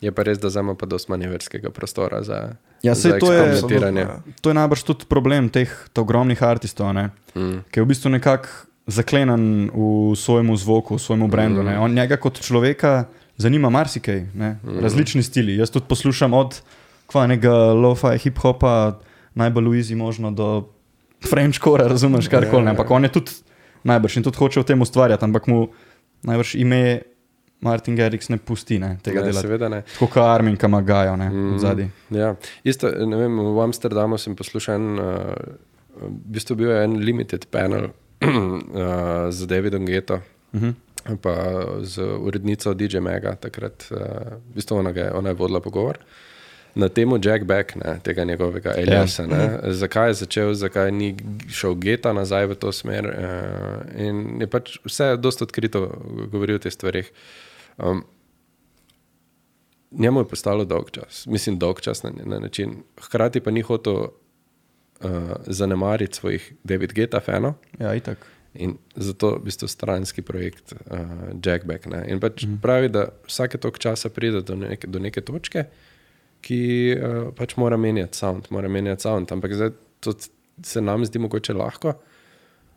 [0.01, 4.03] je pa res, da zama pa dosti manevrskega prostora za, Ja, za to je- eksperimentiranje.
[4.03, 7.11] Absolutno, To je najbrž tudi problem teh ogromnih artistov, ne?
[7.35, 7.67] Mm.
[7.67, 8.49] ki je v bistvu nekako
[8.87, 9.83] zaklenjen v
[10.15, 11.63] svojem zvoku, v svojem brendu.
[11.63, 11.79] Mm.
[11.79, 13.05] On njega kot človeka
[13.41, 14.51] zanima marsikaj, ne?
[14.63, 15.57] različni stili.
[15.57, 16.61] Jaz tudi poslušam od
[17.07, 18.99] kvanega lofa, hip-hopa,
[19.35, 20.69] najbolj Luizi možno do
[21.23, 22.65] French core, razumeš karkoli.
[22.65, 22.71] ne.
[22.71, 23.31] Ampak on je tudi
[23.85, 25.69] najbrž in tudi hoče v tem ustvarjati, ampak mu
[26.23, 27.01] najbrž ime
[27.61, 29.41] Martin Garrix ne pusti ne, tega Ne, dela.
[29.41, 29.83] seveda ne.
[29.85, 31.51] Tako kot Armin, ki ima gajo ne, Mm.
[31.51, 31.59] mm.
[31.59, 31.89] zadnji.
[32.11, 32.35] Ja,
[32.65, 35.05] isto, ne vem, v Amsterdamu sem poslušal en, uh,
[35.99, 37.91] v bistvu bil je en limited panel uh,
[39.31, 40.21] z Davidom Geto.
[40.53, 40.75] Uh -huh.
[41.23, 41.35] Pa
[41.83, 43.99] z urednico DJ Mega, takrat, uh,
[44.51, 45.99] v bistvu ona, ga ona je vodila pogovor
[46.75, 49.23] na temo Jack Back, ne, tega njegovega Eliasa.
[49.23, 49.73] Ja.
[49.73, 51.17] Zakaj je začel, zakaj ni
[51.49, 53.07] šel Geta nazaj v to smer.
[53.07, 55.87] Uh, in je pač vse dosta odkrito
[56.33, 57.11] govoril o teh stvarih.
[57.79, 58.05] Um,
[59.91, 62.83] njemu je postalo dolg čas, mislim, dolg čas na, na način.
[63.01, 64.11] Hkrati pa ni hotel uh,
[65.47, 67.55] zanemariti svojih David Geta fanov.
[67.79, 68.27] Ja, itak.
[68.55, 70.99] In zato v bistvu stranski projekt uh,
[71.45, 71.87] Jackback.
[71.87, 72.03] Ne?
[72.11, 72.59] In pač mm.
[72.63, 75.69] pravi, da vsake tok časa pride do neke, do neke točke,
[76.43, 76.63] ki
[76.97, 79.31] uh, pač mora menjati sound, mora menjati sound.
[79.31, 79.71] Ampak zdaj
[80.03, 80.17] to
[80.67, 81.95] se nam zdi mogoče lahko.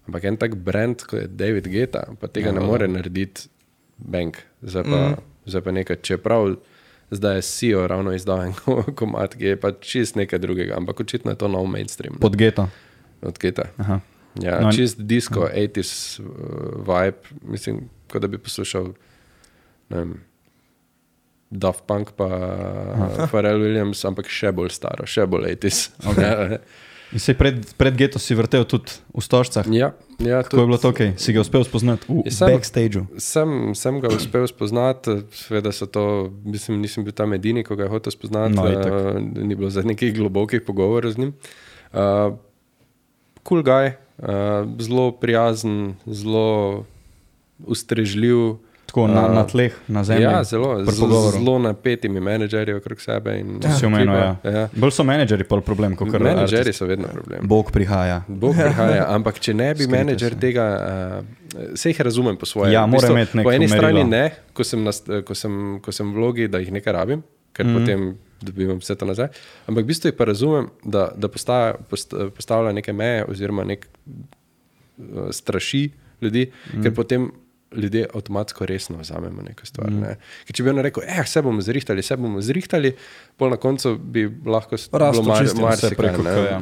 [0.05, 3.47] Ampak en tak brand, kot je David Geta, pa tega ja, ne more narediti
[3.97, 5.27] bank, zdaj pa, mm.
[5.49, 6.01] zdaj pa nekaj.
[6.05, 6.55] Čeprav
[7.13, 8.53] zdaj je CEO ravno izdal en
[8.99, 12.13] komat, ki je pa čist nekaj drugega, ampak očitno je to nov mainstream.
[12.13, 12.69] ne, Pod geto.
[13.23, 13.71] Od Geta.
[13.77, 13.99] Aha.
[14.41, 16.25] Ja, No, no, čist disco, 80s uh,
[16.81, 18.93] vibe, mislim, kot da bi poslušal
[19.89, 20.15] vem,
[21.51, 25.83] Daft Punk pa uh, Pharrell Williams, ampak še bolj staro, še bolj 80s.
[26.01, 26.57] Okay.
[27.13, 29.67] In se pred, pred geto si vrtel tudi v stožcah.
[29.69, 31.11] ja, ja, Kako je bilo to, okay?
[31.13, 33.03] si ga uspel spoznati v Ja, sem- backstageu?
[33.21, 36.05] Sem, sem ga uspel spoznati, seveda so to,
[36.41, 39.85] mislim, nisem bil tam edini, ko ga je hotel spoznati, No, uh, ni bilo za
[39.85, 41.31] nekih globokih pogovorov z njim.
[41.93, 42.33] Uh,
[43.43, 43.93] cool guy,
[44.79, 46.85] zelo prijazen, zelo
[47.65, 48.55] ustrežljiv.
[48.85, 50.23] Tako na, A, na tleh, na zemlji.
[50.23, 53.39] Ja, zelo, zelo napetimi menedžerji okrog sebe.
[53.39, 54.35] In, To si omenil, ja.
[54.43, 54.67] ja.
[54.75, 57.47] Bolj so menedžerji pol problem, kot kar Menedžerji so vedno problem.
[57.47, 58.21] Bog prihaja.
[58.27, 60.39] Bog prihaja, ampak če ne bi Skrite menedžer se.
[60.39, 62.73] tega, uh, se jih razumem po svoje.
[62.75, 63.79] Ja, mora imeti neko Po eni merilo.
[63.79, 67.25] strani ne, ko sem, nas, ko, sem, ko sem v vlogi, da jih nekaj rabim,
[67.53, 67.79] ker mm.
[67.79, 68.05] potem
[68.43, 69.31] dobivam vse to nazaj.
[69.67, 73.87] Ampak v bistvu jih pa razumem, da, da postaja, post, postavlja neke meje oziroma nek,
[74.07, 75.87] uh, straši
[76.23, 76.83] ljudi, mm.
[76.83, 77.31] ker potem
[77.75, 79.89] ljudje avtomatsko resno vzamemo neko stvar.
[79.89, 79.99] Mm.
[79.99, 80.15] Ne.
[80.45, 82.93] Ker če bi on rekel, eh, vse bomo zrihtali, vse bomo zrihtali,
[83.35, 86.13] pol na koncu bi lahko s- Rasto bilo mar, marsikaj.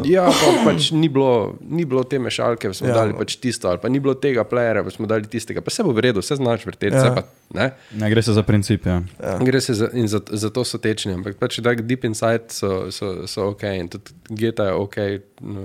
[0.01, 1.31] K, Ja, pa pač ni bilo,
[1.61, 2.91] ni bilo te mešalke, smo Ja.
[2.91, 2.97] ja.
[2.97, 5.83] dali pač tisto, ali pa ni bilo tega plejera, pa smo dali tistega, pa se
[5.83, 7.05] bo v redu, vse znaš vrteti, Ja.
[7.05, 7.13] ja.
[7.13, 7.71] pa ne.
[7.93, 8.85] Ne gre se za princip.
[8.85, 9.01] Ja.
[9.17, 9.37] Ja.
[9.39, 12.89] Gre se za, in zato za to so tečni, ampak pač tak deep inside so,
[12.89, 14.95] so, so ok in tudi Geta je ok,
[15.41, 15.55] uh,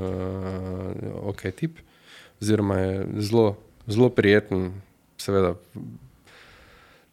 [1.25, 1.79] ok tip,
[2.37, 4.73] oziroma je zelo, zelo prijeten,
[5.19, 5.55] seveda.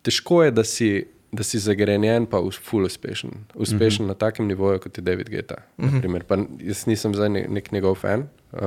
[0.04, 0.90] Težko je, da si,
[1.32, 3.32] da si zagrenjen, pa ful uspešen.
[3.56, 4.14] Uspešen uh -huh.
[4.14, 5.56] na takem nivoju, kot je David Geta.
[5.78, 6.48] Uh -huh.
[6.60, 8.28] jaz nisem zdaj ne, nek njegov fan.
[8.52, 8.60] Uh,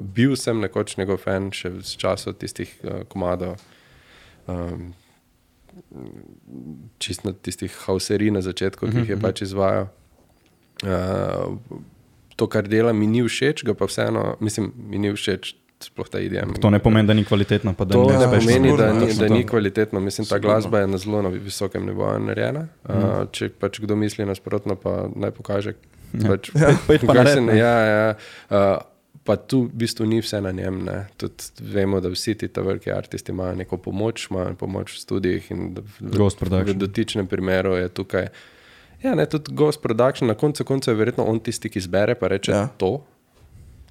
[0.00, 3.56] bil sem nekoč njegov fan, še z časov tistih uh, komadov.
[4.46, 4.94] Um,
[6.98, 9.88] čist na tistih hauserij na začetku, ki jih je pač izvajal.
[10.82, 11.58] Uh,
[12.36, 16.18] to, kar dela, mi ni všeč, ga pa vseeno, mislim, mi ni všeč sploh ta
[16.18, 16.52] IDM.
[16.54, 18.92] To ne pomeni, da ni kvalitetno, pa da To ni ne Ja, pomeni, da sigurno,
[18.96, 19.48] ni, da ni to.
[19.48, 20.00] kvalitetno.
[20.00, 22.68] Mislim, ta glasba je na zelo na visokem nivoju narejena.
[22.84, 22.94] Uh,
[23.30, 25.74] če pač kdo misli nasprotno, pa naj pokaže.
[26.14, 26.28] Ja.
[26.28, 27.56] Pač, Pojdi- pojdi pa nared, ne.
[27.56, 28.14] Ja, ja.
[28.48, 28.78] Uh,
[29.22, 30.82] pa tu v bistvu ni vse na njem.
[31.16, 35.00] Tudi vemo, da vsi ti veliki aristi imajo neko pomoč, imajo pomoč v
[35.70, 36.78] da v- Ghost V production.
[36.78, 38.26] dotičnem primeru je tukaj.
[39.02, 42.28] Ja, ne, tudi Ghost Production, na koncu koncev je verjetno on tisti, ki zbere in
[42.28, 42.58] reče: Ja.
[42.58, 42.68] ja.
[42.76, 43.02] To,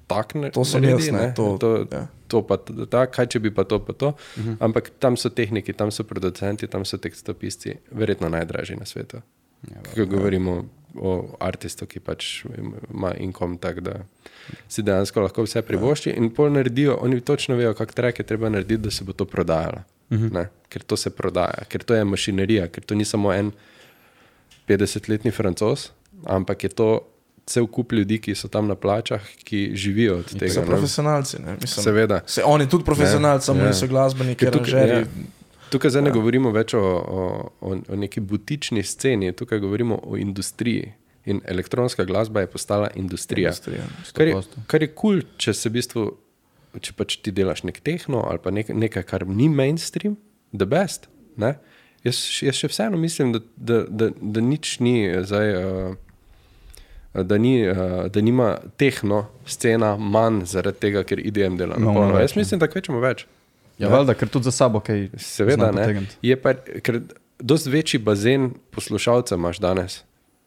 [0.06, 2.06] tak ne, To sem naredi, jaz, ne, ne, to- to, ja.
[2.28, 2.56] to pa
[2.90, 4.08] ta, kaj če bi pa to, pa to.
[4.08, 4.56] Uh -huh.
[4.60, 9.16] Ampak tam so tehniki, tam so producenti, tam so tekstopisci, verjetno najdražji na svetu.
[9.96, 12.44] Ja, govorimo o aristu, ki pač
[12.90, 13.92] ima inkom, tako da
[14.68, 18.48] si dejansko lahko vse privošči in pol naredijo, oni točno vejo, kak trek je treba
[18.48, 19.82] narediti, da se bo to prodajalo.
[20.10, 20.32] Uh -huh.
[20.32, 23.52] ne, ker to se prodaja, ker to je mašinerija, ker to ni samo en
[24.68, 25.92] 50-letni francos,
[26.24, 27.00] ampak je to
[27.46, 30.52] cel kup ljudi, ki so tam na plačah, ki živijo od tega.
[30.54, 31.42] So profesionalci.
[31.42, 31.56] Ne?
[31.60, 32.20] Mislim, Seveda.
[32.26, 33.66] Se oni tudi profesionalci, samo ja.
[33.72, 35.06] niso glasbeniki, Ker tukaj- aranžerji.
[35.22, 35.40] ja.
[35.72, 36.14] Tukaj zdaj ne ja.
[36.14, 40.92] govorimo več o, o, o, neki butični sceni, tukaj govorimo o industriji.
[41.24, 43.48] In elektronska glasba je postala industrija.
[43.48, 44.64] Industrija, Kar je, 100%.
[44.66, 46.02] kar je kul, cool, če se v bistvu,
[46.80, 50.16] če pač ti delaš nek tehno ali pa nek, nekaj, kar ni mainstream,
[50.52, 51.06] the best.
[51.36, 51.54] Ne?
[52.04, 55.54] Jaz, jaz še vseeno mislim, da, da, da, da nič ni zdaj.
[55.56, 56.11] Uh,
[57.14, 57.76] Da, ni, uh,
[58.08, 62.14] da nima tehno scena manj zaradi tega, ker IDM dela No, polno.
[62.16, 63.26] več, Jaz mislim, da kvečemo več.
[63.78, 65.10] Ja, valjda, ker tudi za sabo kaj.
[65.20, 66.06] Seveda ne.
[66.22, 67.02] Je pa, ker
[67.38, 70.02] dosti večji bazen poslušalcev imaš danes,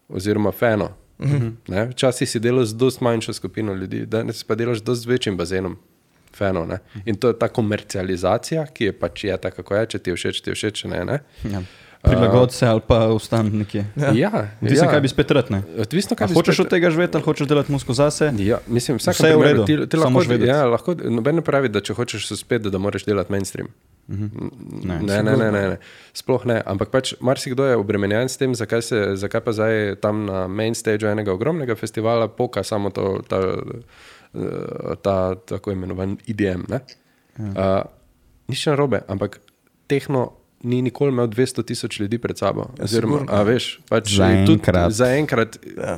[0.09, 0.89] oziroma feno.
[1.19, 1.51] -huh.
[1.67, 1.85] ne?
[1.85, 5.77] Včasih si delal z dosti manjšo skupino ljudi, danes pa delaš z dosti večjim bazenom.
[6.35, 6.79] Feno, ne?
[7.05, 10.41] in to je ta komercializacija, ki je pač je tako, je, če ti je všeč,
[10.43, 11.05] ti je všeč, ne.
[11.05, 11.19] ne?
[11.51, 11.61] Ja.
[12.01, 13.85] Prilagodi se ali pa ostani nekje.
[13.95, 14.31] Ja, ja,
[14.61, 15.51] Odvisno, kaj bi spet rad.
[15.51, 15.61] Ne?
[15.77, 18.33] Odvisno, kaj hočeš spet- od tega živeti ali hočeš delati muziko zase?
[18.37, 21.81] Ja, mislim, vsak je v redu, ti, ti lahko, ja, lahko, noben ne pravi, da
[21.81, 23.67] če hočeš uspeti, da, da moraš delati mainstream.
[24.07, 24.29] Ne,
[24.83, 25.77] Ne, ne, ne, ne, ne, ne.
[26.13, 26.59] Sploh ne.
[26.61, 30.75] Ampak pač marsikdo je obremenjen s tem, zakaj, se, zakaj pa zdaj tam na main
[30.75, 33.39] stageu enega ogromnega festivala poka samo to, ta,
[34.35, 36.69] eh, ta tako imenovan IDM.
[36.69, 36.79] Ja.
[37.35, 37.83] Uh,
[38.47, 39.39] nič ne robe, ampak
[39.87, 42.67] tehno ni nikoli imel 200 tisoč ljudi pred sabo.
[42.77, 44.89] Ja, Oziroma, a veš, pač Zaenkrat.
[44.89, 45.59] tudi Zaenkrat.
[45.77, 45.97] Ja.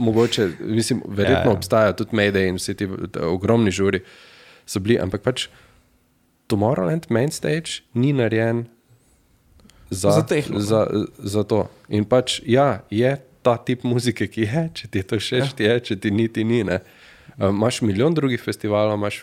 [0.00, 1.50] Mogoče, mislim, verjetno Ja, ja, ja.
[1.50, 1.56] ja.
[1.56, 2.88] obstajajo tudi mediji in vsi ti
[3.20, 4.00] ogromni žuri
[4.66, 5.48] so bili, ampak pač
[6.48, 8.64] Tomorrowland main stage ni narejen
[9.90, 10.60] za, Za tehno.
[10.60, 10.86] za,
[11.18, 11.66] za to.
[11.88, 15.56] In pač, ja, je ta tip muzike, ki je, če ti je to všeč, ja.
[15.56, 16.62] ti je, če ti ni, ti ni.
[16.64, 16.80] Ne.
[17.36, 19.20] Uh, Imáš milijon drugih festivalov, imaš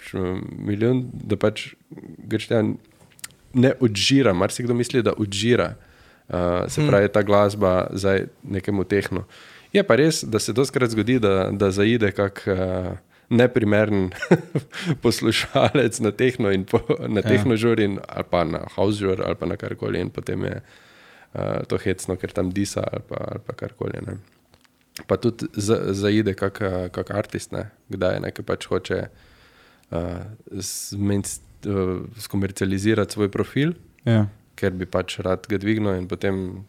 [0.57, 1.73] milijon, da pač
[2.27, 2.63] greš tja,
[3.57, 5.73] ne odžira, marsikdo misli, da odžira.
[6.27, 9.23] Uh, se pravi, ta glasba za nekemu tehnu.
[9.73, 12.97] Je pa res, da se doskrat zgodi, da, da zaide kak uh,
[13.29, 14.09] neprimeren
[15.03, 17.27] poslušalec na tehno po, na Ja.
[17.27, 20.61] tehno žur in, ali pa na house žur ali pa na karkoli in potem je
[20.61, 23.99] uh, to hecno, ker tam disa ali pa, ali pa karkoli.
[24.07, 24.17] Ne.
[25.07, 29.03] Pa tudi za, zaide kak, eh, kak artist, ne, kdaj nekaj pač hoče
[29.91, 31.29] uh, zmenc,
[31.67, 33.73] uh, skomercializirati svoj profil,
[34.07, 34.25] Ja.
[34.55, 36.63] ker bi pač rad ga dvignil in potem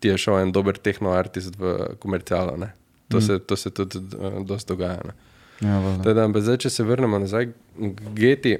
[0.00, 2.56] ti je šel en dober tehnoartist v komercialo.
[2.60, 2.72] Ne.
[3.08, 3.22] To, mm.
[3.22, 5.00] se, to se tudi uh, dosta dogaja.
[5.08, 5.14] Ne.
[5.62, 5.78] Ja.
[6.04, 7.48] Teda, zdaj, če se vrnemo nazaj
[7.78, 8.56] k Geti,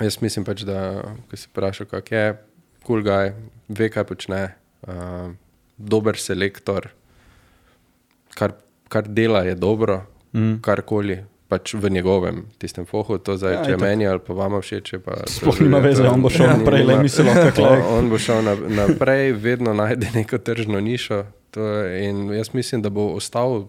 [0.00, 2.24] jaz mislim pač, da ko si vprašal, kak je,
[2.82, 3.32] kul cool guy,
[3.68, 4.40] ve, kaj počne,
[4.88, 5.28] uh,
[5.78, 6.88] dober selektor,
[8.34, 8.56] kar,
[8.88, 10.58] kar dela je dobro, Mm.
[10.60, 11.22] karkoli.
[11.48, 14.58] Pač v njegovem, tistem fohu, to zdaj, Ja, ja, če je meni ali pa vama
[14.60, 14.90] všeč.
[15.00, 18.52] Pa, Sploh nima veze, on bo šel naprej, le misel, kako on, bo šel na,
[18.82, 21.22] naprej, vedno najde neko tržno nišo.
[21.50, 23.64] To, je- in jaz mislim, da bo ostal,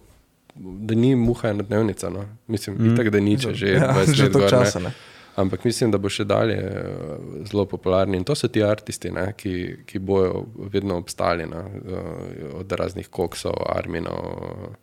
[0.55, 2.09] da ni muha ena dnevnica.
[2.09, 2.25] No.
[2.47, 2.93] Mislim, mm.
[2.93, 4.49] itak, da ni, če že Ja, 20 že let gor, ne.
[4.49, 4.91] časa, ne.
[5.35, 6.83] Ampak mislim, da bo še dalje eh,
[7.47, 8.17] zelo popularni.
[8.17, 9.53] In to so ti aristi, ne, ki,
[9.87, 12.03] ki bojo vedno obstali, ne, eh,
[12.59, 14.75] od raznih koksov, arminov.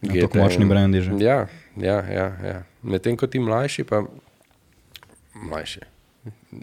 [0.00, 1.12] Ja, Gete tako močni brendi že.
[1.20, 1.46] Ja,
[1.76, 2.62] ja, ja, ja.
[2.82, 4.02] medtem ko ti mlajši, pa
[5.34, 5.80] mlajši.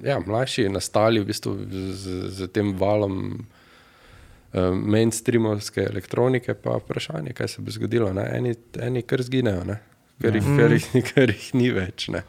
[0.03, 7.33] Ja, mlajši, nastali v bistvu z, z, z tem valom uh, mainstreamovske elektronike, pa vprašanje,
[7.37, 8.09] kaj se bo zgodilo.
[8.13, 8.25] Ne?
[8.37, 9.79] Eni, eni kar zginejo, ne?
[10.21, 12.09] ker jih, ker, jih, ker jih ni več.
[12.13, 12.23] Ne?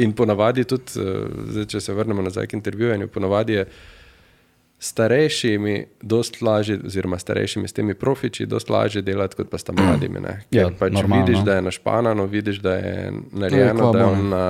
[0.00, 3.66] In ponavadi tudi, uh, zdaj, če se vrnemo nazaj k intervjuvanju, ponavadi je
[4.84, 10.20] starejšimi dosti lažje, oziroma starejšimi s temi profiči, dosti lažje delati, kot pa sta mladimi.
[10.20, 10.34] Ne?
[10.50, 11.24] Ker Ja, pač normalno.
[11.24, 14.42] vidiš, da je našpanano, vidiš, da je narejeno, da je on na.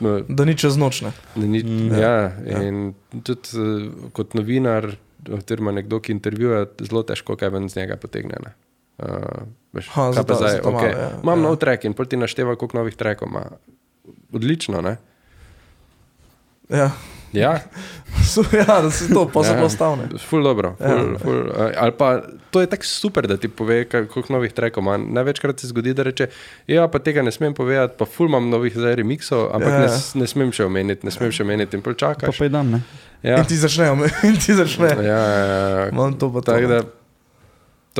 [0.00, 1.02] no, Da ni čez noč.
[1.02, 1.12] Ne.
[1.36, 2.14] Ni, mm, ja,
[2.62, 4.90] in tudi uh, kot novinar,
[5.30, 8.42] oziroma nekdo, ki intervjuja, zelo težko kaj ven z njega potegne.
[8.42, 8.54] ne.
[8.98, 10.34] Uh, veš, Ha, zdaj, zato
[10.66, 10.72] okay.
[10.72, 11.44] malo, ja, Imam ja.
[11.44, 13.46] nov trek in pol ti našteva, koliko novih trekov ima.
[14.32, 14.80] odlično.
[14.82, 14.96] Ne?
[16.68, 16.90] Ja.
[17.32, 17.60] Ja,
[18.24, 19.56] So, ja, da si to, pa so Ja.
[19.56, 20.04] bilo stavne.
[20.20, 20.74] ful dobro.
[20.76, 21.18] Ful, Ja.
[21.18, 22.20] ful, uh, ali pa
[22.50, 24.96] to je tako super, da ti pove, koliko novih trekov ima.
[24.98, 26.26] Največkrat se zgodi, da reče:
[26.66, 29.78] Ja, pa tega ne smem povedati, pa ful imam novih zdaj remixov, ampak Ja.
[29.80, 32.38] ne, ne smem še omeniti, ne smem še omeniti in Pa počakaš.
[32.38, 32.80] pa je dan, ne?
[33.22, 33.94] Ja, In ti začnejo,
[34.24, 34.88] in ti začne.
[34.88, 35.88] ja, ja, ja.
[35.88, 36.52] Imam to pa to.
[36.52, 36.99] Tako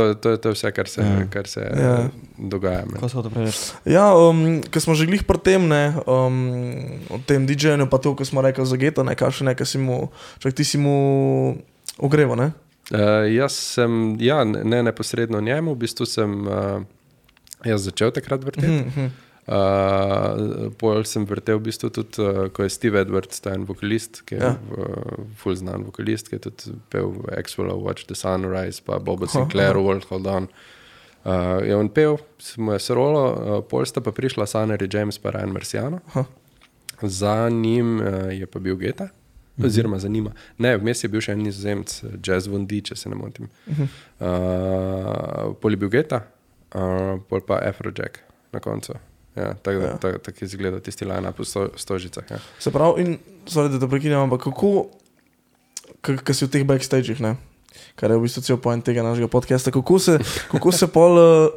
[0.00, 1.26] to, to, to je vse, kar se, Ja.
[1.28, 1.76] kar se Ja.
[1.76, 2.08] ja.
[2.40, 2.88] dogaja.
[2.96, 3.52] Kaj so to prej?
[3.84, 6.40] Ja, um, ker smo že glih pri tem, ne, um,
[7.08, 9.78] o tem DJ-ju, pa to, ko smo rekli za geto, ne, kaj še nekaj si
[9.78, 10.08] mu,
[10.40, 10.96] čak ti si mu
[11.98, 12.48] ogreval, ne?
[12.90, 16.80] Uh, jaz sem, ja, ne ne neposredno njemu, v bistvu sem uh,
[17.62, 18.66] jaz začel takrat vrteti.
[18.66, 19.06] Mhm, mhm.
[19.48, 24.20] Uh, pol sem vrtel v bistvu tudi, uh, ko je Steve Edwards, ta en vokalist,
[24.28, 24.50] ki je Ja.
[24.76, 29.32] uh, full znan vokalist, ki je tudi pel Exwell, Watch the Sunrise, pa Boba Aha,
[29.32, 29.80] Sinclair, aha.
[29.82, 30.48] World Hold On.
[31.24, 35.30] Uh, je on pel, smo je sorolo, uh, pol sta pa prišla Sanary James pa
[35.34, 35.98] Ryan Marciano.
[36.14, 36.24] Aha.
[37.02, 39.08] Za njim uh, je pa bil Geta.
[39.56, 39.66] Mhm.
[39.66, 40.30] Oziroma, zanima.
[40.58, 41.90] Ne, vmes je bil še en nizozemec,
[42.24, 43.48] Jazz Vondi, če se ne motim.
[43.68, 43.88] Mhm.
[44.20, 46.22] Uh, pol je bil Geta,
[46.74, 48.22] uh, pol pa Afrojack
[48.54, 48.94] na koncu.
[49.36, 49.96] Ja, tako Ja.
[50.02, 52.24] tak, tak izgleda tisti line po sto, stožicah.
[52.30, 52.38] Ja.
[52.58, 54.90] Se pravi, in sorry, da te prekinjam, ampak kako,
[56.02, 57.36] ki si v teh backstageh, ne?
[57.94, 60.18] kar je v bistvu cel point tega našega podcasta, kako se,
[60.50, 61.48] kako se pol uh,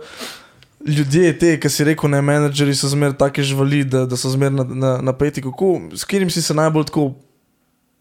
[0.86, 4.58] ljudje, te, ki si rekel, ne, menedžeri so zmeraj tako živali, da, da so zmeraj
[4.58, 7.14] na, na, napeti, kako, s katerim si se najbolj tako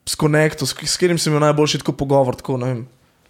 [0.09, 2.83] skonektal, s, s katerim si imel najboljši tako pogovor, tako, ne vem.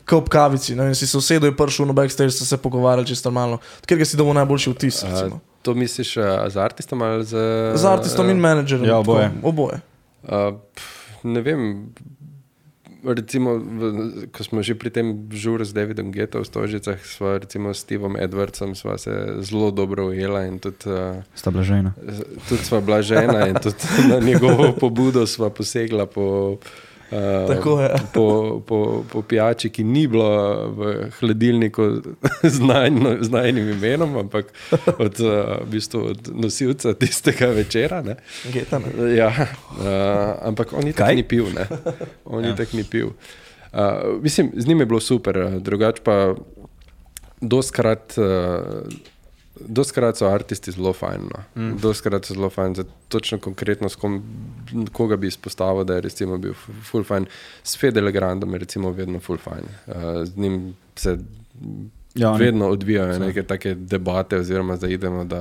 [0.02, 3.06] Kot ob kavici, ne vem, si se usedel, je prišel na backstage, ste se pogovarjali
[3.06, 3.60] čisto normalno.
[3.86, 5.02] Ker si dobil najboljši vtis.
[5.05, 5.39] Uh, recimo.
[5.62, 7.36] To misliš uh, z artistom ali z.
[7.74, 8.89] Z artistom in menedžerjem.
[8.89, 9.30] Ja, oboje.
[9.30, 9.78] tako, oboje.
[10.22, 10.86] Uh, pf,
[11.24, 11.62] ne vem.
[13.02, 17.74] Recimo, v, ko smo že pri tem žuru z Davidom Geto v Stožicah, sva recimo
[17.74, 19.10] s Stevom Edwardsom sva se
[19.43, 21.98] zelo dobro ujela in tudi, uh, Sta blažena.
[22.47, 26.91] tudi sva bila žena in tudi na njegovo pobudo sva posegla po, uh,
[27.48, 27.89] Tako je.
[28.12, 32.02] po, po, po pijači, ki ni bila v hladilniku
[33.22, 34.52] z najnim imenom, ampak
[34.98, 38.02] od, uh, v bistvu od nosilca tistega večera.
[38.02, 38.16] Ne.
[38.52, 39.14] Geta, ne.
[39.16, 41.52] Ja, uh, ampak on je tako ni pil.
[41.52, 41.66] Ne?
[42.24, 43.12] On je tako ni pil.
[43.72, 46.34] Uh, mislim, z njim je bilo super, drugače pa
[47.40, 48.14] doskrat.
[48.16, 48.89] Uh,
[49.60, 51.20] Doskrat so aristi zelo fajn.
[51.28, 51.62] No.
[51.62, 51.76] Mm.
[51.78, 54.22] Doskrat so zelo fajn, za točno konkretno, kom,
[54.92, 57.26] koga bi izpostavil, da je recimo bil fu- full fajn.
[57.62, 59.64] S Fedelegrandom je recimo vedno full fajn.
[59.86, 61.18] Uh, z njim se
[62.14, 65.40] Ja, vedno odvijajo neke take debate, oziroma da idemo, da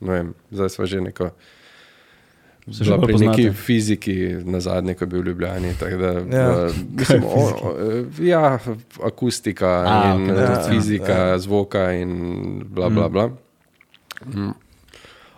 [0.00, 1.30] ne vem, zdaj smo že neko.
[2.70, 3.42] Se že pri poznate.
[3.42, 4.14] neki fiziki
[4.44, 5.74] na zadnje, ko je bil v Ljubljani.
[5.74, 6.12] Da, Ja.
[6.32, 6.68] ja.
[6.90, 7.74] mislim, o, o,
[8.20, 8.58] ja,
[9.00, 11.38] akustika A, in okay, ja, ja, fizika, ja.
[11.38, 12.12] zvoka in
[12.66, 13.08] bla bla.
[13.08, 13.30] bla.
[14.26, 14.52] Mm.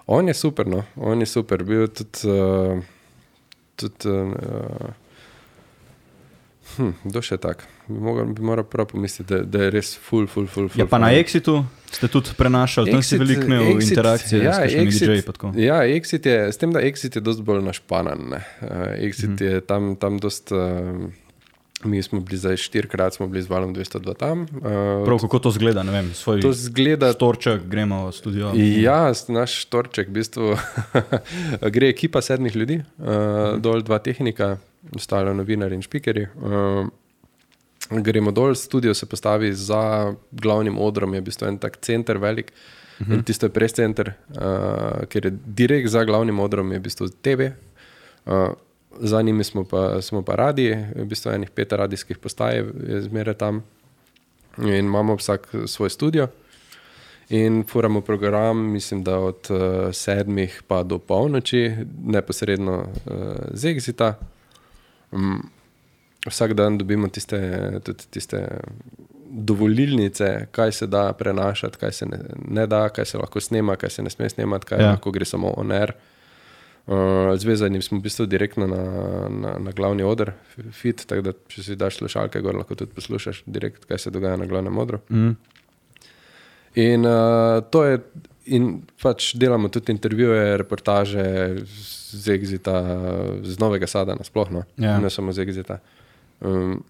[0.07, 2.19] On je super, no, on je super, bil je tudi.
[2.25, 2.79] Uh,
[3.77, 4.35] tudi uh,
[6.77, 7.65] hm, kdo še tak?
[7.89, 10.69] Moral, bi moral prav pomisliti, da, da je res full, full, full.
[10.71, 11.23] full Ja, pa na fajn.
[11.25, 11.55] Exitu
[11.91, 15.65] ste tudi prenašali, tam si veliko imel interakcije ja, s DJ-ji.
[15.65, 18.29] Ja, Exit je, s tem, da Exit je dosti bolj našpanan.
[18.31, 18.45] ne.
[18.63, 18.69] Uh,
[19.03, 19.43] Exit -hmm.
[19.43, 20.53] je tam, tam dost.
[20.53, 21.11] Uh,
[21.85, 24.41] mi smo bili zdaj štirikrat, smo bili z valom 202 tam.
[24.41, 24.49] Uh,
[25.05, 27.13] Prav kako to zgleda, ne vem, svoj to zgleda.
[27.13, 28.53] storček, gremo v studio.
[28.55, 30.57] Ja, naš torček, v bistvu
[31.75, 34.57] gre ekipa sedmih ljudi, uh, dol dva tehnika,
[34.97, 36.27] ostale novinarji in špikeri.
[36.37, 36.89] Uh,
[37.91, 42.53] gremo dol, studio se postavi za glavnim odrom, je v bistvu en tak center velik.
[43.01, 43.15] Uh -huh.
[43.15, 47.09] In tisto je pres center, uh, ker je direkt za glavnim odrom, je v bistvu
[47.09, 47.51] TV.
[48.27, 48.53] Uh,
[49.01, 52.57] za njimi smo pa, smo pa radi, v bistvu enih pet radijskih postaj
[52.89, 53.63] je zmeraj tam.
[54.59, 56.29] In imamo vsak svoj studio.
[57.29, 59.59] In furamo program, mislim, da od uh,
[59.93, 63.13] sedmih pa do polnoči, neposredno uh,
[63.53, 64.15] z Exita.
[65.13, 65.43] Um,
[66.27, 67.39] vsak dan dobimo tiste,
[67.85, 68.45] tudi tiste
[69.31, 72.19] dovolilnice, kaj se da prenašati, kaj se ne,
[72.49, 74.91] ne da, kaj se lahko snema, kaj se ne sme snemati, kaj Ja.
[74.91, 75.93] lahko gre samo on air.
[76.87, 78.83] Uh, z vezanim smo v bistvu direktno na,
[79.29, 80.33] na, na glavni oder,
[80.73, 84.37] fit, tako da če si daš slušalke, gor lahko tudi poslušaš direkt, kaj se dogaja
[84.37, 84.99] na glavnem odru.
[85.11, 85.37] Mm.
[86.75, 88.01] In uh, to je,
[88.51, 91.25] in pač delamo tudi intervjuje, reportaže
[92.13, 92.75] z Exita,
[93.43, 94.99] z Novega Sada, nasplošno, Ja.
[94.99, 95.79] ne samo z Exita.
[96.41, 96.83] Um,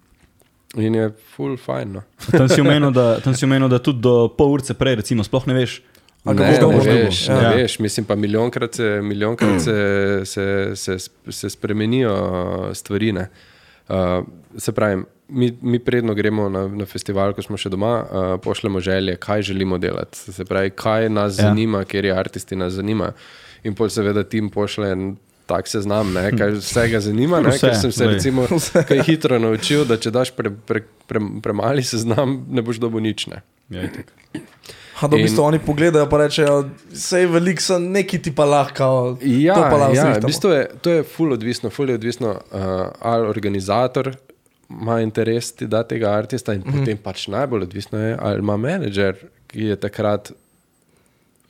[0.77, 1.93] in je full fajn.
[1.93, 2.03] No.
[2.31, 5.47] Tam si omenil, da, tam si omenil, da tudi do pol ure prej, recimo, sploh
[5.47, 5.83] ne veš.
[6.21, 6.77] Ne, ne, že bo?
[6.77, 7.51] veš, ne Ja.
[7.57, 9.77] veš, mislim pa milijonkrat se, milijonkrat se,
[10.25, 10.47] se,
[10.77, 10.97] se,
[11.29, 12.13] se spremenijo
[12.75, 13.13] stvari.
[13.13, 13.29] ne.
[13.89, 14.23] Uh,
[14.57, 18.81] se pravi, mi, mi predno gremo na, na festival, ko smo še doma, uh, pošljemo
[18.81, 20.19] želje, kaj želimo delati.
[20.19, 21.49] Se pravi, kaj nas Ja.
[21.49, 23.13] zanima, ker je aristi nas zanima.
[23.63, 25.17] in pol seveda tim pošle en
[25.47, 28.15] tak seznam, ne, kaj vse ga zanima, ne, Vse, ker sem se glej.
[28.15, 28.47] recimo
[28.89, 33.27] kaj hitro naučil, da če daš pre, pre, pre, premali seznam, ne boš dobil nič.
[33.27, 33.43] Ne.
[33.69, 33.83] Ja.
[34.95, 36.57] Ha, da v bistvu oni pogledajo in rečejo,
[36.93, 39.19] vse je veliko, sem neki ti pa lahko.
[39.23, 41.95] Ja, to pa lahko ja zrihtamo." v bistvu je, to je ful odvisno, ful je
[41.95, 42.61] odvisno, uh,
[43.01, 44.13] ali organizator
[44.71, 46.79] ima interes ti da tega artista in mm -hmm.
[46.79, 49.17] potem pač najbolj odvisno je, ali ima menedžer,
[49.47, 50.33] ki je takrat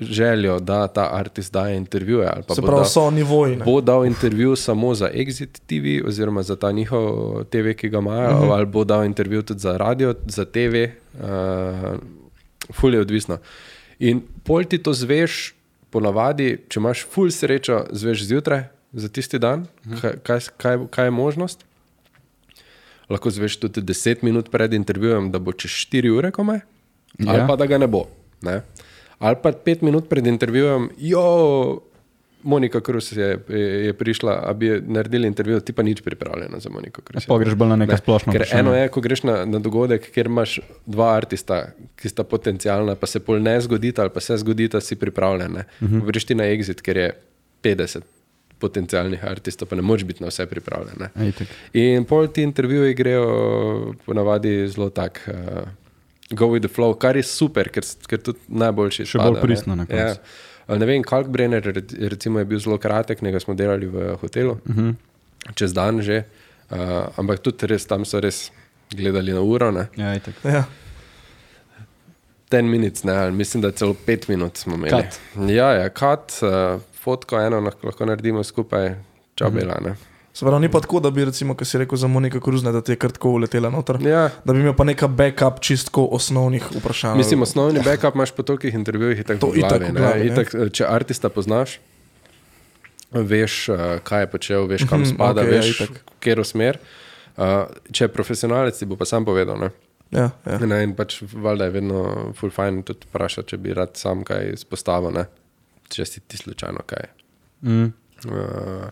[0.00, 2.30] željo, da ta artist daje intervjuje.
[2.54, 3.56] Se pravi, dal- so nivoji.
[3.56, 3.64] ne.
[3.64, 8.30] Bo dal intervju samo za Exit TV, oziroma za ta njihov TV, ki ga imajo,
[8.30, 8.52] uh -huh.
[8.52, 10.84] ali bo dal intervju tudi za radio, za TV,
[11.14, 11.98] uh,
[12.72, 13.38] ful je odvisno.
[13.98, 15.54] In pol ti to zveš,
[15.90, 20.00] ponavadi, če imaš ful srečo, zveš zjutraj za tisti dan, uh -huh.
[20.00, 21.64] kaj, kaj, kaj, kaj je možnost.
[23.10, 26.60] Lahko zveš tudi 10 minut pred intervjujem, da bo čez 4 ure komaj,
[27.20, 27.46] ali Ja.
[27.46, 28.04] pa da ga ne bo.
[28.42, 28.60] Ne?
[29.18, 31.80] Ali pa 5 minut pred intervjujem, jo,
[32.42, 36.70] Monika Krus je, je, je prišla, da bi naredili intervju, ti pa nič pripravljena za
[36.70, 37.26] Moniko Krus.
[37.26, 38.60] Pa greš bolj na neka splošna Ker vprašanja.
[38.60, 40.54] eno je, ko greš na, na dogodek, kjer imaš
[40.86, 41.58] dva artista,
[41.96, 45.52] ki sta potencijalna, pa se pol ne zgodita, ali pa se zgodita, si pripravljen.
[45.52, 45.94] Uh Mhm.
[45.94, 46.06] -huh.
[46.06, 47.12] Greš ti na exit, ker je
[47.62, 48.00] 50
[48.60, 50.96] potencijalnih artistov, pa ne moreš biti na vse pripravljen.
[50.98, 51.32] ne.
[51.74, 53.24] In pol ti intervjuji grejo
[54.04, 55.22] ponavadi zelo tak.
[55.26, 55.68] Uh,
[56.32, 59.02] Go with the flow, kar je super, ker, ker tudi najboljši.
[59.04, 59.96] Še bolj pristno na ne.
[59.98, 60.12] Ja.
[60.70, 64.68] Ne vem, Kalkbrenner re- recimo je bil zelo kratek, nekaj smo delali v hotelu, uh
[64.68, 64.88] Mhm.
[64.88, 64.94] -huh.
[65.54, 66.22] čez dan že,
[66.70, 66.78] uh,
[67.16, 68.52] ampak tudi res tam so res
[68.90, 69.70] gledali na uro.
[69.72, 69.88] Ne.
[69.96, 70.34] Ja, itak.
[70.44, 70.64] Ja.
[72.48, 74.90] Ten minut, ne, mislim, da celo pet minut smo imeli.
[74.92, 75.20] Cut.
[75.48, 76.80] Ja, ja, kat, uh,
[77.10, 78.94] fotko eno lahko, lahko naredimo skupaj,
[79.34, 79.76] čabela.
[79.80, 79.94] Uh -huh.
[80.32, 82.80] Se pravi, ni pa tako, da bi, recimo, kar si rekel za Monika Kruzne, da
[82.80, 83.98] ti je kar tako uletela noter.
[84.02, 87.16] ja, Da bi imel pa neka backup čistko osnovnih vprašanj.
[87.16, 89.24] Mislim, osnovni backup imaš po tolikih intervjujih,
[89.92, 90.26] ne.
[90.26, 91.80] itak, eh, če artista poznaš,
[93.10, 95.90] veš, uh, kaj je počel, veš, kam Mhm, spada, okej, ja, veš, itak.
[95.90, 96.78] v katero smer.
[97.36, 97.44] Uh,
[97.92, 99.58] če je profesionalec, ti bo pa sam povedal.
[99.58, 99.70] Ne?
[100.10, 100.58] Ja, ja.
[100.58, 104.52] Ne, in pač valjda je vedno full fajn tudi vprašati, če bi rad sam kaj
[104.52, 105.24] izpostavil, ne?
[105.90, 107.10] Če si ti slučajno kaj.
[107.66, 107.90] Mm.
[108.30, 108.88] Uh,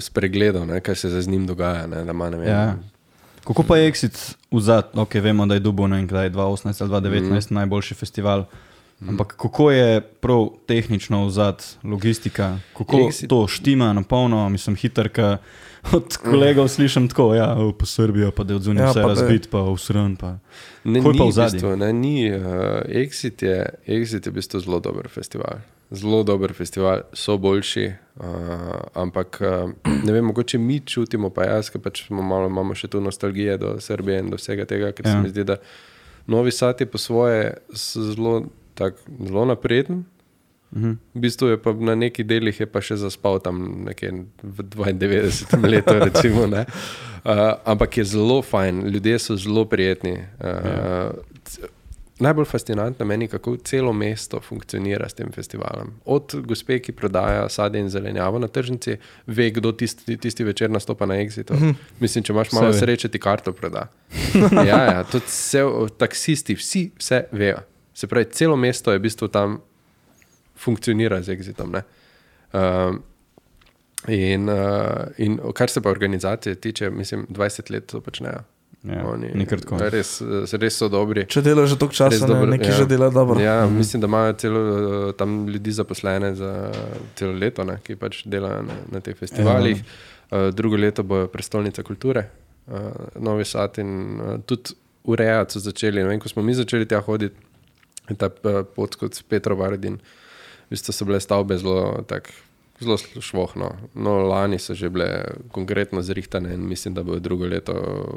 [0.00, 1.86] spregledal, ne, kaj se z njim dogaja.
[1.86, 2.74] Ne, ima, ne vem, Ja.
[3.44, 4.90] Kako pa je Exit vzad?
[4.94, 7.54] Ok, vemo, da je Dubo vem, kdaj 2018 ali 2019 mm.
[7.54, 8.46] najboljši festival.
[9.00, 15.38] Ampak kako je prav tehnično vzad, logistika, kako Exit- to štima na polno, mislim, hitrka.
[15.92, 19.00] Od kolegov slišim tako, ja, o, pa Srbija, pa da je od zunaj Ja, vse
[19.00, 20.16] razbit, pa usran.
[20.16, 20.38] Pa.
[20.84, 22.32] Ne, Kaj ni pa v bistvu, ne, ni.
[22.32, 22.40] Uh,
[22.88, 25.60] Exit, je, Exit je v bistvu zelo dober festival.
[25.90, 28.24] Zelo dober festival, so boljši, uh,
[28.94, 29.70] ampak uh,
[30.06, 33.76] ne vem, mogoče mi čutimo, pa jaz, ki pač malo, imamo še tu nostalgije do
[33.80, 35.12] Srbije in do vsega tega, ker ja.
[35.12, 35.60] se mi zdi, da
[36.26, 40.04] Novi Sad je po svoje zelo, tak, zelo napreden.
[40.74, 40.98] Mhm.
[41.14, 45.62] V bistvu je pa na nekih delih pa še zaspal tam nekje v 92.
[45.70, 46.46] letu, recimo.
[46.46, 46.66] ne.
[47.24, 50.12] Uh, ampak je zelo fajn, ljudje so zelo prijetni.
[50.12, 51.12] Uh, ja.
[52.20, 55.94] Najbolj fascinantno meni je, kako celo mesto funkcionira s tem festivalom.
[56.04, 61.06] Od gospe, ki prodaja sadje in zelenjavo na tržnici, ve, kdo tisti, tisti večer nastopa
[61.06, 61.56] na Exitu.
[62.00, 62.80] Mislim, če imaš malo Vse ve.
[62.86, 63.88] sreče, ti karto proda.
[64.68, 65.64] ja, ja, tudi vse,
[65.98, 67.64] taksisti, vsi vse vejo.
[67.94, 69.60] Se pravi, celo mesto je v bistvu tam
[70.56, 71.72] funkcionira z Exitom.
[71.72, 71.82] ne.
[72.54, 73.02] Um,
[74.08, 78.44] in, uh, in kar se pa organizacije tiče, mislim, 20 let to počnejo.
[78.84, 79.30] Ja, Oni.
[79.88, 80.18] Res,
[80.60, 81.22] res so dobri.
[81.24, 82.80] Če delaš že toliko časa, ne, nekaj ja.
[82.82, 83.40] že dela dobro.
[83.40, 83.78] Ja, mm.
[83.80, 86.50] Mislim, da imajo celo, eh, tam ljudi zaposlene za
[87.16, 89.80] celo leto, ne, ki pač delajo na, na teh festivalih.
[89.80, 90.02] Ja.
[90.34, 92.26] Uh, drugo leto bo prestolnica kulture,
[92.68, 92.90] uh,
[93.24, 94.76] Novi Sad in uh, tudi
[95.08, 96.04] urejati so začeli.
[96.04, 97.40] Vem, ko smo mi začeli tja hoditi,
[98.08, 99.98] je ta uh, pot kot Petro Vardin,
[100.66, 102.32] v bistvu so bile stavbe zelo tak.
[102.82, 103.68] Zelo švohno.
[103.94, 107.74] No, lani so že bile konkretno zrihtane in mislim, da bo drugo leto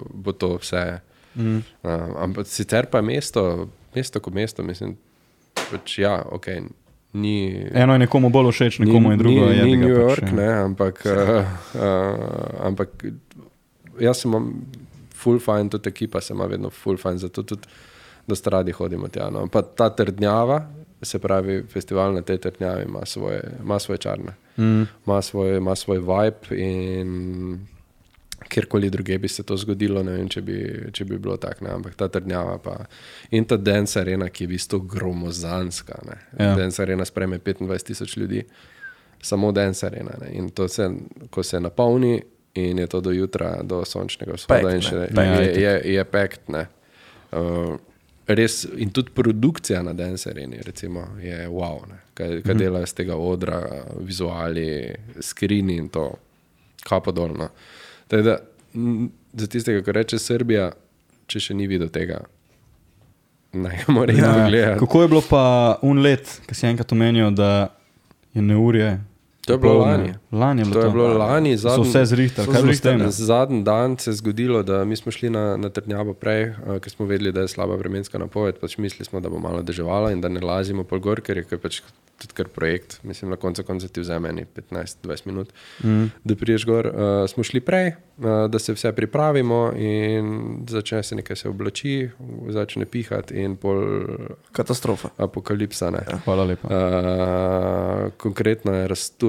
[0.09, 0.99] bo to vse.
[1.35, 1.61] Mm.
[1.83, 4.97] Uh, ampak sicer pa mesto, mesto kot mesto, mislim,
[5.53, 6.47] pač ja, ok.
[7.13, 9.45] Ni, Eno je nekomu bolj všeč, nekomu je drugo.
[9.45, 10.33] Ni, jebi ni New pač, York, ja.
[10.35, 13.05] ne, ampak, uh, uh, ampak
[14.01, 14.33] jaz sem
[15.17, 17.69] full fine, tudi ekipa se ima vedno full fine, zato tudi
[18.27, 19.29] dosta radi hodimo tja.
[19.29, 19.47] No.
[19.47, 20.61] Pa ta trdnjava,
[21.01, 24.83] se pravi, festival na tej trdnjavi ima svoje, ima svoje čarne, Mm.
[25.05, 27.59] ima svoj, ima svoj vibe in
[28.49, 30.55] kjerkoli druge bi se to zgodilo, ne vem, če bi,
[30.91, 32.75] če bi bilo tako, ampak ta trdnjava pa
[33.31, 36.17] in ta dance arena, ki je v bistvu gromozanska, ne.
[36.45, 36.55] Ja.
[36.55, 38.43] Dance arena spreme 25 tisoč ljudi,
[39.21, 40.89] samo dance arena, ne, in to se,
[41.29, 42.21] ko se napolni
[42.53, 45.27] in je to do jutra, do sončnega vzhoda Packed, in še ne.
[45.27, 45.61] Je, itak.
[45.61, 46.65] je, je pekt, ne.
[47.31, 47.75] Uh,
[48.27, 51.99] res, in tudi produkcija na Dance Areni recimo, je wow, ne.
[52.13, 53.59] kaj, kaj delajo z tega odra,
[53.99, 56.09] vizuali, skrini in to,
[56.83, 57.49] kapo dolno.
[58.07, 58.37] Tako Da,
[59.33, 60.71] za tistega, ki reče Srbija,
[61.27, 62.21] če še ni videl tega,
[63.53, 64.79] naj Ja, pogledati.
[64.79, 65.43] kako je bilo pa
[65.81, 67.69] un let, ki si enkrat omenil, da
[68.33, 68.97] je neurje?
[69.47, 70.13] To je bilo lani.
[70.31, 73.11] Lani je bilo To je bilo lani, So zadnji- vse zrihtali, so kaj je bilo.
[73.11, 76.91] Zadnji dan se je zgodilo, da mi smo šli na, na trdnjavo prej, uh, ker
[76.91, 78.59] smo vedeli, da je slaba vremenska napoved.
[78.59, 81.57] Pač mislili smo, da bo malo deževalo in da ne lazimo pol gor, ker je
[81.57, 81.81] pač
[82.17, 82.99] tudi kar projekt.
[83.03, 85.49] Mislim, na koncu konca ti vzame eni 15-20 minut,
[85.83, 86.05] mm.
[86.23, 86.87] da priješ gor.
[86.87, 87.87] Uh, smo šli prej,
[88.17, 92.09] uh, da se vse pripravimo in začne se nekaj se oblači,
[92.49, 93.83] začne pihati in pol
[94.51, 95.09] Katastrofa.
[95.17, 95.89] apokalipsa.
[95.89, 96.03] Ne.
[96.11, 96.67] Ja, Hvala lepa.
[96.67, 98.87] Uh, konkretno je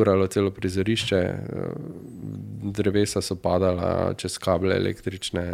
[0.09, 5.45] razturalo celo prizorišče, uh, drevesa so padala čez kable električne,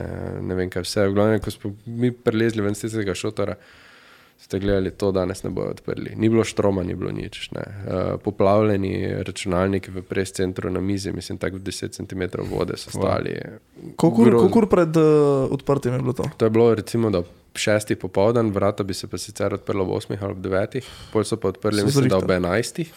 [0.40, 1.08] ne vem kaj vse.
[1.08, 3.56] V glavnem, ko smo mi prelezli ven iz tega šotora,
[4.38, 6.12] ste gledali, to danes ne bodo odprli.
[6.16, 7.50] Ni bilo štroma, ni bilo nič.
[7.50, 7.62] ne.
[7.62, 13.40] Uh, poplavljeni računalniki v prescentru na mizi, mislim, tako 10 cm vode so stali.
[13.96, 16.24] Koliko ur- pred uh, odprtjem je bilo to?
[16.36, 17.24] To je bilo recimo do
[17.54, 21.36] šestih popoldan, vrata bi se pa sicer odprla ob osmih ali ob devetih, pol so
[21.36, 22.90] pa odprli, So mislim, da ob enajstih.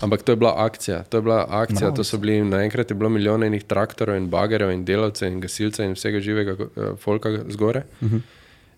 [0.00, 3.08] Ampak to je bila akcija, to je bila akcija, to so bili naenkrat je bilo
[3.08, 7.82] milijon enih traktorjev in bagerjev in delavcev in gasilcev in vsega živega uh, folka zgore.
[8.00, 8.20] Uh -huh.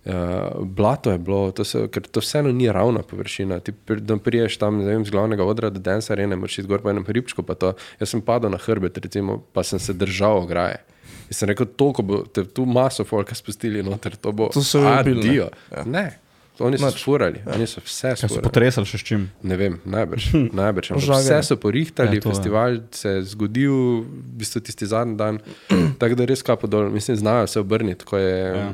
[0.04, 0.12] Uh,
[0.60, 3.56] blato je bilo, to so, ker to vseeno ni ravna površina.
[3.58, 3.72] Ti
[4.18, 7.40] priješ tam vem, z glavnega odra do Dance Arene, moraš iti gor po enem hribčku.
[7.40, 7.70] to.
[7.96, 10.82] Jaz sem padel na hrbet, recimo, pa sem se držal ograje.
[11.24, 14.78] In sem rekel, toliko bo te tu maso folka spustili noter, to bo To so
[14.80, 15.48] adijo.
[15.72, 15.84] Ja.
[15.86, 16.18] Ne,
[16.58, 17.00] oni so Nič.
[17.00, 18.44] furali, oni so vse Kaj so furali.
[18.44, 19.30] potresali še s čim?
[19.42, 20.24] Ne vem, najbrž.
[20.54, 21.24] najbrž ampak Požagane.
[21.24, 22.30] vse so porihtali, Ja, to je.
[22.30, 23.72] festival se je zgodil,
[24.02, 24.06] v
[24.36, 25.40] bistvu tisti zadnji dan.
[25.98, 28.68] Tako da res kapo dol, mislim, znajo se obrniti, ko je, Ja.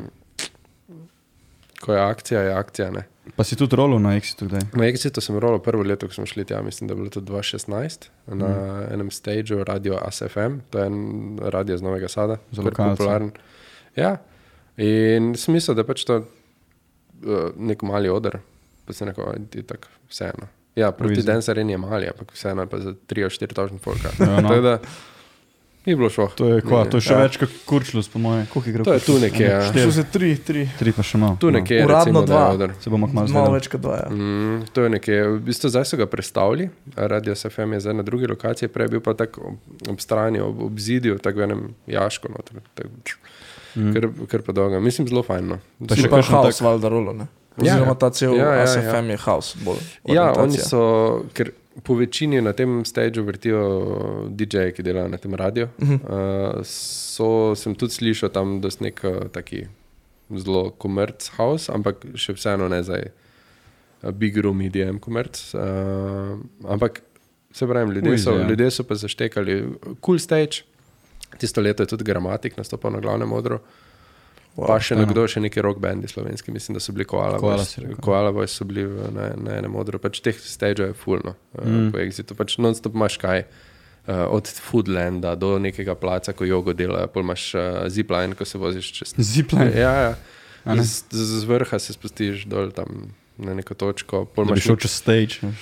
[1.80, 2.90] Ko je akcija, je akcija.
[2.90, 3.06] Ne.
[3.36, 4.60] Pa si tudi rolil na Exitu kdaj?
[4.76, 7.20] Na Exitu sem rolil prvo leto, ko smo šli tja, mislim, da je bilo to
[7.20, 8.92] 2016 na mm.
[8.94, 12.96] enem stageu Radio ASFM, to je en radio z Novega Sada, lokalce.
[12.96, 13.30] popularen.
[13.96, 14.16] Ja,
[14.76, 16.24] in smisel, da je pač to uh,
[17.56, 18.40] nek mali odr,
[18.84, 20.50] pa se neko, ti tako vseeno.
[20.76, 21.26] Ja, proti Easy.
[21.26, 24.12] Dancerju je mali, ampak vseeno je pa za 3-4 točne folka.
[24.20, 24.78] Ja, no.
[25.80, 26.26] Ni bilo šlo.
[26.28, 27.20] To je, kva, to je še ja.
[27.20, 28.44] več kot kurčlus, po mojem.
[28.46, 28.84] Koliko je?
[28.84, 29.60] To je tu nekje, ja.
[29.62, 30.64] Šlo štiri, se tri, tri.
[30.74, 31.36] tri pa še malo.
[31.36, 31.56] Tu No.
[31.56, 32.74] nekje, Uradno da je dva.
[32.76, 33.54] Se bomo kmalo Malo zvedeli.
[33.54, 33.96] več kot dva.
[33.96, 34.08] Ja.
[34.10, 38.02] Mm, to je nekje, v bistvu zdaj so ga predstavili, Radio SFM je zdaj na
[38.02, 39.56] drugi lokaciji, prej je bil pa tako ob,
[39.88, 42.92] ob strani, ob, ob zidju, tako v enem jašku, noter, tako,
[43.74, 43.90] mm.
[43.90, 44.80] ker, ker pa dolgo.
[44.80, 45.48] Mislim, zelo fajn.
[45.48, 45.58] No.
[45.80, 47.12] Pa še Še kakšen haos, tak- valjda, rolo.
[47.14, 47.26] Ne?
[47.56, 47.98] Ja, Oziroma ja.
[47.98, 48.62] ta cel Ja, ja, ja.
[48.62, 49.48] ASFM je haos.
[49.58, 50.84] Bolj, Ja, oni so,
[51.32, 51.50] ker
[51.84, 53.60] po večini na tem stageu vrtijo
[54.28, 55.68] DJ-ji, ki delajo na tem radiju.
[55.78, 56.56] Uh -huh.
[56.56, 59.66] uh, so, sem tudi slišal tam, da so nek uh, taki
[60.36, 63.02] zelo komerc house, ampak še vseeno ne zdaj
[64.02, 65.54] uh, big room IDM komerc.
[65.54, 65.60] Uh,
[66.68, 67.02] ampak
[67.52, 68.48] se pravi, ljudje, so, ja.
[68.48, 69.64] ljudje so pa zaštekali
[70.06, 70.62] cool stage.
[71.38, 73.58] Tisto leto je tudi gramatik nastopal na glavnem odru.
[74.56, 75.06] Wow, pa še pošteno.
[75.06, 77.76] nekdo, še neki rock bendi slovenski, mislim, da so bili Koala Koala Boys.
[78.34, 78.82] Boys so bili
[79.14, 81.60] na, na enem odru, pač teh stageov je fulno, mm.
[81.62, 83.46] uh, po exitu, pač non-stop imaš kaj.
[84.08, 87.62] Uh, od Foodlanda do nekega placa, ko jogo delajo, pol imaš uh,
[87.92, 89.12] zipline, ko se voziš čez.
[89.32, 89.70] Zipline.
[89.76, 90.14] Ja, ja.
[90.64, 94.24] Z, z, z vrha se spustiš dol tam na neko točko.
[94.24, 95.52] pol Da bi imaš šel nek- čez stage.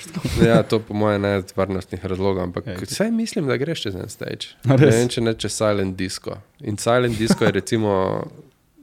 [0.47, 3.95] Ja, to po mojem ne iz varnostnih razlogov, ampak Ja, vse mislim, da greš čez
[3.95, 4.55] en stage.
[4.65, 6.39] Ne vem, če ne čez silent disco.
[6.61, 8.23] In silent disco je recimo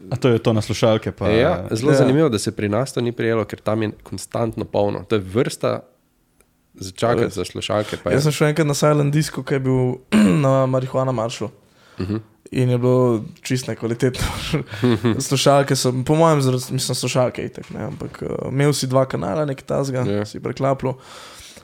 [0.05, 1.11] A to je to na slušalke.
[1.11, 1.93] Pa, Ja, zelo Ja.
[1.93, 1.97] ja.
[1.97, 5.03] zanimivo, da se pri nas to ni prijelo, ker tam je konstantno polno.
[5.03, 5.79] To je vrsta
[6.75, 7.97] za čakati za slušalke.
[8.05, 9.95] Jaz sem šel enkrat na Silent Disco, ki je bil
[10.45, 11.45] na marihuana maršu.
[11.45, 11.51] Uh
[11.99, 12.13] Mhm.
[12.13, 12.19] -huh.
[12.51, 14.25] In je bilo čist nekvalitetno.
[15.19, 19.45] slušalke so, po mojem, zraz- mislim, slušalke itek, ne, ampak uh, imel si dva kanala,
[19.45, 20.05] nek tazga, Ja.
[20.05, 20.25] yeah.
[20.25, 20.93] si preklapljal,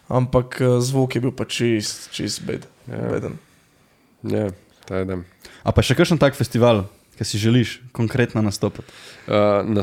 [0.08, 2.66] ampak uh, zvok je bil pa čist, čist bed.
[2.88, 2.96] Ja.
[2.96, 3.12] Yeah.
[3.12, 3.38] beden.
[4.24, 4.50] Ja,
[4.86, 5.18] tako da.
[5.64, 6.84] A pa še kakšen tak festival,
[7.22, 8.88] ki si želiš konkretno nastopiti?
[9.28, 9.34] Uh,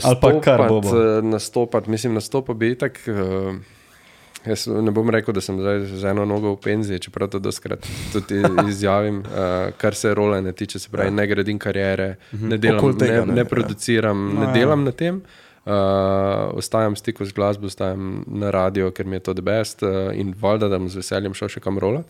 [0.02, 2.98] Ali pa kar bo uh, nastopati, mislim, nastopati bi tako.
[3.10, 3.56] Uh,
[4.46, 7.86] jaz ne bom rekel, da sem zdaj z eno nogo v penziji, čeprav to doskrat
[8.12, 8.42] tudi
[8.72, 11.14] izjavim, uh, kar se rola ne tiče, se pravi, ja.
[11.14, 13.44] ne gradim karijere, ne delam, tega, ne, ne, ja.
[13.44, 14.52] produciram, No, ne ja.
[14.52, 15.22] delam na tem.
[15.68, 15.74] Uh,
[16.56, 20.08] ostajam v stiku z glasbo, ostajam na radio, ker mi je to the best uh,
[20.16, 22.02] in valjda, da bom z veseljem šel še kam rola.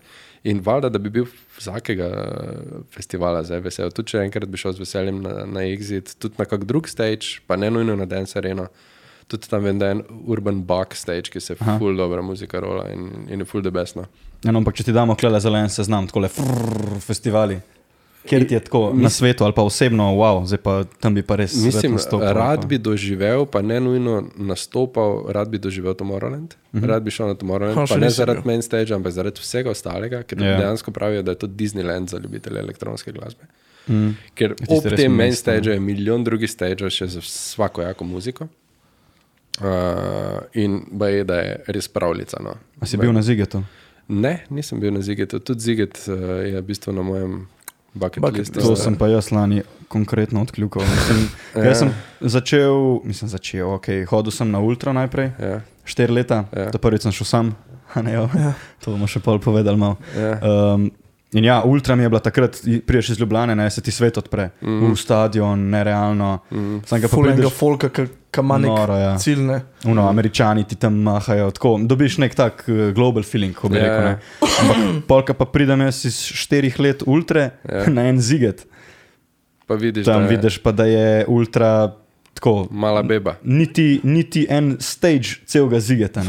[0.46, 1.26] In valjda, da bi bil
[1.58, 3.90] vsakega eh, festivala zdaj vesel.
[3.94, 7.40] Tudi če enkrat bi šel z veseljem na, na Exit, tudi na kak drug stage,
[7.46, 8.68] pa ne nujno na Dance Arena.
[9.28, 11.76] Tudi tam vem, da je en urban bug stage, ki se Aha.
[11.80, 13.66] full dobra muzika rola in, in je full.
[13.66, 14.06] No.
[14.44, 16.30] Ja, no, ampak če ti damo klele zelen seznam, tako le
[17.04, 17.58] festivali.
[18.26, 21.36] Ker ti je tako na svetu ali pa osebno, wow, zdaj pa tam bi pa
[21.36, 22.32] res Mislim, nastopil.
[22.32, 26.54] rad bi doživel, pa ne nujno nastopal, rad bi doživel Tomorrowland.
[26.72, 26.86] Mm -hmm.
[26.86, 30.22] Rad bi šel na Tomorrowland, Ha, pa ne zaradi main stage, ampak zaradi vsega ostalega,
[30.22, 30.44] ker Ja.
[30.44, 30.58] yeah.
[30.58, 33.44] dejansko pravijo, da je to Disneyland za ljubitelje elektronske glasbe.
[33.88, 34.16] Mm.
[34.34, 38.48] Ker tisto ob tem main stageu je milijon drugih stageov še za vsako jako muziko.
[39.60, 39.66] Uh,
[40.54, 42.36] in baj, da je res pravljica.
[42.40, 42.54] No.
[42.80, 43.64] A si bil na zigetu?
[44.08, 45.38] Ne, nisem bil na Zigetu.
[45.38, 46.14] Tudi Ziget uh,
[46.46, 47.46] je v bistvu na mojem
[47.98, 48.60] bucket, Bucket listu.
[48.60, 50.82] To sem pa jaz lani konkretno odkljukal.
[50.82, 51.28] Mislim,
[51.68, 56.70] jaz sem začel, mislim, začel, okay, hodil sem na Ultra najprej, Ja, štiri leta, Ja.
[56.70, 56.78] ja.
[56.78, 57.52] prvič sem šel sam,
[58.04, 58.54] ne, jo, ja.
[58.84, 59.96] to bomo še pol povedali malo.
[60.16, 60.38] ja.
[60.40, 60.90] Um,
[61.32, 62.56] in ja, Ultra mi je bila takrat,
[62.86, 64.92] prideš iz Ljubljane, ne, se ti svet odpre, mm -hmm.
[64.92, 66.38] v stadion, nerealno.
[66.50, 66.86] Mm -hmm.
[66.86, 68.06] Sam ga prideš, folka, ki
[68.36, 69.18] ima nek Noro, ja.
[69.18, 69.40] cilj.
[69.40, 69.60] Ne?
[69.84, 73.84] Uno, američani ti tam mahajo, tako dobiš nek tak uh, global feeling, ko bi Ja,
[73.84, 73.88] yeah.
[73.88, 74.06] rekel.
[74.06, 74.12] ja.
[74.12, 74.18] Ne.
[74.60, 77.50] Ampak polka pa pridem jaz iz štirih let ultra Ja.
[77.64, 77.88] yeah.
[77.96, 78.66] na en ziget.
[79.66, 81.92] Pa vidiš, Tam da je vidiš pa, da je ultra
[82.34, 82.68] tako.
[82.70, 83.34] mala beba.
[83.42, 86.22] Niti, niti en stage celega zigeta.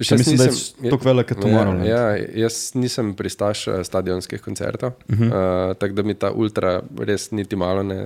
[0.00, 1.84] Če jaz mislim, da je nisem- tako velik kot Tomorrowland.
[1.84, 5.18] Ja, ja, jaz nisem pristaš eh, stadionskih koncertov, uh.
[5.18, 5.26] -huh.
[5.70, 7.98] uh, tako da mi ta ultra res niti malo ne.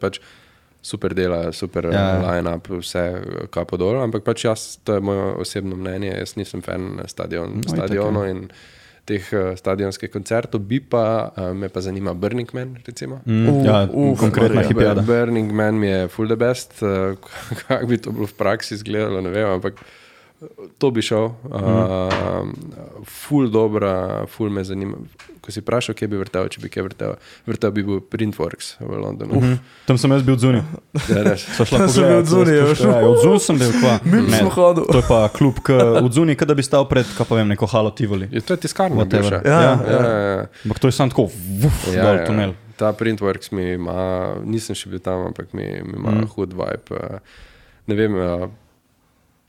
[0.00, 0.20] Pač
[0.88, 1.92] super dela, super Ja.
[1.92, 2.16] ja.
[2.24, 3.04] line-up, vse
[3.50, 7.62] kapo dol, ampak pač jaz, to je moje osebno mnenje, jaz nisem fan stadion, No,
[7.62, 8.42] itak, stadionov in
[9.08, 13.20] teh uh, stadionskih koncertov, bi pa, uh, me pa zanima Burning Man, recimo.
[13.24, 14.68] Mm, Uf, ja, uf, konkretna Marija.
[14.68, 15.02] hipijada.
[15.02, 17.16] Burning Man mi je full the best, uh,
[17.60, 19.80] kako bi to bilo v praksi izgledalo, ne vem, ampak
[20.78, 21.32] to bi šel.
[21.44, 22.46] Uh,
[23.04, 24.94] ful dobra, ful me zanima.
[25.42, 27.14] Ko si vprašal, kje bi vrtel, če bi kje vrtel,
[27.48, 29.32] vrtel bi bil Printworks v Londonu.
[29.34, 29.58] Uh, Mhm.
[29.86, 30.62] Tam sem jaz bil zunaj.
[31.58, 33.00] šla Tam sem bil ja, spuščala.
[33.00, 33.94] Ja, Odzunaj sem bil, kva.
[34.28, 34.86] Ne, smo hodili.
[34.92, 37.66] To je pa klub, ki odzunaj, kot da bi stal pred, kaj pa vem, neko
[37.66, 38.28] halo Tivoli.
[38.30, 39.06] je to je tiskarna.
[39.08, 40.46] Ja, Ja, ja, ja, ja.
[40.64, 42.26] Ampak to je samo tako, vuf, Ja, dol ja.
[42.28, 42.52] tunel.
[42.78, 46.28] Ta Printworks mi ima, nisem še bil tam, ampak mi, mi ima mm.
[46.36, 47.18] hud vibe.
[47.88, 48.14] Ne vem,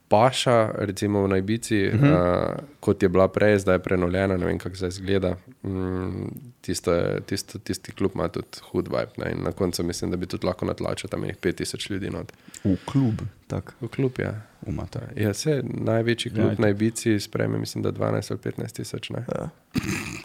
[0.10, 2.06] Paša, recimo v Najbici, mm Mhm.
[2.06, 2.50] -hmm.
[2.50, 5.36] uh, kot je bila prej, zdaj je prenovljena, ne vem, kako zdaj izgleda.
[5.64, 6.28] Mm,
[6.62, 6.92] tisto,
[7.26, 9.12] tisto, tisti klub ima tudi hud vibe.
[9.18, 9.32] Ne?
[9.32, 12.10] In na koncu mislim, da bi tudi lahko natlačil tam nekaj 5000 ljudi.
[12.10, 12.32] Not.
[12.64, 13.14] V klub,
[13.48, 14.42] tako, V klub, ja.
[14.62, 15.00] umata.
[15.16, 19.10] Ja, se največji klub Ja, ja, na Ibici sprejme, mislim, da 12 ali 15 tisoč.
[19.10, 19.50] Ja.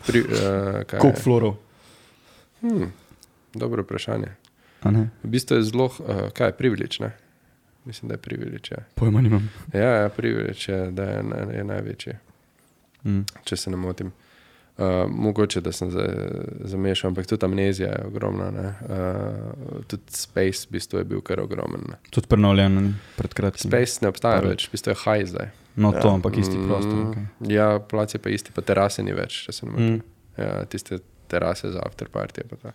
[0.06, 0.26] Pri, uh,
[0.86, 1.54] kaj Koliko florov?
[2.60, 2.92] Hmm,
[3.54, 4.28] dobro vprašanje.
[5.22, 5.94] V bistvu je zelo, uh,
[6.32, 7.10] kaj je privilež, ne?
[7.84, 8.70] Mislim, da je privilež.
[8.70, 9.50] Ja, Pojma nimam.
[9.72, 12.12] ja, ja privilež je, da je, na- je največji,
[13.04, 13.20] Mm.
[13.44, 14.12] če se ne motim.
[14.76, 16.08] Uh, mogoče, da sem zdaj
[16.64, 18.50] zamešal, ampak tudi amnezija je ogromna.
[18.50, 18.68] ne.
[18.82, 21.80] Uh, tudi Space v bistvu je bil kar ogromen.
[21.88, 21.96] ne.
[22.10, 23.70] Tudi prenovljen pred kratkim.
[23.70, 24.50] Space ne obstaja Prvič.
[24.50, 25.48] več, v bistvu je high zdaj.
[25.76, 26.14] No, to, Ja.
[26.14, 26.92] ampak isti prostor.
[26.94, 27.26] Mm, Okay.
[27.48, 29.86] Ja, plac je pa isti, pa terase ni več, če se ne motim.
[29.86, 29.92] Mm.
[29.92, 30.02] Mm.
[30.38, 30.98] Ja, tiste
[31.28, 32.42] terase za afterparty.
[32.52, 32.72] to.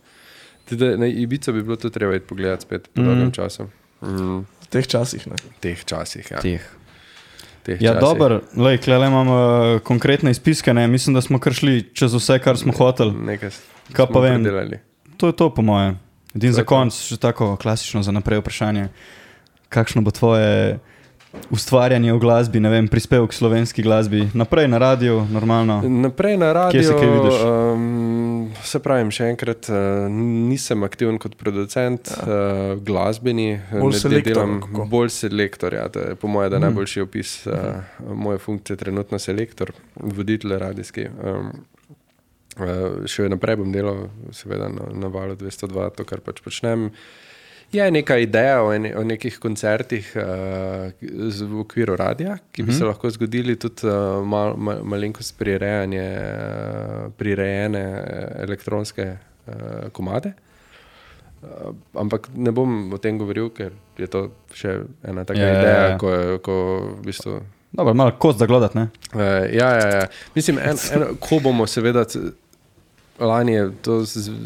[1.06, 3.04] Ibico bi bilo tudi treba iti pogledat spet po Mm.
[3.04, 3.08] mm.
[3.08, 3.68] dolgem času.
[4.02, 4.46] Mm.
[4.70, 5.26] V teh časih.
[5.26, 5.38] Ne?
[5.58, 6.22] Teh časih.
[6.30, 6.40] Ja.
[6.46, 6.62] Teh.
[7.66, 9.40] Teh Ja, dobro, klej imam uh,
[9.82, 10.86] konkretne izpiske, ne?
[10.88, 13.12] mislim, da smo kar šli čez vse, kar smo hoteli.
[13.14, 13.50] Nekaj
[13.94, 14.44] Kaj smo pa vem?
[14.44, 14.80] predelali.
[15.18, 15.98] To je to, po mojem.
[16.36, 16.70] Edin za je to.
[16.70, 18.88] konec, še tako klasično za naprej vprašanje.
[19.74, 20.78] Kakšno bo tvoje
[21.50, 25.82] ustvarjanje v glasbi, ne vem, prispevek slovenski glasbi, naprej na radiju, normalno.
[25.82, 26.78] Naprej na radio.
[26.78, 27.42] Kje se kaj vidiš?
[27.42, 27.99] Um,
[28.62, 32.24] se pravim, še enkrat, uh, nisem aktiven kot producent, ja.
[32.74, 33.60] uh, glasbeni.
[33.72, 34.86] Bolj ne selektor, delam- kako?
[34.88, 36.66] Bolj selektor, ja, to je po mojem, da Mhm.
[36.66, 37.54] najboljši opis uh,
[38.06, 41.08] moje funkcije, trenutno selektor, voditelj radijski.
[41.24, 41.52] Um,
[42.58, 46.90] Uh, še naprej bom delal, seveda na, na valu 202, to, kar pač počnem.
[47.72, 50.90] Je neka ideja o, ene, o nekih koncertih uh,
[51.50, 52.78] v okviru radia, ki bi mm -hmm.
[52.80, 59.18] se lahko zgodili, tudi uh, mal, mal, malenkost prirejanje, uh, prirejene eh, elektronske
[59.48, 59.54] uh,
[59.92, 60.34] komade.
[61.42, 65.54] Uh, ampak ne bom o tem govoril, ker je to še ena taka Ja, yeah,
[65.56, 65.98] ja, ideja, ja.
[65.98, 66.54] ko, je- ko
[67.00, 67.42] v bistvu
[67.72, 68.90] Dobro, malo kot da gledat, ne?
[69.14, 69.22] Uh,
[69.54, 70.08] ja, ja, ja.
[70.36, 72.06] Mislim, en, en, ko bomo, seveda,
[73.20, 74.02] lani je to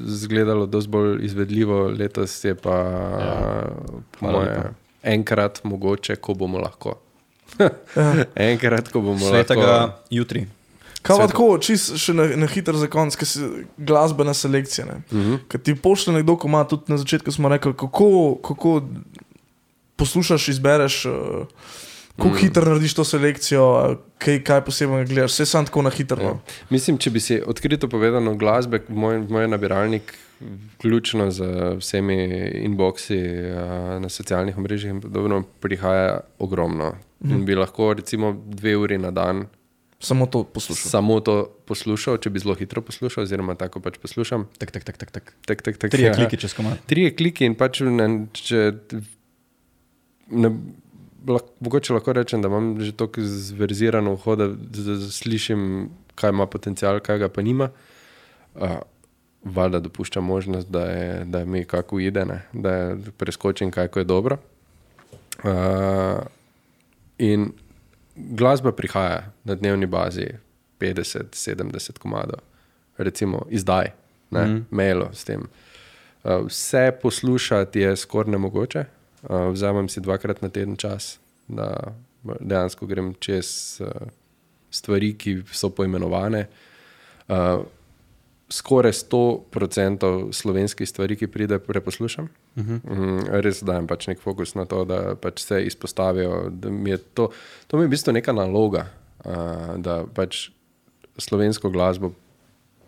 [0.08, 2.78] izgledalo dosti bolj izvedljivo, letos je pa
[3.20, 3.74] ja.
[4.20, 4.64] moje
[5.04, 6.98] enkrat mogoče, ko bomo lahko.
[7.60, 7.70] Ja.
[8.50, 10.04] enkrat, ko bomo Svetega lahko.
[10.10, 10.48] jutri.
[11.04, 14.86] Kaj pa tako, čist še na, na hiter za konc, ki si glasbena selekcija.
[14.88, 15.02] Ne?
[15.12, 15.40] Uh -huh.
[15.52, 18.82] Ker ti pošlje nekdo, ko ima tudi na začetku, smo rekli, kako, kako
[19.96, 21.14] poslušaš, izbereš, uh,
[22.16, 22.38] kako mm.
[22.38, 23.64] hitro narediš to selekcijo,
[24.22, 26.22] kaj, kaj posebej gledaš, vse sam tako na hitro.
[26.22, 26.34] Ja.
[26.34, 26.60] No.
[26.70, 30.14] Mislim, če bi si odkrito povedano glasbe, moj, moj nabiralnik,
[30.76, 31.48] vključno z
[31.80, 32.18] vsemi
[32.68, 33.18] inboxi
[34.04, 36.94] na socialnih omrežjih in podobno, prihaja ogromno.
[37.24, 37.32] Mm.
[37.32, 39.46] In bi lahko recimo dve uri na dan
[40.04, 40.92] Samo to poslušal.
[40.92, 44.50] samo to poslušal, če bi zelo hitro poslušal, oziroma tako pač poslušam.
[44.60, 45.34] Tak, tak, tak, tak, tak.
[45.48, 46.14] Tak, tak, tak, Trije ja.
[46.14, 46.82] kliki čez komad.
[46.92, 48.74] Trije kliki in pač ne, če.
[50.28, 50.52] Ne,
[51.28, 56.30] lahko, mogoče lahko rečem, da imam že tako zverzirano uho, da, da, da slišim, kaj
[56.30, 57.70] ima potencial, kaj ga pa nima.
[58.56, 58.70] Uh,
[59.44, 62.42] Valjda dopušča možnost, da, je, da mi kako ide, ne?
[62.54, 64.38] da je preskočim, kaj je dobro.
[65.44, 66.24] Uh,
[67.18, 67.52] in
[68.16, 70.28] glasba prihaja na dnevni bazi
[70.80, 72.40] 50-70 komadov,
[72.98, 73.92] recimo izdaj,
[74.32, 74.66] ne, mm.
[74.72, 75.42] mailo s tem.
[76.24, 78.86] Uh, vse poslušati je skoraj nemogoče.
[79.24, 83.88] Uh, vzamem si dvakrat na teden čas, da dejansko grem čez uh,
[84.72, 86.48] stvari, ki so poimenovane.
[87.28, 87.64] Uh,
[88.54, 92.28] skoraj 100% slovenskih stvari, ki pride, preposlušam.
[92.56, 92.80] Uh -huh.
[92.84, 96.50] mm, res dajem pač nek fokus na to, da pač se izpostavijo.
[96.50, 97.30] da mi To,
[97.68, 98.86] to mi je v bistvu neka naloga,
[99.26, 100.50] uh, da pač
[101.18, 102.14] slovensko glasbo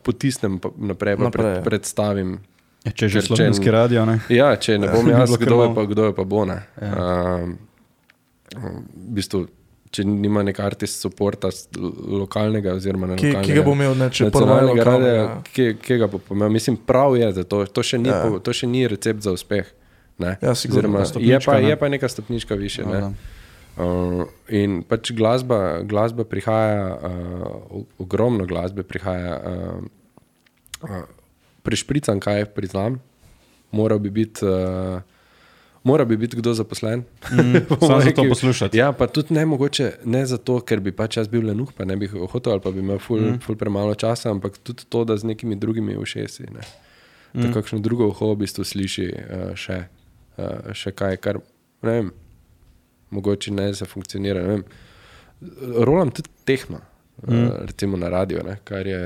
[0.03, 1.61] potisnem naprej, Naprej, pred, ja.
[1.61, 2.39] predstavim.
[2.85, 4.19] Ja, če že slovenski radio, ne?
[4.29, 6.45] Ja, če ne bom jaz, kdo je pa, kdo je pa bo.
[6.45, 6.59] ne.
[6.77, 6.91] Ja.
[7.41, 7.55] Um,
[8.55, 8.73] v
[9.11, 9.47] bistvu,
[9.89, 11.67] če nima nek artist s-
[12.07, 15.97] lokalnega, oziroma ne Ki, lokalnega, ki ga bo imel, ne, če nacionalnega radia, ki, ki
[15.97, 16.53] ga bo pomenil.
[16.53, 18.21] Mislim, prav je, da to, to, še ni, Ja.
[18.23, 18.39] ja.
[18.39, 19.65] to še ni recept za uspeh.
[20.17, 20.37] Ne?
[20.39, 21.67] Ja, sigurno, Oziroma, je, pa, ne.
[21.67, 22.83] je pa neka stopnička više.
[22.83, 22.99] No, Ne?
[23.01, 23.11] da.
[23.75, 29.83] Uh, in pač glasba, glasba prihaja, uh, ogromno glasbe prihaja, uh,
[30.81, 31.03] uh,
[31.65, 33.01] prešprican, kaj priznam,
[33.73, 34.45] moral bi biti.
[34.45, 35.01] Uh,
[35.85, 37.03] Mora bi biti kdo zaposlen.
[37.31, 38.77] Mm, samo za to poslušati.
[38.77, 41.95] Ja, pa tudi ne mogoče, ne zato, ker bi pač jaz bil lenuh, pa ne
[41.95, 43.39] bi hotel ali pa bi imel ful, mm.
[43.45, 46.47] ful premalo časa, ampak tudi to, da z nekimi drugimi ušesi.
[46.53, 46.65] Ne.
[47.33, 49.77] Da kakšno drugo uho v bistvu sliši uh, še,
[50.37, 51.41] uh, še kaj, kar
[51.85, 52.11] ne vem,
[53.13, 54.41] mogoče ne se funkcionira.
[54.41, 54.63] Ne vem.
[55.85, 56.81] Rolam tudi tehno,
[57.27, 57.43] mm.
[57.43, 59.03] uh, recimo na radio, ne, kar je.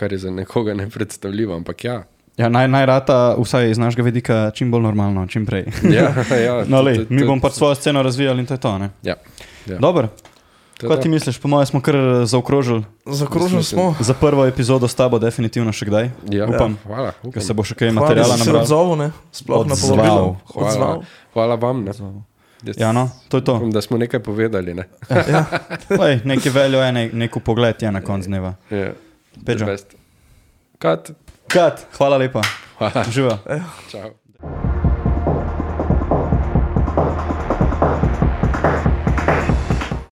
[0.00, 2.02] Kar je za nekoga nepredstavljivo, ampak ja.
[2.36, 5.66] Ja, naj, naj rata, vsaj iz našega vidika, čim bolj normalno, čim prej.
[5.84, 8.60] ja, ja No, to- lej, to- mi bomo pač svojo sceno razvijali in to je
[8.60, 8.78] to.
[8.78, 8.88] Ne?
[9.02, 9.14] Ja,
[9.66, 9.76] ja.
[9.78, 10.08] Dobro,
[10.78, 11.94] kaj ti misliš, po mojem smo kar
[12.24, 13.94] zaokrožili Zakrožen Mislim, smo.
[14.00, 16.10] za prvo epizodo s tabo, definitivno še kdaj.
[16.30, 17.12] Ja, Upam, Hvala.
[17.12, 17.42] ker upam.
[17.42, 18.62] se bo še kaj Hvala, da se nabral.
[18.62, 19.10] odzval, ne?
[19.32, 19.76] Sploh Odzval.
[19.90, 20.36] povabilo.
[20.46, 21.02] Hvala, Odzval.
[21.34, 21.84] hvala vam.
[21.84, 21.92] Ne.
[22.62, 23.54] Jaz Ja, no, to je to.
[23.54, 24.74] upam, Da smo nekaj povedali.
[24.74, 24.84] Ne.
[26.00, 28.54] Lej, nekaj veljo je, nek, nek pogled je na koncu dneva.
[28.70, 28.92] Ja.
[29.36, 29.94] Best.
[30.78, 31.10] Kat.
[31.48, 32.42] Kat, hvala lepa.
[32.78, 33.04] Hvala.
[33.10, 33.38] Živa.
[33.90, 34.16] Čau.